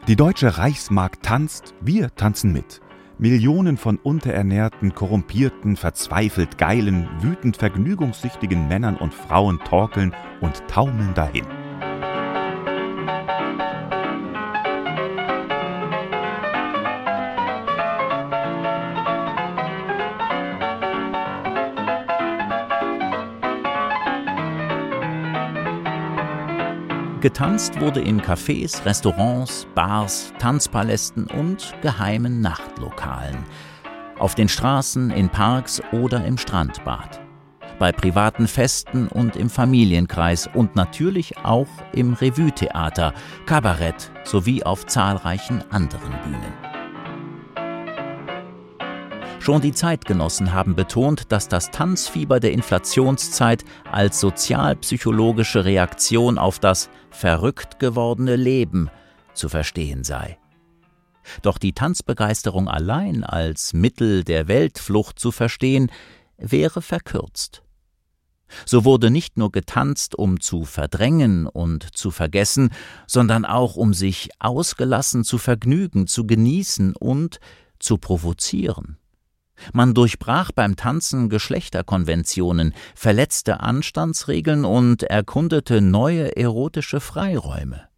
Die 0.08 0.16
deutsche 0.16 0.58
Reichsmark 0.58 1.22
tanzt, 1.22 1.74
wir 1.82 2.16
tanzen 2.16 2.54
mit. 2.54 2.82
Millionen 3.18 3.76
von 3.76 3.98
unterernährten, 3.98 4.96
korrumpierten, 4.96 5.76
verzweifelt 5.76 6.58
geilen, 6.58 7.10
wütend 7.20 7.58
vergnügungssüchtigen 7.58 8.70
Männern 8.70 8.96
und 8.96 9.14
Frauen 9.14 9.60
torkeln 9.60 10.16
und 10.40 10.66
taumeln 10.70 11.14
dahin. 11.14 11.46
Getanzt 27.22 27.82
wurde 27.82 28.00
in 28.00 28.22
Cafés, 28.22 28.86
Restaurants, 28.86 29.68
Bars, 29.76 30.32
Tanzpalästen 30.40 31.28
und 31.28 31.76
geheimen 31.82 32.40
Nachtlokalen. 32.40 33.44
Auf 34.18 34.36
den 34.36 34.48
Straßen, 34.48 35.12
in 35.12 35.28
Parks 35.28 35.82
oder 35.92 36.24
im 36.24 36.38
Strandbad. 36.38 37.20
Bei 37.78 37.92
privaten 37.92 38.48
Festen 38.48 39.10
und 39.10 39.36
im 39.36 39.50
Familienkreis 39.50 40.50
und 40.54 40.78
natürlich 40.78 41.38
auch 41.40 41.68
im 41.92 42.14
Revue-Theater, 42.14 43.14
Kabarett 43.46 44.12
sowie 44.24 44.64
auf 44.64 44.86
zahlreichen 44.86 45.62
anderen 45.72 46.14
Bühnen. 46.24 46.69
Schon 49.40 49.62
die 49.62 49.72
Zeitgenossen 49.72 50.54
haben 50.54 50.76
betont, 50.76 51.32
dass 51.32 51.48
das 51.48 51.72
Tanzfieber 51.72 52.40
der 52.40 52.52
Inflationszeit 52.52 53.64
als 53.90 54.20
sozialpsychologische 54.20 55.64
Reaktion 55.64 56.38
auf 56.38 56.60
das 56.60 56.90
verrückt 57.10 57.80
gewordene 57.80 58.36
Leben 58.36 58.90
zu 59.34 59.48
verstehen 59.48 60.04
sei. 60.04 60.38
Doch 61.42 61.58
die 61.58 61.74
Tanzbegeisterung 61.74 62.68
allein 62.68 63.24
als 63.24 63.74
Mittel 63.74 64.24
der 64.24 64.48
Weltflucht 64.48 65.20
zu 65.20 65.32
verstehen, 65.32 65.90
wäre 66.38 66.82
verkürzt. 66.82 67.64
So 68.66 68.84
wurde 68.84 69.10
nicht 69.10 69.38
nur 69.38 69.52
getanzt, 69.52 70.16
um 70.16 70.42
zu 70.42 70.66
verdrängen 70.66 71.48
und 71.48 71.96
zu 71.96 72.12
vergessen, 72.12 72.72
sondern 73.08 73.46
auch 73.46 73.76
um 73.76 73.94
sich 73.94 74.30
ausgelassen 74.40 75.24
zu 75.24 75.38
vergnügen, 75.38 76.08
zu 76.08 76.26
genießen 76.26 76.96
und 76.96 77.40
zu 77.80 77.98
provozieren. 77.98 78.98
Man 79.74 79.94
durchbrach 79.94 80.52
beim 80.52 80.76
Tanzen 80.76 81.30
Geschlechterkonventionen, 81.30 82.74
verletzte 82.96 83.60
Anstandsregeln 83.60 84.66
und 84.66 85.04
erkundete 85.04 85.82
neue 85.82 86.36
erotische 86.36 87.00
Freiräume. 87.00 87.90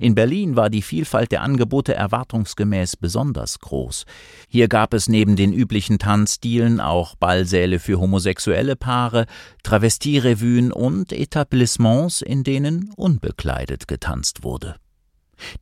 In 0.00 0.14
Berlin 0.14 0.56
war 0.56 0.70
die 0.70 0.82
Vielfalt 0.82 1.32
der 1.32 1.42
Angebote 1.42 1.94
erwartungsgemäß 1.94 2.96
besonders 2.96 3.58
groß. 3.58 4.04
Hier 4.48 4.68
gab 4.68 4.92
es 4.92 5.08
neben 5.08 5.36
den 5.36 5.52
üblichen 5.52 5.98
Tanzstilen 5.98 6.80
auch 6.80 7.14
Ballsäle 7.16 7.78
für 7.78 7.98
homosexuelle 7.98 8.76
Paare, 8.76 9.26
Travestierevuen 9.62 10.72
und 10.72 11.12
Etablissements, 11.12 12.20
in 12.20 12.44
denen 12.44 12.90
unbekleidet 12.96 13.88
getanzt 13.88 14.42
wurde. 14.42 14.76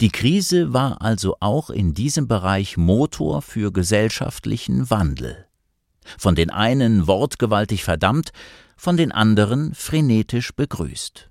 Die 0.01 0.11
Krise 0.11 0.73
war 0.73 1.03
also 1.03 1.37
auch 1.41 1.71
in 1.71 1.95
diesem 1.95 2.29
Bereich 2.29 2.77
Motor 2.77 3.43
für 3.43 3.73
gesellschaftlichen 3.73 4.91
Wandel. 4.91 5.47
Von 6.19 6.35
den 6.35 6.51
einen 6.51 7.07
wortgewaltig 7.07 7.85
verdammt, 7.85 8.33
von 8.77 8.97
den 8.97 9.13
anderen 9.13 9.75
frenetisch 9.75 10.53
begrüßt. 10.55 11.31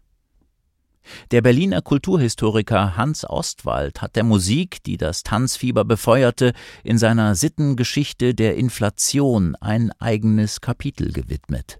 Der 1.31 1.41
Berliner 1.41 1.81
Kulturhistoriker 1.81 2.97
Hans 2.97 3.29
Ostwald 3.29 4.01
hat 4.01 4.15
der 4.15 4.23
Musik, 4.23 4.83
die 4.83 4.97
das 4.97 5.23
Tanzfieber 5.23 5.85
befeuerte, 5.85 6.53
in 6.83 6.97
seiner 6.97 7.35
Sittengeschichte 7.35 8.33
der 8.33 8.55
Inflation 8.55 9.55
ein 9.55 9.91
eigenes 9.99 10.61
Kapitel 10.61 11.11
gewidmet. 11.11 11.79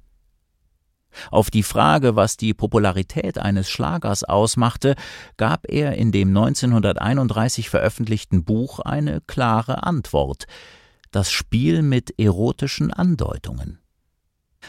Auf 1.32 1.50
die 1.50 1.64
Frage, 1.64 2.16
was 2.16 2.38
die 2.38 2.54
Popularität 2.54 3.38
eines 3.38 3.70
Schlagers 3.70 4.24
ausmachte, 4.24 4.96
gab 5.38 5.70
er 5.70 5.94
in 5.96 6.12
dem 6.12 6.30
1931 6.30 7.70
veröffentlichten 7.70 8.44
Buch 8.44 8.80
eine 8.80 9.22
klare 9.22 9.84
Antwort 9.84 10.46
das 11.16 11.32
Spiel 11.32 11.82
mit 11.82 12.20
erotischen 12.20 12.92
Andeutungen. 12.92 13.80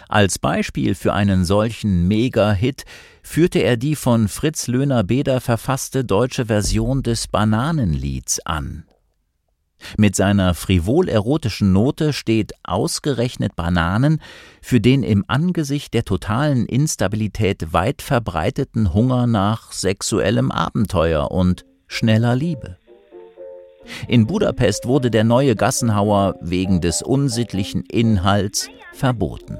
Als 0.08 0.38
Beispiel 0.38 0.94
für 0.94 1.12
einen 1.12 1.44
solchen 1.44 2.06
Mega-Hit 2.06 2.84
führte 3.22 3.58
er 3.60 3.76
die 3.76 3.96
von 3.96 4.28
Fritz 4.28 4.68
Löhner-Beder 4.68 5.40
verfasste 5.40 6.04
deutsche 6.04 6.46
Version 6.46 7.02
des 7.02 7.26
Bananenlieds 7.26 8.46
an. 8.46 8.84
Mit 9.96 10.16
seiner 10.16 10.54
frivol-erotischen 10.54 11.72
Note 11.72 12.12
steht 12.12 12.52
ausgerechnet 12.64 13.56
Bananen 13.56 14.20
für 14.60 14.80
den 14.80 15.02
im 15.02 15.24
Angesicht 15.28 15.94
der 15.94 16.04
totalen 16.04 16.66
Instabilität 16.66 17.72
weit 17.72 18.02
verbreiteten 18.02 18.92
Hunger 18.94 19.26
nach 19.26 19.72
sexuellem 19.72 20.50
Abenteuer 20.50 21.30
und 21.30 21.64
schneller 21.86 22.34
Liebe. 22.34 22.76
In 24.08 24.26
Budapest 24.26 24.86
wurde 24.86 25.10
der 25.10 25.24
neue 25.24 25.54
Gassenhauer 25.54 26.34
wegen 26.40 26.80
des 26.80 27.02
unsittlichen 27.02 27.84
Inhalts 27.84 28.68
verboten. 28.92 29.58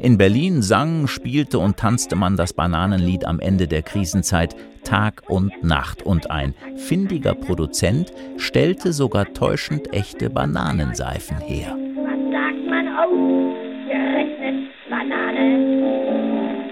In 0.00 0.18
Berlin 0.18 0.62
sang, 0.62 1.06
spielte 1.06 1.58
und 1.58 1.76
tanzte 1.76 2.16
man 2.16 2.36
das 2.36 2.52
Bananenlied 2.52 3.24
am 3.24 3.40
Ende 3.40 3.68
der 3.68 3.82
Krisenzeit 3.82 4.56
Tag 4.86 5.24
und 5.26 5.64
Nacht 5.64 6.04
und 6.04 6.30
ein 6.30 6.54
findiger 6.76 7.34
Produzent 7.34 8.12
stellte 8.36 8.92
sogar 8.92 9.32
täuschend 9.32 9.92
echte 9.92 10.30
Bananenseifen 10.30 11.38
her. 11.38 11.76
Was 11.96 12.20
sagt 12.30 12.64
man 12.70 12.86
ausgerechnet 12.96 14.70
Bananen? 14.88 15.90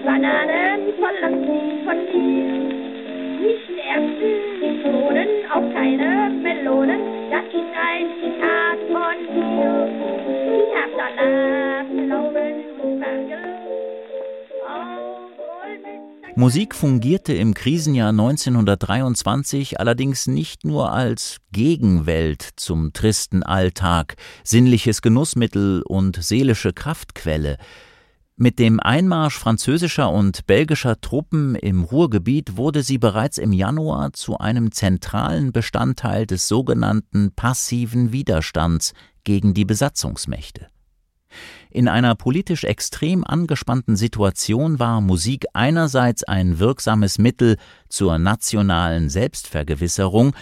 Bananen 0.05 0.93
verlangt 0.97 1.83
von 1.83 1.97
dir. 2.13 2.47
Nicht 3.43 3.67
Erbsen, 3.83 4.35
nicht 4.61 4.83
Bohnen, 4.83 5.27
auch 5.51 5.67
keine 5.73 6.29
Melonen. 6.41 7.01
Das 7.29 7.45
ist 7.51 7.71
ein 7.75 8.05
Zitat 8.21 8.79
von 8.95 9.17
dir. 9.27 9.91
Ich 10.55 10.71
hab 10.73 10.89
Salat, 10.95 11.87
Musik 16.37 16.75
fungierte 16.75 17.33
im 17.33 17.53
Krisenjahr 17.53 18.09
1923 18.09 19.79
allerdings 19.79 20.27
nicht 20.27 20.65
nur 20.65 20.91
als 20.91 21.37
Gegenwelt 21.53 22.45
zum 22.57 22.91
tristen 22.91 23.41
Alltag, 23.41 24.17
sinnliches 24.43 25.01
Genussmittel 25.01 25.81
und 25.83 26.21
seelische 26.21 26.73
Kraftquelle. 26.73 27.57
Mit 28.35 28.59
dem 28.59 28.81
Einmarsch 28.81 29.39
französischer 29.39 30.11
und 30.11 30.45
belgischer 30.45 30.99
Truppen 30.99 31.55
im 31.55 31.85
Ruhrgebiet 31.85 32.57
wurde 32.57 32.83
sie 32.83 32.97
bereits 32.97 33.37
im 33.37 33.53
Januar 33.53 34.11
zu 34.11 34.37
einem 34.37 34.73
zentralen 34.73 35.53
Bestandteil 35.53 36.27
des 36.27 36.49
sogenannten 36.49 37.31
passiven 37.31 38.11
Widerstands 38.11 38.93
gegen 39.23 39.53
die 39.53 39.63
Besatzungsmächte. 39.63 40.67
In 41.75 41.89
einer 41.89 42.15
politisch 42.15 42.63
extrem 42.63 43.25
angespannten 43.25 43.97
Situation 43.97 44.79
war 44.79 45.01
Musik 45.01 45.45
einerseits 45.51 46.23
ein 46.23 46.57
wirksames 46.57 47.17
Mittel 47.17 47.57
zur 47.89 48.17
nationalen 48.17 49.09
Selbstvergewisserung, 49.09 50.33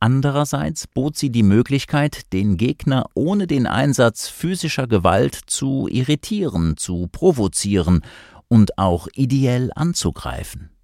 andererseits 0.00 0.86
bot 0.86 1.16
sie 1.16 1.30
die 1.30 1.44
Möglichkeit, 1.44 2.30
den 2.34 2.58
Gegner 2.58 3.06
ohne 3.14 3.46
den 3.46 3.66
Einsatz 3.66 4.28
physischer 4.28 4.86
Gewalt 4.86 5.34
zu 5.46 5.88
irritieren, 5.90 6.76
zu 6.76 7.08
provozieren 7.10 8.02
und 8.48 8.76
auch 8.76 9.08
ideell 9.14 9.70
anzugreifen. 9.74 10.75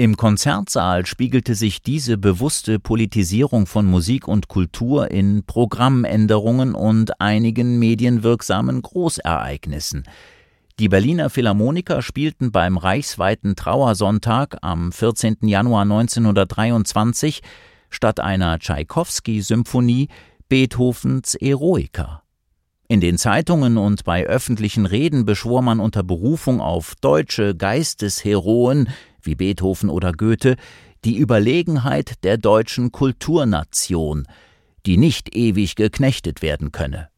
Im 0.00 0.16
Konzertsaal 0.16 1.04
spiegelte 1.04 1.54
sich 1.54 1.82
diese 1.82 2.16
bewusste 2.16 2.78
Politisierung 2.78 3.66
von 3.66 3.84
Musik 3.84 4.26
und 4.26 4.48
Kultur 4.48 5.10
in 5.10 5.44
Programmänderungen 5.44 6.74
und 6.74 7.20
einigen 7.20 7.78
medienwirksamen 7.78 8.80
Großereignissen. 8.80 10.04
Die 10.78 10.88
Berliner 10.88 11.28
Philharmoniker 11.28 12.00
spielten 12.00 12.50
beim 12.50 12.78
reichsweiten 12.78 13.56
Trauersonntag 13.56 14.56
am 14.62 14.90
14. 14.90 15.36
Januar 15.42 15.82
1923 15.82 17.42
statt 17.90 18.20
einer 18.20 18.58
Tschaikowski-Symphonie 18.58 20.08
Beethovens 20.48 21.34
Eroica. 21.34 22.22
In 22.90 23.00
den 23.00 23.18
Zeitungen 23.18 23.78
und 23.78 24.02
bei 24.02 24.26
öffentlichen 24.26 24.84
Reden 24.84 25.24
beschwor 25.24 25.62
man 25.62 25.78
unter 25.78 26.02
Berufung 26.02 26.60
auf 26.60 26.96
deutsche 27.00 27.54
Geistesheroen 27.54 28.88
wie 29.22 29.36
Beethoven 29.36 29.88
oder 29.88 30.10
Goethe, 30.10 30.56
die 31.04 31.16
Überlegenheit 31.16 32.24
der 32.24 32.36
deutschen 32.36 32.90
Kulturnation, 32.90 34.26
die 34.86 34.96
nicht 34.96 35.36
ewig 35.36 35.76
geknechtet 35.76 36.42
werden 36.42 36.72
könne. 36.72 37.10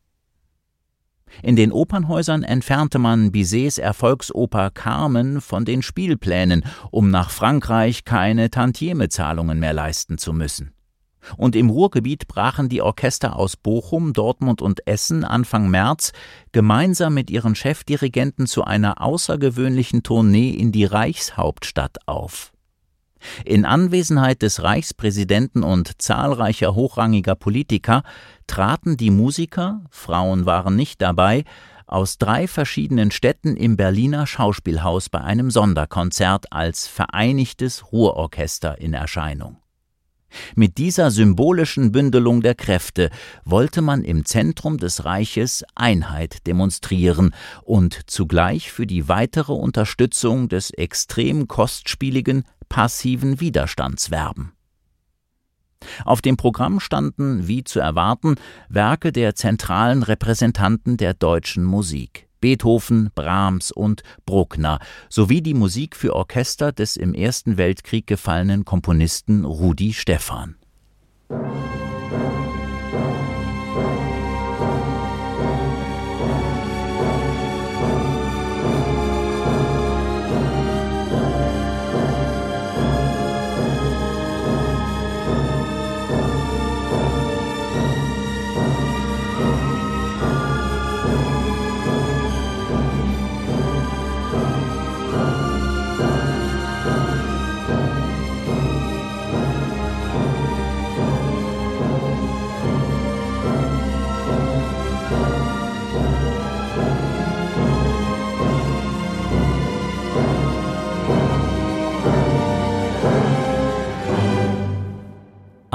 In 1.43 1.57
den 1.57 1.73
Opernhäusern 1.73 2.43
entfernte 2.43 2.99
man 2.99 3.33
Bizets 3.33 3.79
Erfolgsoper 3.79 4.69
Carmen 4.69 5.41
von 5.41 5.65
den 5.65 5.81
Spielplänen, 5.81 6.67
um 6.91 7.11
nach 7.11 7.31
Frankreich 7.31 8.05
keine 8.05 8.51
Tantiemezahlungen 8.51 9.59
mehr 9.59 9.73
leisten 9.73 10.19
zu 10.19 10.35
müssen. 10.35 10.75
Und 11.37 11.57
im 11.57 11.71
Ruhrgebiet 11.71 12.29
brachen 12.29 12.69
die 12.69 12.83
Orchester 12.83 13.37
aus 13.37 13.57
Bochum, 13.57 14.13
Dortmund 14.13 14.63
und 14.63 14.87
Essen 14.87 15.25
Anfang 15.25 15.71
März 15.71 16.13
gemeinsam 16.53 17.15
mit 17.15 17.31
ihren 17.31 17.55
Chefdirigenten 17.55 18.47
zu 18.47 18.65
einer 18.65 19.01
außergewöhnlichen 19.01 20.03
Tournee 20.03 20.51
in 20.51 20.73
die 20.73 20.85
Reichshauptstadt 20.85 22.07
auf. 22.07 22.53
In 23.45 23.65
Anwesenheit 23.65 24.43
des 24.43 24.63
Reichspräsidenten 24.63 25.63
und 25.63 26.03
zahlreicher 26.03 26.75
hochrangiger 26.75 27.35
Politiker 27.35 28.03
traten 28.47 28.97
die 28.97 29.11
Musiker, 29.11 29.85
Frauen 29.91 30.47
waren 30.47 30.77
nicht 30.77 31.01
dabei, 31.01 31.45
aus 31.87 32.19
drei 32.19 32.49
verschiedenen 32.49 33.11
Städten 33.11 33.57
im 33.57 33.77
Berliner 33.77 34.27
Schauspielhaus 34.27 35.09
bei 35.09 35.21
einem 35.21 35.51
Sonderkonzert 35.51 36.51
als 36.51 36.89
Vereinigtes 36.89 37.93
Ruhrorchester 37.93 38.81
in 38.81 38.95
Erscheinung. 38.95 39.62
Mit 40.55 40.79
dieser 40.79 41.11
symbolischen 41.11 41.93
Bündelung 41.93 42.41
der 42.41 42.55
Kräfte 42.55 43.11
wollte 43.45 43.83
man 43.83 44.05
im 44.05 44.25
Zentrum 44.25 44.79
des 44.79 45.05
Reiches 45.05 45.65
Einheit 45.75 46.47
demonstrieren 46.47 47.35
und 47.63 47.99
zugleich 48.07 48.73
für 48.73 48.87
die 48.87 49.09
weitere 49.09 49.53
Unterstützung 49.53 50.49
des 50.49 50.71
extrem 50.71 51.49
kostspieligen 51.49 52.45
passiven 52.69 53.41
Widerstands 53.41 54.11
werben. 54.11 54.53
Auf 56.05 56.23
dem 56.23 56.37
Programm 56.37 56.81
standen, 56.81 57.49
wie 57.49 57.65
zu 57.65 57.81
erwarten, 57.81 58.37
Werke 58.69 59.13
der 59.13 59.35
zentralen 59.35 60.03
Repräsentanten 60.03 60.97
der 60.97 61.15
deutschen 61.15 61.65
Musik. 61.65 62.29
Beethoven, 62.43 63.11
Brahms 63.15 63.71
und 63.71 64.03
Bruckner 64.27 64.81
sowie 65.09 65.41
die 65.41 65.55
Musik 65.55 65.97
für 65.97 66.15
Orchester 66.15 66.73
des 66.73 66.99
im 66.99 67.15
Ersten 67.15 67.57
Weltkrieg 67.57 68.07
gefallenen 68.07 68.67
Komponisten 68.67 69.47
Rudi 69.47 69.95
Stephan. 69.95 70.57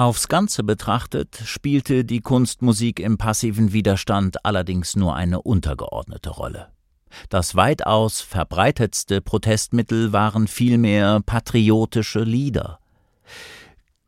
Aufs 0.08 0.30
Ganze 0.30 0.64
betrachtet 0.64 1.38
spielte 1.44 2.06
die 2.06 2.22
Kunstmusik 2.22 3.02
im 3.02 3.18
passiven 3.18 3.74
Widerstand 3.74 4.46
allerdings 4.46 4.96
nur 4.96 5.18
eine 5.18 5.42
untergeordnete 5.42 6.30
Rolle. 6.30 6.70
Das 7.28 7.56
weitaus 7.56 8.22
verbreitetste 8.22 9.20
Protestmittel 9.20 10.14
waren 10.14 10.48
vielmehr 10.48 11.20
patriotische 11.26 12.22
Lieder. 12.22 12.80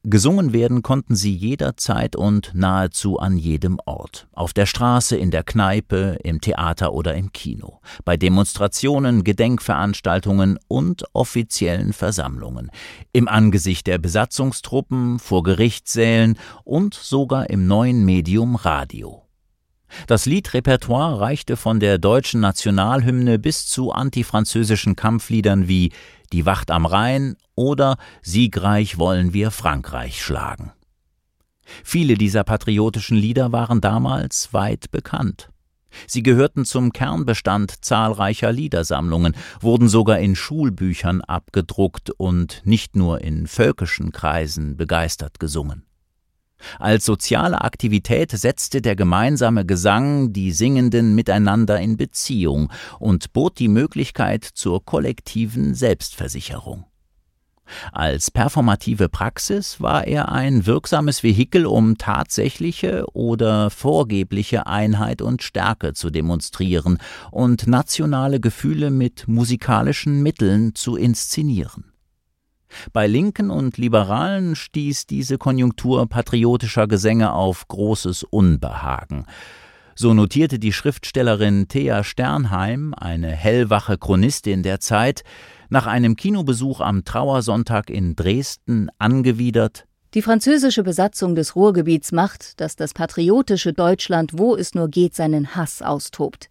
Gesungen 0.04 0.54
werden 0.54 0.82
konnten 0.82 1.18
sie 1.18 1.36
jederzeit 1.36 2.16
und 2.16 2.52
nahezu 2.54 3.20
an 3.20 3.38
jedem 3.38 3.80
Ort. 3.86 4.30
Auf 4.32 4.54
der 4.54 4.66
Straße, 4.66 5.18
in 5.18 5.30
der 5.30 5.44
Kneipe, 5.44 6.18
im 6.24 6.40
Theater 6.40 6.94
oder 6.94 7.16
im 7.16 7.34
Kino. 7.34 7.82
Bei 8.06 8.16
Demonstrationen, 8.16 9.26
Gedenkveranstaltungen 9.26 10.58
und 10.70 11.04
offiziellen 11.12 11.92
Versammlungen. 11.92 12.72
Im 13.12 13.28
Angesicht 13.28 13.88
der 13.88 13.98
Besatzungstruppen, 13.98 15.20
vor 15.20 15.44
Gerichtssälen 15.44 16.40
und 16.64 16.94
sogar 16.94 17.50
im 17.50 17.68
neuen 17.68 18.06
Medium 18.06 18.56
Radio. 18.56 19.26
Das 20.08 20.26
Liedrepertoire 20.26 21.20
reichte 21.20 21.58
von 21.58 21.80
der 21.80 21.98
deutschen 21.98 22.40
Nationalhymne 22.40 23.40
bis 23.40 23.68
zu 23.68 23.92
antifranzösischen 23.92 24.96
Kampfliedern 24.96 25.68
wie 25.68 25.92
Die 26.32 26.46
Wacht 26.46 26.72
am 26.72 26.86
Rhein 26.86 27.36
oder 27.56 27.98
Siegreich 28.22 28.98
wollen 28.98 29.34
wir 29.34 29.52
Frankreich 29.52 30.24
schlagen. 30.24 30.72
Viele 31.84 32.16
dieser 32.16 32.44
patriotischen 32.44 33.18
Lieder 33.18 33.52
waren 33.52 33.82
damals 33.82 34.54
weit 34.54 34.92
bekannt. 34.92 35.50
Sie 36.08 36.22
gehörten 36.22 36.66
zum 36.66 36.94
Kernbestand 36.94 37.84
zahlreicher 37.84 38.52
Liedersammlungen, 38.52 39.36
wurden 39.60 39.90
sogar 39.90 40.20
in 40.20 40.36
Schulbüchern 40.36 41.22
abgedruckt 41.22 42.12
und 42.12 42.62
nicht 42.64 42.96
nur 42.96 43.22
in 43.22 43.48
völkischen 43.48 44.12
Kreisen 44.12 44.78
begeistert 44.78 45.40
gesungen. 45.40 45.89
Als 46.78 47.06
soziale 47.06 47.62
Aktivität 47.62 48.32
setzte 48.32 48.82
der 48.82 48.96
gemeinsame 48.96 49.66
Gesang 49.66 50.34
die 50.34 50.52
Singenden 50.52 51.16
miteinander 51.16 51.80
in 51.80 51.98
Beziehung 51.98 52.72
und 53.00 53.34
bot 53.34 53.60
die 53.60 53.68
Möglichkeit 53.68 54.44
zur 54.44 54.84
kollektiven 54.84 55.74
Selbstversicherung. 55.74 56.86
Als 57.92 58.32
performative 58.32 59.10
Praxis 59.10 59.80
war 59.82 60.08
er 60.08 60.32
ein 60.32 60.66
wirksames 60.66 61.24
Vehikel, 61.24 61.66
um 61.66 61.98
tatsächliche 61.98 63.06
oder 63.14 63.70
vorgebliche 63.70 64.68
Einheit 64.68 65.22
und 65.22 65.44
Stärke 65.44 65.94
zu 65.94 66.10
demonstrieren 66.10 66.98
und 67.32 67.68
nationale 67.68 68.40
Gefühle 68.40 68.90
mit 68.92 69.28
musikalischen 69.28 70.24
Mitteln 70.24 70.76
zu 70.76 70.96
inszenieren. 70.96 71.89
Bei 72.94 73.08
Linken 73.08 73.50
und 73.52 73.78
Liberalen 73.78 74.56
stieß 74.56 75.06
diese 75.06 75.38
Konjunktur 75.38 76.08
patriotischer 76.08 76.88
Gesänge 76.88 77.34
auf 77.34 77.68
großes 77.68 78.24
Unbehagen. 78.24 79.26
So 79.96 80.14
notierte 80.14 80.60
die 80.60 80.72
Schriftstellerin 80.72 81.68
Thea 81.68 82.06
Sternheim, 82.06 82.94
eine 82.96 83.32
hellwache 83.32 83.98
Chronistin 83.98 84.64
der 84.64 84.80
Zeit, 84.80 85.24
nach 85.70 85.88
einem 85.88 86.16
Kinobesuch 86.16 86.80
am 86.80 87.04
Trauersonntag 87.04 87.90
in 87.90 88.16
Dresden 88.16 88.90
angewidert 88.98 89.86
Die 90.14 90.22
französische 90.22 90.84
Besatzung 90.84 91.36
des 91.36 91.56
Ruhrgebiets 91.56 92.14
macht, 92.14 92.62
dass 92.62 92.78
das 92.78 92.94
patriotische 92.94 93.74
Deutschland, 93.74 94.32
wo 94.36 94.56
es 94.56 94.74
nur 94.74 94.88
geht, 94.88 95.16
seinen 95.16 95.56
Hass 95.56 95.82
austobt. 95.82 96.50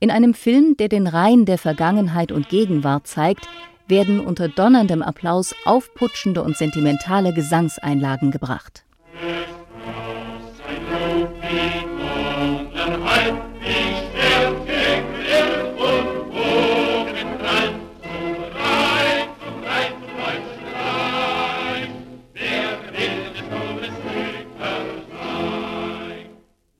In 0.00 0.10
einem 0.10 0.32
Film, 0.32 0.74
der 0.78 0.88
den 0.88 1.06
Reihen 1.06 1.44
der 1.44 1.58
Vergangenheit 1.58 2.32
und 2.32 2.48
Gegenwart 2.48 3.06
zeigt, 3.06 3.46
werden 3.92 4.20
unter 4.20 4.48
donnerndem 4.48 5.02
Applaus 5.02 5.54
aufputschende 5.66 6.42
und 6.42 6.56
sentimentale 6.56 7.34
Gesangseinlagen 7.34 8.30
gebracht. 8.30 8.84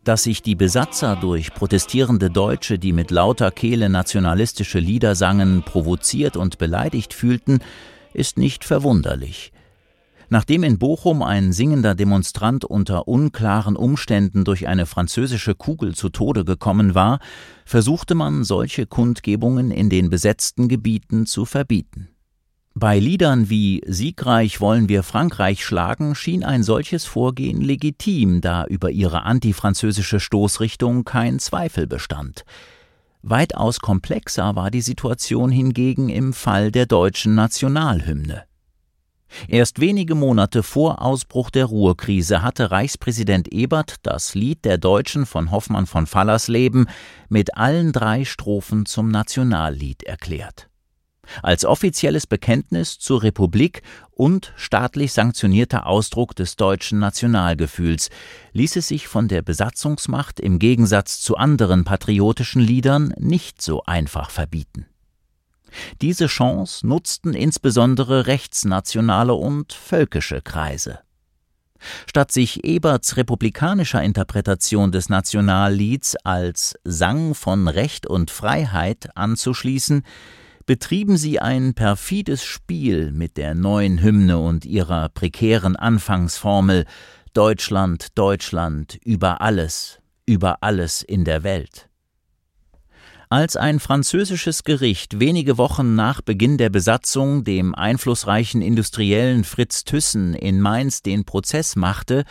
Dass 0.04 0.24
sich 0.24 0.42
die 0.42 0.56
Besatzer 0.56 1.14
durch 1.14 1.54
protestierende 1.54 2.28
Deutsche, 2.28 2.76
die 2.76 2.92
mit 2.92 3.12
lauter 3.12 3.52
Kehle 3.52 3.88
nationalistische 3.88 4.80
Lieder 4.80 5.14
sangen, 5.14 5.62
provoziert 5.62 6.36
und 6.36 6.58
beleidigt 6.58 7.14
fühlten, 7.14 7.60
ist 8.12 8.36
nicht 8.36 8.64
verwunderlich. 8.64 9.52
Nachdem 10.28 10.64
in 10.64 10.78
Bochum 10.78 11.22
ein 11.22 11.52
singender 11.52 11.94
Demonstrant 11.94 12.64
unter 12.64 13.06
unklaren 13.06 13.76
Umständen 13.76 14.44
durch 14.44 14.66
eine 14.66 14.86
französische 14.86 15.54
Kugel 15.54 15.94
zu 15.94 16.08
Tode 16.08 16.44
gekommen 16.44 16.96
war, 16.96 17.20
versuchte 17.64 18.16
man 18.16 18.42
solche 18.42 18.86
Kundgebungen 18.86 19.70
in 19.70 19.88
den 19.88 20.10
besetzten 20.10 20.68
Gebieten 20.68 21.26
zu 21.26 21.44
verbieten. 21.44 22.08
Bei 22.74 22.98
Liedern 22.98 23.50
wie 23.50 23.82
Siegreich 23.86 24.60
wollen 24.60 24.88
wir 24.88 25.02
Frankreich 25.02 25.64
schlagen 25.64 26.14
schien 26.14 26.42
ein 26.42 26.62
solches 26.62 27.04
Vorgehen 27.04 27.60
legitim, 27.60 28.40
da 28.40 28.64
über 28.64 28.90
ihre 28.90 29.24
antifranzösische 29.24 30.20
Stoßrichtung 30.20 31.04
kein 31.04 31.38
Zweifel 31.38 31.86
bestand. 31.86 32.44
Weitaus 33.20 33.78
komplexer 33.78 34.56
war 34.56 34.70
die 34.70 34.80
Situation 34.80 35.50
hingegen 35.50 36.08
im 36.08 36.32
Fall 36.32 36.72
der 36.72 36.86
deutschen 36.86 37.34
Nationalhymne. 37.34 38.44
Erst 39.48 39.80
wenige 39.80 40.14
Monate 40.14 40.62
vor 40.62 41.02
Ausbruch 41.02 41.50
der 41.50 41.66
Ruhrkrise 41.66 42.42
hatte 42.42 42.70
Reichspräsident 42.70 43.52
Ebert 43.52 43.96
das 44.02 44.34
Lied 44.34 44.64
der 44.64 44.78
Deutschen 44.78 45.26
von 45.26 45.50
Hoffmann 45.50 45.86
von 45.86 46.06
Fallersleben 46.06 46.86
mit 47.28 47.56
allen 47.56 47.92
drei 47.92 48.24
Strophen 48.24 48.86
zum 48.86 49.08
Nationallied 49.08 50.02
erklärt. 50.02 50.68
Als 51.42 51.64
offizielles 51.64 52.26
Bekenntnis 52.26 52.98
zur 52.98 53.22
Republik 53.22 53.82
und 54.10 54.52
staatlich 54.56 55.12
sanktionierter 55.12 55.86
Ausdruck 55.86 56.36
des 56.36 56.56
deutschen 56.56 56.98
Nationalgefühls 56.98 58.10
ließ 58.52 58.76
es 58.76 58.88
sich 58.88 59.08
von 59.08 59.28
der 59.28 59.42
Besatzungsmacht 59.42 60.40
im 60.40 60.58
Gegensatz 60.58 61.20
zu 61.20 61.36
anderen 61.36 61.84
patriotischen 61.84 62.60
Liedern 62.60 63.14
nicht 63.18 63.62
so 63.62 63.82
einfach 63.84 64.30
verbieten. 64.30 64.86
Diese 66.00 66.26
Chance 66.26 66.86
nutzten 66.86 67.34
insbesondere 67.34 68.26
rechtsnationale 68.26 69.34
und 69.34 69.72
völkische 69.72 70.42
Kreise. 70.42 70.98
Statt 72.06 72.30
sich 72.30 72.64
Eberts 72.64 73.16
republikanischer 73.16 74.02
Interpretation 74.02 74.92
des 74.92 75.08
Nationallieds 75.08 76.16
als 76.24 76.74
Sang 76.84 77.34
von 77.34 77.66
Recht 77.66 78.06
und 78.06 78.30
Freiheit 78.30 79.16
anzuschließen, 79.16 80.04
betrieben 80.66 81.16
sie 81.16 81.40
ein 81.40 81.74
perfides 81.74 82.44
Spiel 82.44 83.12
mit 83.12 83.36
der 83.36 83.54
neuen 83.54 84.02
Hymne 84.02 84.38
und 84.38 84.64
ihrer 84.64 85.08
prekären 85.08 85.76
Anfangsformel 85.76 86.84
Deutschland, 87.34 88.08
Deutschland, 88.16 88.98
über 89.04 89.40
alles, 89.40 90.00
über 90.26 90.62
alles 90.62 91.02
in 91.02 91.24
der 91.24 91.42
Welt. 91.42 91.88
Als 93.30 93.56
ein 93.56 93.80
französisches 93.80 94.62
Gericht 94.62 95.18
wenige 95.18 95.56
Wochen 95.56 95.94
nach 95.94 96.20
Beginn 96.20 96.58
der 96.58 96.68
Besatzung 96.68 97.44
dem 97.44 97.74
einflussreichen 97.74 98.60
Industriellen 98.60 99.44
Fritz 99.44 99.84
Thyssen 99.84 100.34
in 100.34 100.60
Mainz 100.60 101.00
den 101.00 101.24
Prozess 101.24 101.74
machte, 101.74 102.24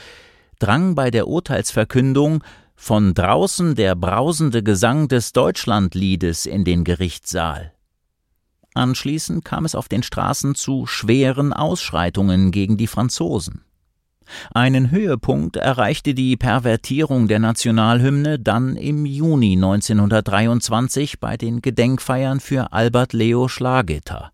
drang 0.60 0.94
bei 0.94 1.10
der 1.10 1.28
Urteilsverkündung 1.28 2.44
von 2.76 3.16
draußen 3.16 3.74
der 3.74 3.96
brausende 3.96 4.62
Gesang 4.62 5.08
des 5.08 5.34
Deutschlandliedes 5.34 6.46
in 6.46 6.66
den 6.66 6.84
Gerichtssaal. 6.84 7.74
Anschließend 8.74 9.44
kam 9.44 9.66
es 9.66 9.76
auf 9.76 9.90
den 9.90 10.04
Straßen 10.04 10.56
zu 10.56 10.86
schweren 10.86 11.54
Ausschreitungen 11.54 12.52
gegen 12.52 12.78
die 12.78 12.88
Franzosen. 12.88 13.64
Einen 14.54 14.92
Höhepunkt 14.92 15.58
erreichte 15.58 16.14
die 16.14 16.38
Pervertierung 16.38 17.28
der 17.28 17.40
Nationalhymne 17.40 18.40
dann 18.40 18.78
im 18.78 19.06
Juni 19.06 19.54
1923 19.54 21.20
bei 21.20 21.36
den 21.36 21.62
Gedenkfeiern 21.62 22.40
für 22.40 22.72
Albert 22.72 23.12
Leo 23.14 23.50
Schlageter. 23.50 24.32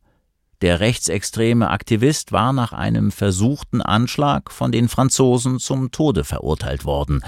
Der 0.62 0.80
rechtsextreme 0.80 1.70
Aktivist 1.70 2.32
war 2.32 2.52
nach 2.52 2.74
einem 2.74 3.12
versuchten 3.12 3.82
Anschlag 3.82 4.52
von 4.52 4.72
den 4.72 4.88
Franzosen 4.88 5.60
zum 5.60 5.92
Tode 5.92 6.24
verurteilt 6.24 6.84
worden. 6.84 7.24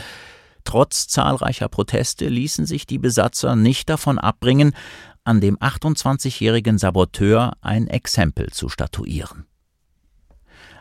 Trotz 0.64 1.08
zahlreicher 1.08 1.68
Proteste 1.68 2.28
ließen 2.28 2.66
sich 2.66 2.86
die 2.86 2.98
Besatzer 2.98 3.56
nicht 3.56 3.90
davon 3.90 4.20
abbringen, 4.20 4.74
an 5.30 5.42
dem 5.42 5.58
28-jährigen 5.58 6.80
Saboteur 6.80 7.54
ein 7.62 7.88
Exempel 7.88 8.50
zu 8.50 8.68
statuieren. 8.68 9.46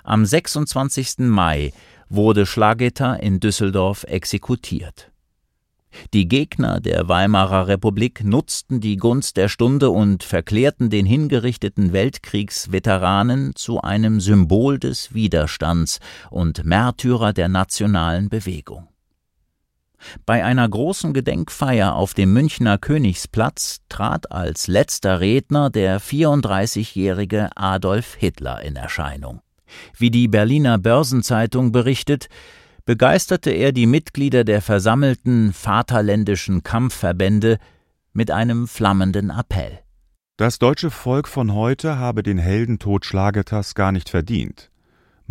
Am 0.04 0.24
26. 0.24 1.18
Mai 1.18 1.74
wurde 2.08 2.46
Schlageter 2.46 3.20
in 3.22 3.40
Düsseldorf 3.40 4.04
exekutiert. 4.04 5.10
Die 6.14 6.28
Gegner 6.28 6.80
der 6.80 7.08
Weimarer 7.08 7.68
Republik 7.68 8.24
nutzten 8.24 8.80
die 8.80 8.96
Gunst 8.96 9.36
der 9.36 9.50
Stunde 9.50 9.90
und 9.90 10.22
verklärten 10.22 10.88
den 10.88 11.04
hingerichteten 11.04 11.92
Weltkriegsveteranen 11.92 13.54
zu 13.54 13.82
einem 13.82 14.18
Symbol 14.18 14.78
des 14.78 15.12
Widerstands 15.12 16.00
und 16.30 16.64
Märtyrer 16.64 17.34
der 17.34 17.48
nationalen 17.48 18.30
Bewegung. 18.30 18.88
Bei 20.26 20.44
einer 20.44 20.68
großen 20.68 21.12
Gedenkfeier 21.12 21.94
auf 21.94 22.14
dem 22.14 22.32
Münchner 22.32 22.78
Königsplatz 22.78 23.80
trat 23.88 24.30
als 24.32 24.66
letzter 24.66 25.20
Redner 25.20 25.70
der 25.70 26.00
34-jährige 26.00 27.50
Adolf 27.56 28.14
Hitler 28.14 28.62
in 28.62 28.76
Erscheinung. 28.76 29.40
Wie 29.96 30.10
die 30.10 30.28
Berliner 30.28 30.78
Börsenzeitung 30.78 31.72
berichtet, 31.72 32.28
begeisterte 32.84 33.50
er 33.50 33.72
die 33.72 33.86
Mitglieder 33.86 34.44
der 34.44 34.62
versammelten 34.62 35.52
vaterländischen 35.52 36.62
Kampfverbände 36.62 37.58
mit 38.12 38.30
einem 38.30 38.66
flammenden 38.66 39.30
Appell. 39.30 39.80
Das 40.38 40.58
deutsche 40.58 40.90
Volk 40.90 41.28
von 41.28 41.52
heute 41.52 41.98
habe 41.98 42.22
den 42.22 42.38
Heldentod 42.38 43.04
Schlageters 43.04 43.74
gar 43.74 43.92
nicht 43.92 44.08
verdient. 44.08 44.70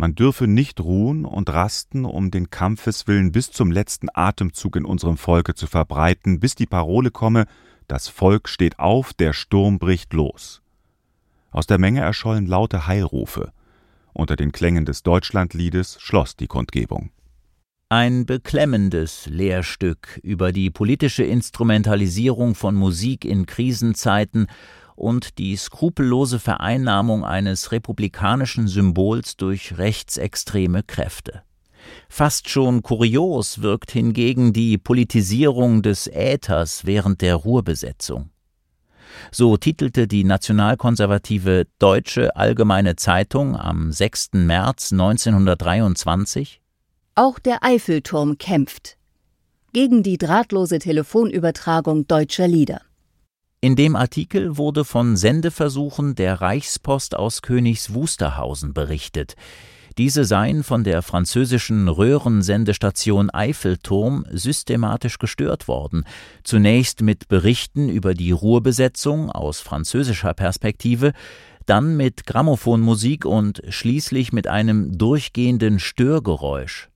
Man 0.00 0.14
dürfe 0.14 0.46
nicht 0.46 0.80
ruhen 0.80 1.24
und 1.24 1.50
rasten, 1.50 2.04
um 2.04 2.30
den 2.30 2.50
Kampfeswillen 2.50 3.32
bis 3.32 3.50
zum 3.50 3.72
letzten 3.72 4.06
Atemzug 4.14 4.76
in 4.76 4.84
unserem 4.84 5.16
Volke 5.16 5.54
zu 5.54 5.66
verbreiten, 5.66 6.38
bis 6.38 6.54
die 6.54 6.66
Parole 6.66 7.10
komme, 7.10 7.46
das 7.88 8.06
Volk 8.06 8.48
steht 8.48 8.78
auf, 8.78 9.12
der 9.12 9.32
Sturm 9.32 9.80
bricht 9.80 10.12
los. 10.12 10.62
Aus 11.50 11.66
der 11.66 11.78
Menge 11.78 12.00
erschollen 12.00 12.46
laute 12.46 12.86
Heilrufe. 12.86 13.52
Unter 14.12 14.36
den 14.36 14.52
Klängen 14.52 14.84
des 14.84 15.02
Deutschlandliedes 15.02 16.00
schloss 16.00 16.36
die 16.36 16.46
Kundgebung. 16.46 17.10
Ein 17.88 18.24
beklemmendes 18.24 19.26
Lehrstück 19.26 20.20
über 20.22 20.52
die 20.52 20.70
politische 20.70 21.24
Instrumentalisierung 21.24 22.54
von 22.54 22.76
Musik 22.76 23.24
in 23.24 23.46
Krisenzeiten 23.46 24.46
und 24.98 25.38
die 25.38 25.56
skrupellose 25.56 26.38
Vereinnahmung 26.38 27.24
eines 27.24 27.72
republikanischen 27.72 28.68
Symbols 28.68 29.36
durch 29.36 29.78
rechtsextreme 29.78 30.82
Kräfte. 30.82 31.42
Fast 32.08 32.48
schon 32.48 32.82
kurios 32.82 33.62
wirkt 33.62 33.92
hingegen 33.92 34.52
die 34.52 34.76
Politisierung 34.76 35.82
des 35.82 36.06
Äthers 36.08 36.84
während 36.84 37.22
der 37.22 37.36
Ruhrbesetzung. 37.36 38.30
So 39.30 39.56
titelte 39.56 40.06
die 40.06 40.24
nationalkonservative 40.24 41.66
Deutsche 41.78 42.36
Allgemeine 42.36 42.96
Zeitung 42.96 43.56
am 43.56 43.92
6. 43.92 44.30
März 44.34 44.92
1923 44.92 46.60
Auch 47.14 47.38
der 47.38 47.64
Eiffelturm 47.64 48.38
kämpft 48.38 48.96
gegen 49.72 50.02
die 50.02 50.18
drahtlose 50.18 50.78
Telefonübertragung 50.78 52.06
deutscher 52.06 52.48
Lieder. 52.48 52.80
In 53.60 53.74
dem 53.74 53.96
Artikel 53.96 54.56
wurde 54.56 54.84
von 54.84 55.16
Sendeversuchen 55.16 56.14
der 56.14 56.40
Reichspost 56.40 57.16
aus 57.16 57.42
Königs 57.42 57.92
Wusterhausen 57.92 58.72
berichtet. 58.72 59.34
Diese 59.98 60.24
seien 60.24 60.62
von 60.62 60.84
der 60.84 61.02
französischen 61.02 61.88
Röhrensendestation 61.88 63.30
Eiffelturm 63.30 64.24
systematisch 64.30 65.18
gestört 65.18 65.66
worden, 65.66 66.04
zunächst 66.44 67.02
mit 67.02 67.26
Berichten 67.26 67.88
über 67.88 68.14
die 68.14 68.30
Ruhrbesetzung 68.30 69.28
aus 69.28 69.58
französischer 69.58 70.34
Perspektive, 70.34 71.12
dann 71.66 71.96
mit 71.96 72.26
Grammophonmusik 72.26 73.24
und 73.24 73.60
schließlich 73.68 74.32
mit 74.32 74.46
einem 74.46 74.96
durchgehenden 74.96 75.80
Störgeräusch. 75.80 76.90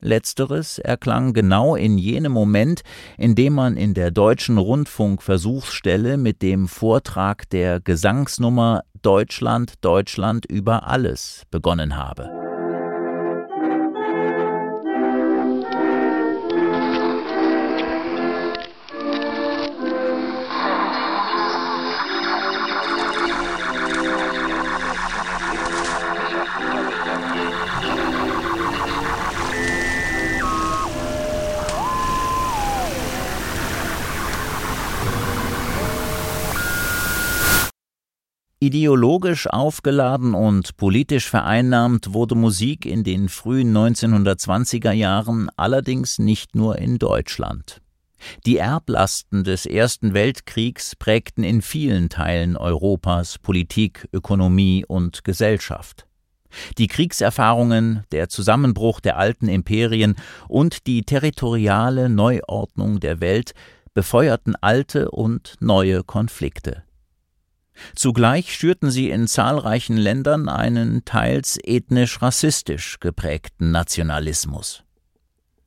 Letzteres 0.00 0.78
erklang 0.78 1.32
genau 1.32 1.76
in 1.76 1.98
jenem 1.98 2.32
Moment, 2.32 2.82
in 3.18 3.34
dem 3.34 3.54
man 3.54 3.76
in 3.76 3.94
der 3.94 4.10
deutschen 4.10 4.58
Rundfunkversuchsstelle 4.58 6.16
mit 6.16 6.42
dem 6.42 6.68
Vortrag 6.68 7.48
der 7.50 7.80
Gesangsnummer 7.80 8.82
Deutschland, 9.02 9.74
Deutschland 9.82 10.46
über 10.46 10.86
alles 10.86 11.42
begonnen 11.50 11.96
habe. 11.96 12.39
Ideologisch 38.62 39.46
aufgeladen 39.46 40.34
und 40.34 40.76
politisch 40.76 41.30
vereinnahmt 41.30 42.12
wurde 42.12 42.34
Musik 42.34 42.84
in 42.84 43.04
den 43.04 43.30
frühen 43.30 43.74
1920er 43.74 44.92
Jahren 44.92 45.48
allerdings 45.56 46.18
nicht 46.18 46.54
nur 46.54 46.76
in 46.76 46.98
Deutschland. 46.98 47.80
Die 48.44 48.58
Erblasten 48.58 49.44
des 49.44 49.64
Ersten 49.64 50.12
Weltkriegs 50.12 50.94
prägten 50.94 51.42
in 51.42 51.62
vielen 51.62 52.10
Teilen 52.10 52.58
Europas 52.58 53.38
Politik, 53.38 54.06
Ökonomie 54.12 54.84
und 54.86 55.24
Gesellschaft. 55.24 56.06
Die 56.76 56.86
Kriegserfahrungen, 56.86 58.04
der 58.12 58.28
Zusammenbruch 58.28 59.00
der 59.00 59.16
alten 59.16 59.48
Imperien 59.48 60.16
und 60.48 60.86
die 60.86 61.04
territoriale 61.04 62.10
Neuordnung 62.10 63.00
der 63.00 63.20
Welt 63.20 63.52
befeuerten 63.94 64.54
alte 64.60 65.10
und 65.10 65.54
neue 65.60 66.04
Konflikte. 66.04 66.82
Zugleich 67.94 68.54
schürten 68.54 68.90
sie 68.90 69.10
in 69.10 69.26
zahlreichen 69.26 69.96
Ländern 69.96 70.48
einen 70.48 71.04
teils 71.04 71.58
ethnisch-rassistisch 71.62 73.00
geprägten 73.00 73.70
Nationalismus. 73.70 74.82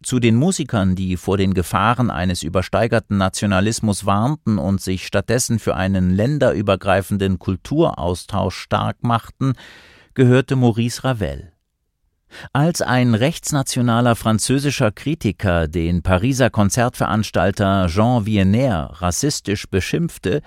Zu 0.03 0.19
den 0.19 0.35
Musikern, 0.35 0.95
die 0.95 1.15
vor 1.15 1.37
den 1.37 1.53
Gefahren 1.53 2.11
eines 2.11 2.43
übersteigerten 2.43 3.17
Nationalismus 3.17 4.05
warnten 4.05 4.57
und 4.57 4.81
sich 4.81 5.07
stattdessen 5.07 5.59
für 5.59 5.75
einen 5.75 6.11
länderübergreifenden 6.13 7.39
Kulturaustausch 7.39 8.55
stark 8.55 9.01
machten, 9.01 9.53
gehörte 10.13 10.57
Maurice 10.57 11.05
Ravel. 11.05 11.53
Als 12.51 12.81
ein 12.81 13.15
rechtsnationaler 13.15 14.15
französischer 14.15 14.91
Kritiker 14.91 15.67
den 15.67 16.01
Pariser 16.01 16.49
Konzertveranstalter 16.49 17.87
Jean 17.87 18.25
Vienner 18.25 18.89
rassistisch 18.95 19.67
beschimpfte, 19.69 20.41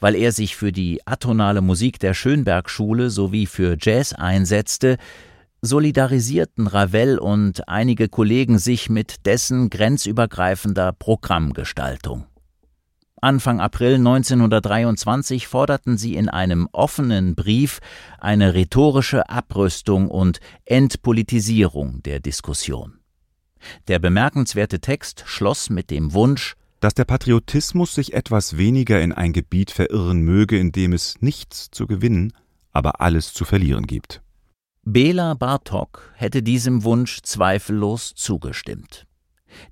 weil 0.00 0.14
er 0.14 0.32
sich 0.32 0.56
für 0.56 0.72
die 0.72 1.06
atonale 1.06 1.60
Musik 1.60 1.98
der 1.98 2.14
Schönberg-Schule 2.14 3.10
sowie 3.10 3.46
für 3.46 3.76
Jazz 3.80 4.12
einsetzte, 4.12 4.96
solidarisierten 5.62 6.66
Ravel 6.66 7.18
und 7.18 7.68
einige 7.68 8.08
Kollegen 8.08 8.58
sich 8.58 8.88
mit 8.88 9.26
dessen 9.26 9.70
grenzübergreifender 9.70 10.92
Programmgestaltung. 10.92 12.26
Anfang 13.22 13.60
April 13.60 13.94
1923 13.94 15.48
forderten 15.48 15.96
sie 15.96 16.16
in 16.16 16.28
einem 16.28 16.68
offenen 16.72 17.34
Brief 17.34 17.80
eine 18.18 18.52
rhetorische 18.52 19.30
Abrüstung 19.30 20.08
und 20.08 20.38
Entpolitisierung 20.66 22.02
der 22.02 22.20
Diskussion. 22.20 23.00
Der 23.88 23.98
bemerkenswerte 23.98 24.80
Text 24.80 25.24
schloss 25.26 25.70
mit 25.70 25.90
dem 25.90 26.12
Wunsch, 26.12 26.56
dass 26.86 26.94
der 26.94 27.04
Patriotismus 27.04 27.96
sich 27.96 28.14
etwas 28.14 28.58
weniger 28.58 29.02
in 29.02 29.12
ein 29.12 29.32
Gebiet 29.32 29.72
verirren 29.72 30.20
möge, 30.20 30.56
in 30.56 30.70
dem 30.70 30.92
es 30.92 31.16
nichts 31.20 31.68
zu 31.72 31.88
gewinnen, 31.88 32.32
aber 32.70 33.00
alles 33.00 33.32
zu 33.32 33.44
verlieren 33.44 33.88
gibt. 33.88 34.22
Bela 34.84 35.34
Bartok 35.34 36.12
hätte 36.14 36.44
diesem 36.44 36.84
Wunsch 36.84 37.22
zweifellos 37.22 38.14
zugestimmt. 38.14 39.04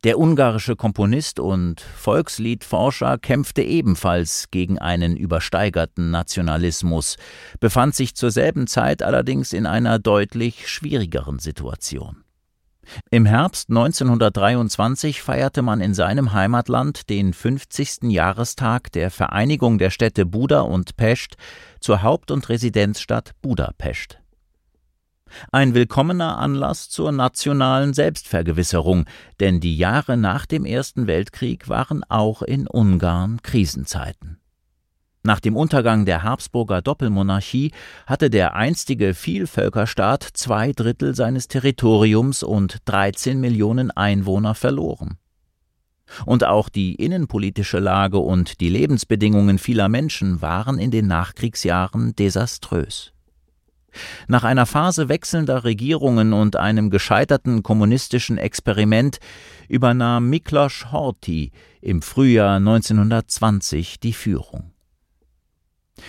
Der 0.02 0.18
ungarische 0.18 0.74
Komponist 0.74 1.38
und 1.38 1.80
Volksliedforscher 1.82 3.18
kämpfte 3.18 3.62
ebenfalls 3.62 4.50
gegen 4.50 4.80
einen 4.80 5.16
übersteigerten 5.16 6.10
Nationalismus, 6.10 7.14
befand 7.60 7.94
sich 7.94 8.16
zur 8.16 8.32
selben 8.32 8.66
Zeit 8.66 9.04
allerdings 9.04 9.52
in 9.52 9.66
einer 9.66 10.00
deutlich 10.00 10.68
schwierigeren 10.68 11.38
Situation. 11.38 12.23
Im 13.10 13.26
Herbst 13.26 13.70
1923 13.70 15.22
feierte 15.22 15.62
man 15.62 15.80
in 15.80 15.94
seinem 15.94 16.32
Heimatland 16.32 17.08
den 17.10 17.32
50. 17.32 18.04
Jahrestag 18.04 18.92
der 18.92 19.10
Vereinigung 19.10 19.78
der 19.78 19.90
Städte 19.90 20.26
Buda 20.26 20.60
und 20.60 20.96
Pest 20.96 21.36
zur 21.80 22.02
Haupt- 22.02 22.30
und 22.30 22.48
Residenzstadt 22.48 23.32
Budapest. 23.42 24.18
Ein 25.50 25.74
willkommener 25.74 26.38
Anlass 26.38 26.88
zur 26.90 27.12
nationalen 27.12 27.94
Selbstvergewisserung, 27.94 29.04
denn 29.40 29.60
die 29.60 29.76
Jahre 29.76 30.16
nach 30.16 30.46
dem 30.46 30.64
Ersten 30.64 31.06
Weltkrieg 31.06 31.68
waren 31.68 32.04
auch 32.08 32.42
in 32.42 32.66
Ungarn 32.66 33.42
Krisenzeiten. 33.42 34.38
Nach 35.26 35.40
dem 35.40 35.56
Untergang 35.56 36.04
der 36.04 36.22
Habsburger 36.22 36.82
Doppelmonarchie 36.82 37.72
hatte 38.06 38.28
der 38.28 38.56
einstige 38.56 39.14
Vielvölkerstaat 39.14 40.22
zwei 40.22 40.72
Drittel 40.72 41.14
seines 41.14 41.48
Territoriums 41.48 42.42
und 42.42 42.82
13 42.84 43.40
Millionen 43.40 43.90
Einwohner 43.90 44.54
verloren. 44.54 45.16
Und 46.26 46.44
auch 46.44 46.68
die 46.68 46.96
innenpolitische 46.96 47.78
Lage 47.78 48.18
und 48.18 48.60
die 48.60 48.68
Lebensbedingungen 48.68 49.56
vieler 49.56 49.88
Menschen 49.88 50.42
waren 50.42 50.78
in 50.78 50.90
den 50.90 51.06
Nachkriegsjahren 51.06 52.14
desaströs. 52.14 53.14
Nach 54.28 54.44
einer 54.44 54.66
Phase 54.66 55.08
wechselnder 55.08 55.64
Regierungen 55.64 56.34
und 56.34 56.56
einem 56.56 56.90
gescheiterten 56.90 57.62
kommunistischen 57.62 58.36
Experiment 58.36 59.20
übernahm 59.70 60.28
Miklos 60.28 60.92
Horthy 60.92 61.50
im 61.80 62.02
Frühjahr 62.02 62.56
1920 62.56 64.00
die 64.00 64.12
Führung. 64.12 64.73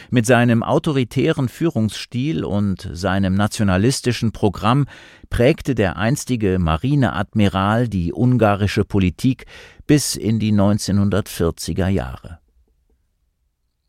Mit 0.09 0.25
seinem 0.25 0.63
autoritären 0.63 1.49
Führungsstil 1.49 2.43
und 2.43 2.89
seinem 2.91 3.35
nationalistischen 3.35 4.31
Programm 4.31 4.87
prägte 5.29 5.75
der 5.75 5.97
einstige 5.97 6.57
Marineadmiral 6.59 7.87
die 7.87 8.13
ungarische 8.13 8.83
Politik 8.83 9.45
bis 9.87 10.15
in 10.15 10.39
die 10.39 10.53
1940er 10.53 11.87
Jahre. 11.87 12.39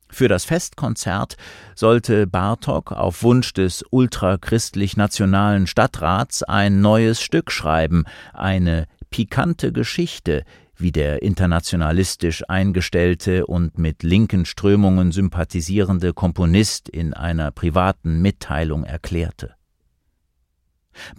Für 0.08 0.28
das 0.28 0.44
Festkonzert 0.44 1.36
sollte 1.74 2.26
Bartok 2.26 2.92
auf 2.92 3.22
Wunsch 3.22 3.52
des 3.52 3.84
ultrachristlich-nationalen 3.90 5.66
Stadtrats 5.66 6.42
ein 6.42 6.80
neues 6.80 7.20
Stück 7.20 7.50
schreiben, 7.50 8.04
eine 8.32 8.86
pikante 9.10 9.72
Geschichte, 9.72 10.44
wie 10.76 10.92
der 10.92 11.22
internationalistisch 11.22 12.42
eingestellte 12.48 13.46
und 13.46 13.78
mit 13.78 14.02
linken 14.02 14.44
Strömungen 14.44 15.12
sympathisierende 15.12 16.12
Komponist 16.12 16.88
in 16.88 17.14
einer 17.14 17.50
privaten 17.50 18.20
Mitteilung 18.20 18.84
erklärte. 18.84 19.54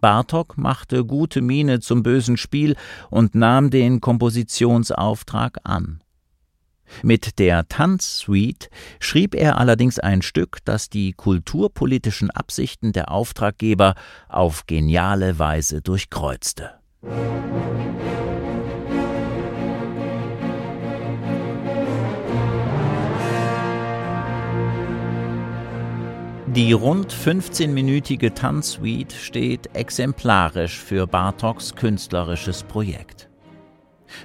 Bartok 0.02 0.58
machte 0.58 1.06
gute 1.06 1.42
Miene 1.42 1.80
zum 1.80 2.04
bösen 2.04 2.38
Spiel 2.38 2.76
und 3.10 3.36
nahm 3.36 3.70
den 3.70 4.02
Kompositionsauftrag 4.02 5.60
an. 5.64 6.02
Mit 7.04 7.38
der 7.40 7.68
Tanzsuite 7.68 8.70
schrieb 9.00 9.36
er 9.36 9.58
allerdings 9.58 10.00
ein 10.00 10.22
Stück, 10.22 10.60
das 10.64 10.90
die 10.90 11.12
kulturpolitischen 11.12 12.32
Absichten 12.32 12.94
der 12.94 13.12
Auftraggeber 13.12 13.96
auf 14.30 14.66
geniale 14.68 15.38
Weise 15.38 15.82
durchkreuzte. 15.82 16.72
Die 26.58 26.74
rund 26.74 27.14
15-minütige 27.14 28.34
Tanzsuite 28.34 29.16
steht 29.16 29.76
exemplarisch 29.76 30.80
für 30.80 31.06
Bartoks 31.06 31.76
künstlerisches 31.76 32.64
Projekt. 32.64 33.30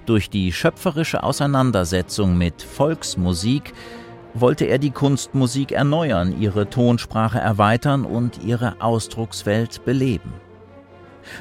Durch 0.07 0.31
die 0.31 0.51
schöpferische 0.51 1.25
Auseinandersetzung 1.25 2.39
mit 2.39 2.63
Volksmusik 2.63 3.75
wollte 4.33 4.65
er 4.65 4.79
die 4.79 4.93
Kunstmusik 4.93 5.73
erneuern, 5.73 6.41
ihre 6.41 6.71
Tonsprache 6.71 7.39
erweitern 7.39 8.07
und 8.07 8.43
ihre 8.43 8.81
Ausdruckswelt 8.81 9.85
beleben. 9.85 10.33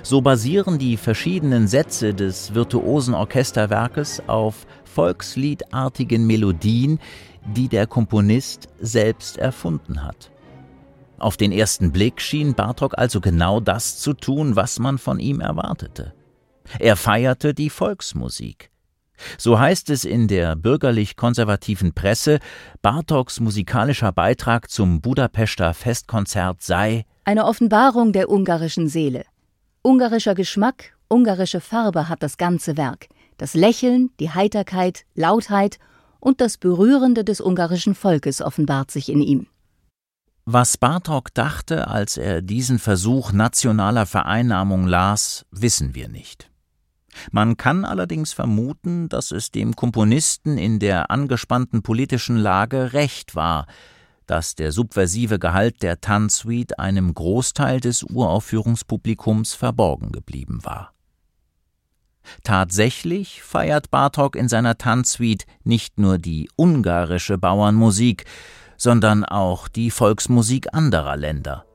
So 0.03 0.19
basieren 0.19 0.77
die 0.77 0.97
verschiedenen 0.97 1.69
Sätze 1.69 2.13
des 2.13 2.53
virtuosen 2.53 3.13
Orchesterwerkes 3.13 4.23
auf 4.27 4.67
volksliedartigen 4.83 6.27
Melodien, 6.27 6.99
die 7.45 7.69
der 7.69 7.87
Komponist 7.87 8.67
selbst 8.81 9.37
erfunden 9.37 10.03
hat. 10.03 10.31
Auf 11.21 11.37
den 11.37 11.51
ersten 11.51 11.91
Blick 11.91 12.19
schien 12.19 12.55
Bartok 12.55 12.97
also 12.97 13.21
genau 13.21 13.59
das 13.59 13.99
zu 13.99 14.13
tun, 14.13 14.55
was 14.55 14.79
man 14.79 14.97
von 14.97 15.19
ihm 15.19 15.39
erwartete. 15.39 16.15
Er 16.79 16.95
feierte 16.95 17.53
die 17.53 17.69
Volksmusik. 17.69 18.71
So 19.37 19.59
heißt 19.59 19.91
es 19.91 20.03
in 20.03 20.27
der 20.27 20.55
bürgerlich-konservativen 20.55 21.93
Presse, 21.93 22.39
Bartoks 22.81 23.39
musikalischer 23.39 24.11
Beitrag 24.11 24.71
zum 24.71 24.99
Budapester 24.99 25.75
Festkonzert 25.75 26.63
sei 26.63 27.05
eine 27.23 27.45
Offenbarung 27.45 28.13
der 28.13 28.31
ungarischen 28.31 28.87
Seele. 28.87 29.25
Ungarischer 29.83 30.33
Geschmack, 30.33 30.97
ungarische 31.07 31.61
Farbe 31.61 32.09
hat 32.09 32.23
das 32.23 32.37
ganze 32.37 32.77
Werk. 32.77 33.09
Das 33.37 33.53
Lächeln, 33.53 34.09
die 34.19 34.31
Heiterkeit, 34.31 35.05
Lautheit 35.13 35.77
und 36.19 36.41
das 36.41 36.57
Berührende 36.57 37.23
des 37.23 37.41
ungarischen 37.41 37.93
Volkes 37.93 38.41
offenbart 38.41 38.89
sich 38.89 39.07
in 39.07 39.21
ihm. 39.21 39.50
Was 40.45 40.77
Bartok 40.77 41.33
dachte, 41.33 41.87
als 41.87 42.17
er 42.17 42.41
diesen 42.41 42.79
Versuch 42.79 43.31
nationaler 43.31 44.05
Vereinnahmung 44.05 44.87
las, 44.87 45.45
wissen 45.51 45.93
wir 45.93 46.09
nicht. 46.09 46.49
Man 47.31 47.57
kann 47.57 47.85
allerdings 47.85 48.33
vermuten, 48.33 49.07
dass 49.09 49.31
es 49.31 49.51
dem 49.51 49.75
Komponisten 49.75 50.57
in 50.57 50.79
der 50.79 51.11
angespannten 51.11 51.83
politischen 51.83 52.37
Lage 52.37 52.93
recht 52.93 53.35
war, 53.35 53.67
dass 54.25 54.55
der 54.55 54.71
subversive 54.71 55.39
Gehalt 55.39 55.83
der 55.83 56.01
Tanzsuite 56.01 56.79
einem 56.79 57.13
Großteil 57.13 57.79
des 57.79 58.03
Uraufführungspublikums 58.03 59.53
verborgen 59.53 60.11
geblieben 60.11 60.59
war. 60.63 60.93
Tatsächlich 62.43 63.43
feiert 63.43 63.91
Bartok 63.91 64.35
in 64.35 64.47
seiner 64.47 64.77
Tanzsuite 64.77 65.45
nicht 65.63 65.99
nur 65.99 66.17
die 66.17 66.49
ungarische 66.55 67.37
Bauernmusik, 67.37 68.25
sondern 68.81 69.23
auch 69.23 69.67
die 69.67 69.91
Volksmusik 69.91 70.73
anderer 70.73 71.15
Länder. 71.15 71.65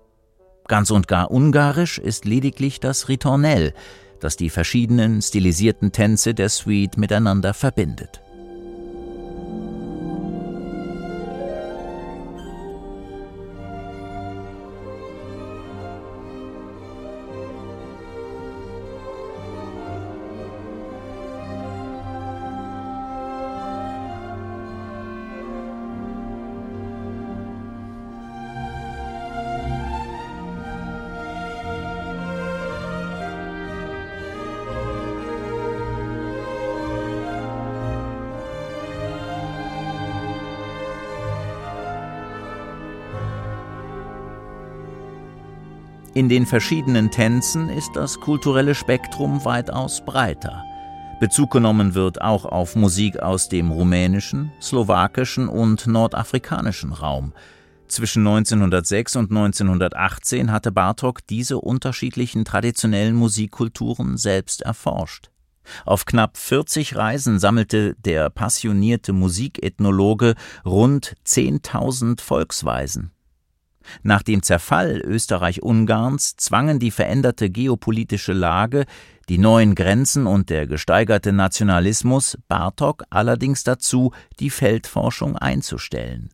Ganz 0.67 0.91
und 0.91 1.07
gar 1.07 1.31
ungarisch 1.31 1.99
ist 1.99 2.25
lediglich 2.25 2.81
das 2.81 3.09
Ritornell, 3.09 3.75
das 4.19 4.37
die 4.37 4.51
verschiedenen 4.51 5.23
stilisierten 5.23 5.93
Tänze 5.93 6.35
der 6.35 6.49
Suite 6.49 6.97
miteinander 6.97 7.55
verbindet. 7.55 8.23
In 46.17 46.31
den 46.31 46.47
verschiedenen 46.47 47.11
Tänzen 47.11 47.69
ist 47.69 47.91
das 47.95 48.21
kulturelle 48.21 48.75
Spektrum 48.75 49.45
weitaus 49.45 50.03
breiter. 50.03 50.65
Bezug 51.21 51.51
genommen 51.51 51.93
wird 51.93 52.23
auch 52.23 52.47
auf 52.47 52.75
Musik 52.75 53.19
aus 53.19 53.51
dem 53.51 53.71
rumänischen, 53.71 54.51
slowakischen 54.59 55.47
und 55.47 55.87
nordafrikanischen 55.87 56.95
Raum. 56.95 57.35
Zwischen 57.87 58.27
1906 58.27 59.17
und 59.17 59.31
1918 59.31 60.51
hatte 60.51 60.73
Bartok 60.73 61.21
diese 61.27 61.59
unterschiedlichen 61.59 62.47
traditionellen 62.47 63.15
Musikkulturen 63.15 64.17
selbst 64.17 64.63
erforscht. 64.63 65.29
Auf 65.85 66.07
knapp 66.07 66.39
40 66.39 66.97
Reisen 66.97 67.39
sammelte 67.39 67.95
der 67.99 68.31
passionierte 68.31 69.13
Musikethnologe 69.13 70.35
rund 70.65 71.15
10.000 71.27 72.23
Volksweisen. 72.23 73.13
Nach 74.03 74.23
dem 74.23 74.43
Zerfall 74.43 75.01
Österreich-Ungarns 75.05 76.37
zwangen 76.37 76.79
die 76.79 76.91
veränderte 76.91 77.51
geopolitische 77.51 78.33
Lage, 78.33 78.85
die 79.29 79.39
neuen 79.39 79.75
Grenzen 79.75 80.27
und 80.27 80.51
der 80.51 80.67
gesteigerte 80.67 81.33
Nationalismus 81.33 82.39
Bartok 82.49 83.05
allerdings 83.11 83.65
dazu, 83.65 84.13
die 84.39 84.51
Feldforschung 84.51 85.37
einzustellen. 85.37 86.31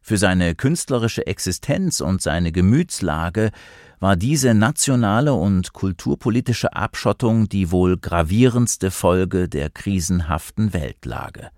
Für 0.00 0.16
seine 0.16 0.54
künstlerische 0.56 1.26
Existenz 1.26 2.00
und 2.00 2.22
seine 2.22 2.50
Gemütslage 2.50 3.52
war 4.00 4.16
diese 4.16 4.52
nationale 4.52 5.32
und 5.32 5.72
kulturpolitische 5.72 6.74
Abschottung 6.74 7.48
die 7.48 7.70
wohl 7.70 7.96
gravierendste 7.96 8.90
Folge 8.90 9.48
der 9.48 9.70
krisenhaften 9.70 10.72
Weltlage. 10.72 11.50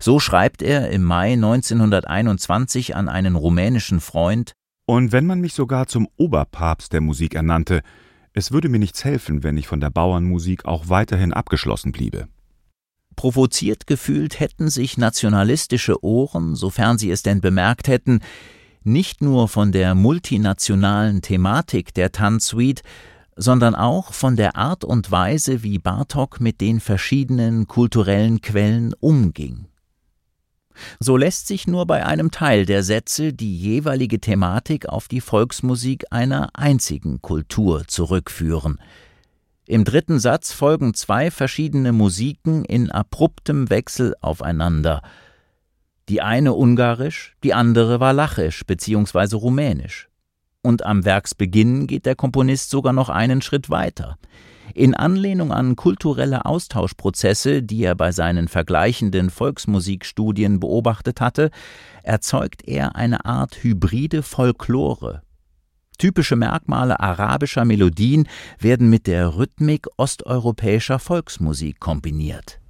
So 0.00 0.20
schreibt 0.20 0.62
er 0.62 0.90
im 0.90 1.02
Mai 1.02 1.32
1921 1.32 2.94
an 2.96 3.08
einen 3.08 3.36
rumänischen 3.36 4.00
Freund 4.00 4.52
Und 4.86 5.12
wenn 5.12 5.26
man 5.26 5.40
mich 5.40 5.54
sogar 5.54 5.86
zum 5.86 6.08
Oberpapst 6.16 6.92
der 6.92 7.00
Musik 7.00 7.34
ernannte, 7.34 7.82
es 8.34 8.52
würde 8.52 8.68
mir 8.68 8.78
nichts 8.78 9.04
helfen, 9.04 9.42
wenn 9.42 9.56
ich 9.56 9.68
von 9.68 9.80
der 9.80 9.90
Bauernmusik 9.90 10.64
auch 10.64 10.88
weiterhin 10.88 11.32
abgeschlossen 11.32 11.92
bliebe. 11.92 12.28
Provoziert 13.14 13.86
gefühlt 13.86 14.40
hätten 14.40 14.70
sich 14.70 14.96
nationalistische 14.96 16.02
Ohren, 16.02 16.56
sofern 16.56 16.96
sie 16.96 17.10
es 17.10 17.22
denn 17.22 17.40
bemerkt 17.40 17.88
hätten, 17.88 18.20
nicht 18.84 19.20
nur 19.20 19.48
von 19.48 19.70
der 19.70 19.94
multinationalen 19.94 21.22
Thematik 21.22 21.94
der 21.94 22.10
Tanzsuite, 22.10 22.82
sondern 23.36 23.74
auch 23.74 24.12
von 24.12 24.36
der 24.36 24.56
Art 24.56 24.84
und 24.84 25.10
Weise, 25.10 25.62
wie 25.62 25.78
Bartok 25.78 26.40
mit 26.40 26.60
den 26.60 26.80
verschiedenen 26.80 27.66
kulturellen 27.66 28.40
Quellen 28.40 28.94
umging. 28.98 29.66
So 31.00 31.16
lässt 31.16 31.46
sich 31.46 31.66
nur 31.66 31.86
bei 31.86 32.04
einem 32.06 32.30
Teil 32.30 32.66
der 32.66 32.82
Sätze 32.82 33.32
die 33.32 33.56
jeweilige 33.56 34.20
Thematik 34.20 34.88
auf 34.88 35.08
die 35.08 35.20
Volksmusik 35.20 36.04
einer 36.10 36.50
einzigen 36.54 37.22
Kultur 37.22 37.86
zurückführen. 37.86 38.78
Im 39.66 39.84
dritten 39.84 40.18
Satz 40.18 40.52
folgen 40.52 40.94
zwei 40.94 41.30
verschiedene 41.30 41.92
Musiken 41.92 42.64
in 42.64 42.90
abruptem 42.90 43.70
Wechsel 43.70 44.14
aufeinander. 44.20 45.02
Die 46.08 46.20
eine 46.20 46.52
ungarisch, 46.52 47.36
die 47.44 47.54
andere 47.54 48.00
walachisch 48.00 48.64
bzw. 48.66 49.36
rumänisch. 49.36 50.08
Und 50.62 50.84
am 50.84 51.04
Werksbeginn 51.04 51.86
geht 51.86 52.06
der 52.06 52.16
Komponist 52.16 52.70
sogar 52.70 52.92
noch 52.92 53.08
einen 53.08 53.42
Schritt 53.42 53.70
weiter. 53.70 54.18
In 54.74 54.94
Anlehnung 54.94 55.52
an 55.52 55.76
kulturelle 55.76 56.46
Austauschprozesse, 56.46 57.62
die 57.62 57.84
er 57.84 57.94
bei 57.94 58.10
seinen 58.10 58.48
vergleichenden 58.48 59.28
Volksmusikstudien 59.28 60.60
beobachtet 60.60 61.20
hatte, 61.20 61.50
erzeugt 62.02 62.66
er 62.66 62.96
eine 62.96 63.24
Art 63.26 63.62
hybride 63.62 64.22
Folklore. 64.22 65.22
Typische 65.98 66.36
Merkmale 66.36 67.00
arabischer 67.00 67.64
Melodien 67.64 68.26
werden 68.58 68.88
mit 68.88 69.06
der 69.06 69.36
Rhythmik 69.36 69.86
osteuropäischer 69.98 70.98
Volksmusik 70.98 71.78
kombiniert. 71.78 72.61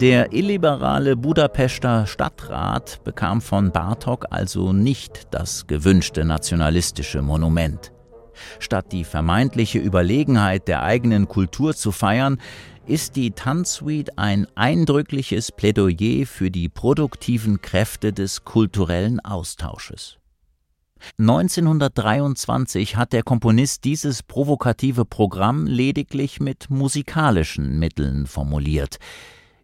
Der 0.00 0.32
illiberale 0.32 1.16
Budapester 1.16 2.06
Stadtrat 2.06 3.02
bekam 3.02 3.40
von 3.40 3.72
Bartok 3.72 4.26
also 4.30 4.72
nicht 4.72 5.26
das 5.32 5.66
gewünschte 5.66 6.24
nationalistische 6.24 7.20
Monument. 7.20 7.90
Statt 8.60 8.92
die 8.92 9.02
vermeintliche 9.02 9.80
Überlegenheit 9.80 10.68
der 10.68 10.84
eigenen 10.84 11.26
Kultur 11.26 11.74
zu 11.74 11.90
feiern, 11.90 12.40
ist 12.86 13.16
die 13.16 13.32
Tanzsuite 13.32 14.16
ein 14.16 14.46
eindrückliches 14.54 15.50
Plädoyer 15.50 16.26
für 16.26 16.52
die 16.52 16.68
produktiven 16.68 17.60
Kräfte 17.60 18.12
des 18.12 18.44
kulturellen 18.44 19.18
Austausches. 19.18 20.18
1923 21.18 22.94
hat 22.94 23.12
der 23.12 23.24
Komponist 23.24 23.82
dieses 23.82 24.22
provokative 24.22 25.04
Programm 25.04 25.66
lediglich 25.66 26.38
mit 26.38 26.70
musikalischen 26.70 27.80
Mitteln 27.80 28.28
formuliert. 28.28 28.98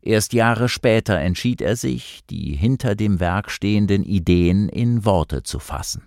Erst 0.07 0.35
Jahre 0.35 0.69
später 0.69 1.19
entschied 1.19 1.63
er 1.63 1.77
sich, 1.77 2.21
die 2.29 2.55
hinter 2.55 2.95
dem 2.95 3.21
Werk 3.21 3.51
stehenden 3.51 4.05
Ideen 4.05 4.69
in 4.69 5.07
Worte 5.07 5.45
zu 5.45 5.59
fassen. 5.59 6.03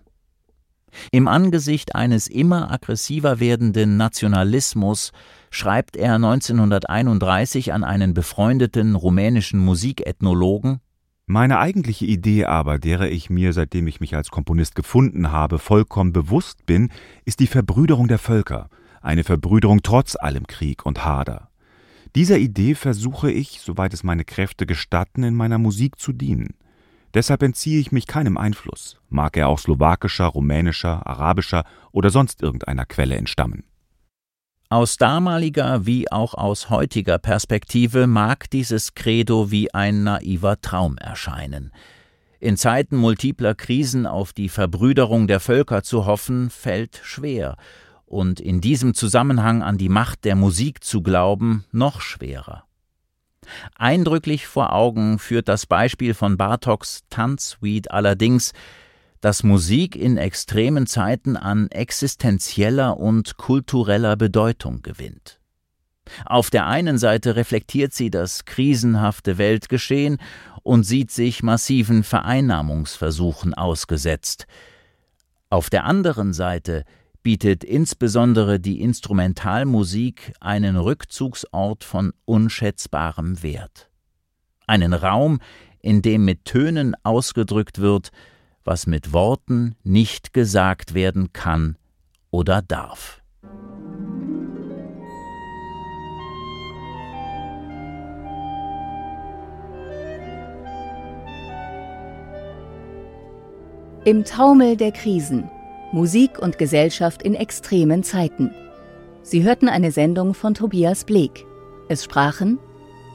Im 1.11 1.27
Angesicht 1.27 1.95
eines 1.95 2.27
immer 2.27 2.71
aggressiver 2.71 3.39
werdenden 3.39 3.97
Nationalismus 3.97 5.13
schreibt 5.49 5.97
er 5.97 6.13
1931 6.13 7.73
an 7.73 7.83
einen 7.83 8.13
befreundeten 8.13 8.93
rumänischen 8.93 9.59
Musikethnologen 9.59 10.79
Meine 11.25 11.57
eigentliche 11.57 12.05
Idee 12.05 12.45
aber, 12.45 12.77
derer 12.77 13.09
ich 13.09 13.31
mir, 13.31 13.51
seitdem 13.51 13.87
ich 13.87 13.99
mich 13.99 14.15
als 14.15 14.29
Komponist 14.29 14.75
gefunden 14.75 15.31
habe, 15.31 15.57
vollkommen 15.57 16.13
bewusst 16.13 16.67
bin, 16.67 16.91
ist 17.25 17.39
die 17.39 17.47
Verbrüderung 17.47 18.07
der 18.07 18.19
Völker, 18.19 18.69
eine 19.01 19.23
Verbrüderung 19.23 19.81
trotz 19.81 20.15
allem 20.15 20.45
Krieg 20.45 20.85
und 20.85 21.03
Hader. 21.03 21.49
Dieser 22.15 22.37
Idee 22.37 22.75
versuche 22.75 23.31
ich, 23.31 23.61
soweit 23.61 23.93
es 23.93 24.03
meine 24.03 24.25
Kräfte 24.25 24.65
gestatten, 24.65 25.23
in 25.23 25.35
meiner 25.35 25.57
Musik 25.57 25.99
zu 25.99 26.13
dienen. 26.13 26.55
Deshalb 27.13 27.41
entziehe 27.41 27.79
ich 27.79 27.91
mich 27.91 28.05
keinem 28.05 28.37
Einfluss, 28.37 28.99
mag 29.09 29.37
er 29.37 29.47
auch 29.47 29.59
slowakischer, 29.59 30.25
rumänischer, 30.25 31.07
arabischer 31.07 31.63
oder 31.91 32.09
sonst 32.09 32.43
irgendeiner 32.43 32.85
Quelle 32.85 33.15
entstammen. 33.15 33.63
Aus 34.69 34.97
damaliger 34.97 35.85
wie 35.85 36.11
auch 36.11 36.33
aus 36.33 36.69
heutiger 36.69 37.17
Perspektive 37.19 38.05
mag 38.05 38.49
dieses 38.49 38.95
Credo 38.95 39.49
wie 39.49 39.73
ein 39.73 40.03
naiver 40.03 40.59
Traum 40.59 40.97
erscheinen. 40.97 41.71
In 42.39 42.57
Zeiten 42.57 42.97
multipler 42.97 43.55
Krisen 43.55 44.05
auf 44.05 44.33
die 44.33 44.49
Verbrüderung 44.49 45.27
der 45.27 45.39
Völker 45.39 45.83
zu 45.83 46.05
hoffen, 46.05 46.49
fällt 46.49 46.99
schwer, 47.01 47.55
und 48.07 48.39
in 48.39 48.61
diesem 48.61 48.93
Zusammenhang 48.93 49.61
an 49.61 49.77
die 49.77 49.89
Macht 49.89 50.25
der 50.25 50.35
Musik 50.35 50.83
zu 50.83 51.03
glauben, 51.03 51.65
noch 51.71 52.01
schwerer. 52.01 52.63
Eindrücklich 53.75 54.47
vor 54.47 54.73
Augen 54.73 55.19
führt 55.19 55.47
das 55.47 55.65
Beispiel 55.65 56.13
von 56.13 56.37
Bartoks 56.37 57.03
Tanzsuite 57.09 57.91
allerdings, 57.91 58.53
dass 59.21 59.43
Musik 59.43 59.95
in 59.95 60.17
extremen 60.17 60.87
Zeiten 60.87 61.37
an 61.37 61.69
existenzieller 61.69 62.97
und 62.97 63.37
kultureller 63.37 64.15
Bedeutung 64.15 64.81
gewinnt. 64.81 65.39
Auf 66.25 66.49
der 66.49 66.67
einen 66.67 66.97
Seite 66.97 67.35
reflektiert 67.35 67.93
sie 67.93 68.09
das 68.09 68.45
krisenhafte 68.45 69.37
Weltgeschehen 69.37 70.17
und 70.63 70.83
sieht 70.83 71.11
sich 71.11 71.43
massiven 71.43 72.03
Vereinnahmungsversuchen 72.03 73.53
ausgesetzt. 73.53 74.47
Auf 75.49 75.69
der 75.69 75.85
anderen 75.85 76.31
Seite 76.33 76.85
bietet 77.24 77.63
insbesondere 77.63 78.59
die 78.59 78.82
Instrumentalmusik 78.82 80.34
einen 80.39 80.78
Rückzugsort 80.78 81.84
von 81.84 82.13
unschätzbarem 82.26 83.43
Wert. 83.43 83.89
Einen 84.65 84.93
Raum, 84.93 85.39
in 85.82 86.01
dem 86.01 86.26
mit 86.26 86.45
Tönen 86.45 86.95
ausgedrückt 87.03 87.80
wird, 87.80 88.11
was 88.63 88.88
mit 88.88 89.13
Worten 89.13 89.76
nicht 89.84 90.34
gesagt 90.34 90.93
werden 90.93 91.32
kann 91.32 91.78
oder 92.32 92.61
darf. 92.61 93.22
Im 104.03 104.24
Taumel 104.24 104.78
der 104.78 104.93
Krisen 104.93 105.49
Musik 105.97 106.37
und 106.37 106.59
Gesellschaft 106.59 107.23
in 107.23 107.33
extremen 107.33 108.03
Zeiten. 108.03 108.53
Sie 109.23 109.41
hörten 109.41 109.67
eine 109.67 109.91
Sendung 109.91 110.35
von 110.35 110.53
Tobias 110.53 111.05
Bleek. 111.05 111.47
Es 111.89 112.03
sprachen 112.03 112.59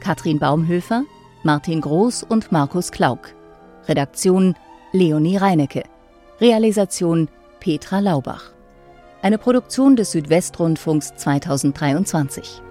Katrin 0.00 0.40
Baumhöfer, 0.40 1.04
Martin 1.44 1.80
Groß 1.80 2.24
und 2.24 2.50
Markus 2.50 2.90
Klauk. 2.90 3.34
Redaktion 3.86 4.56
Leonie 4.90 5.36
Reinecke. 5.36 5.84
Realisation 6.40 7.28
Petra 7.60 8.00
Laubach. 8.00 8.50
Eine 9.22 9.38
Produktion 9.38 9.94
des 9.94 10.10
Südwestrundfunks 10.10 11.14
2023. 11.14 12.62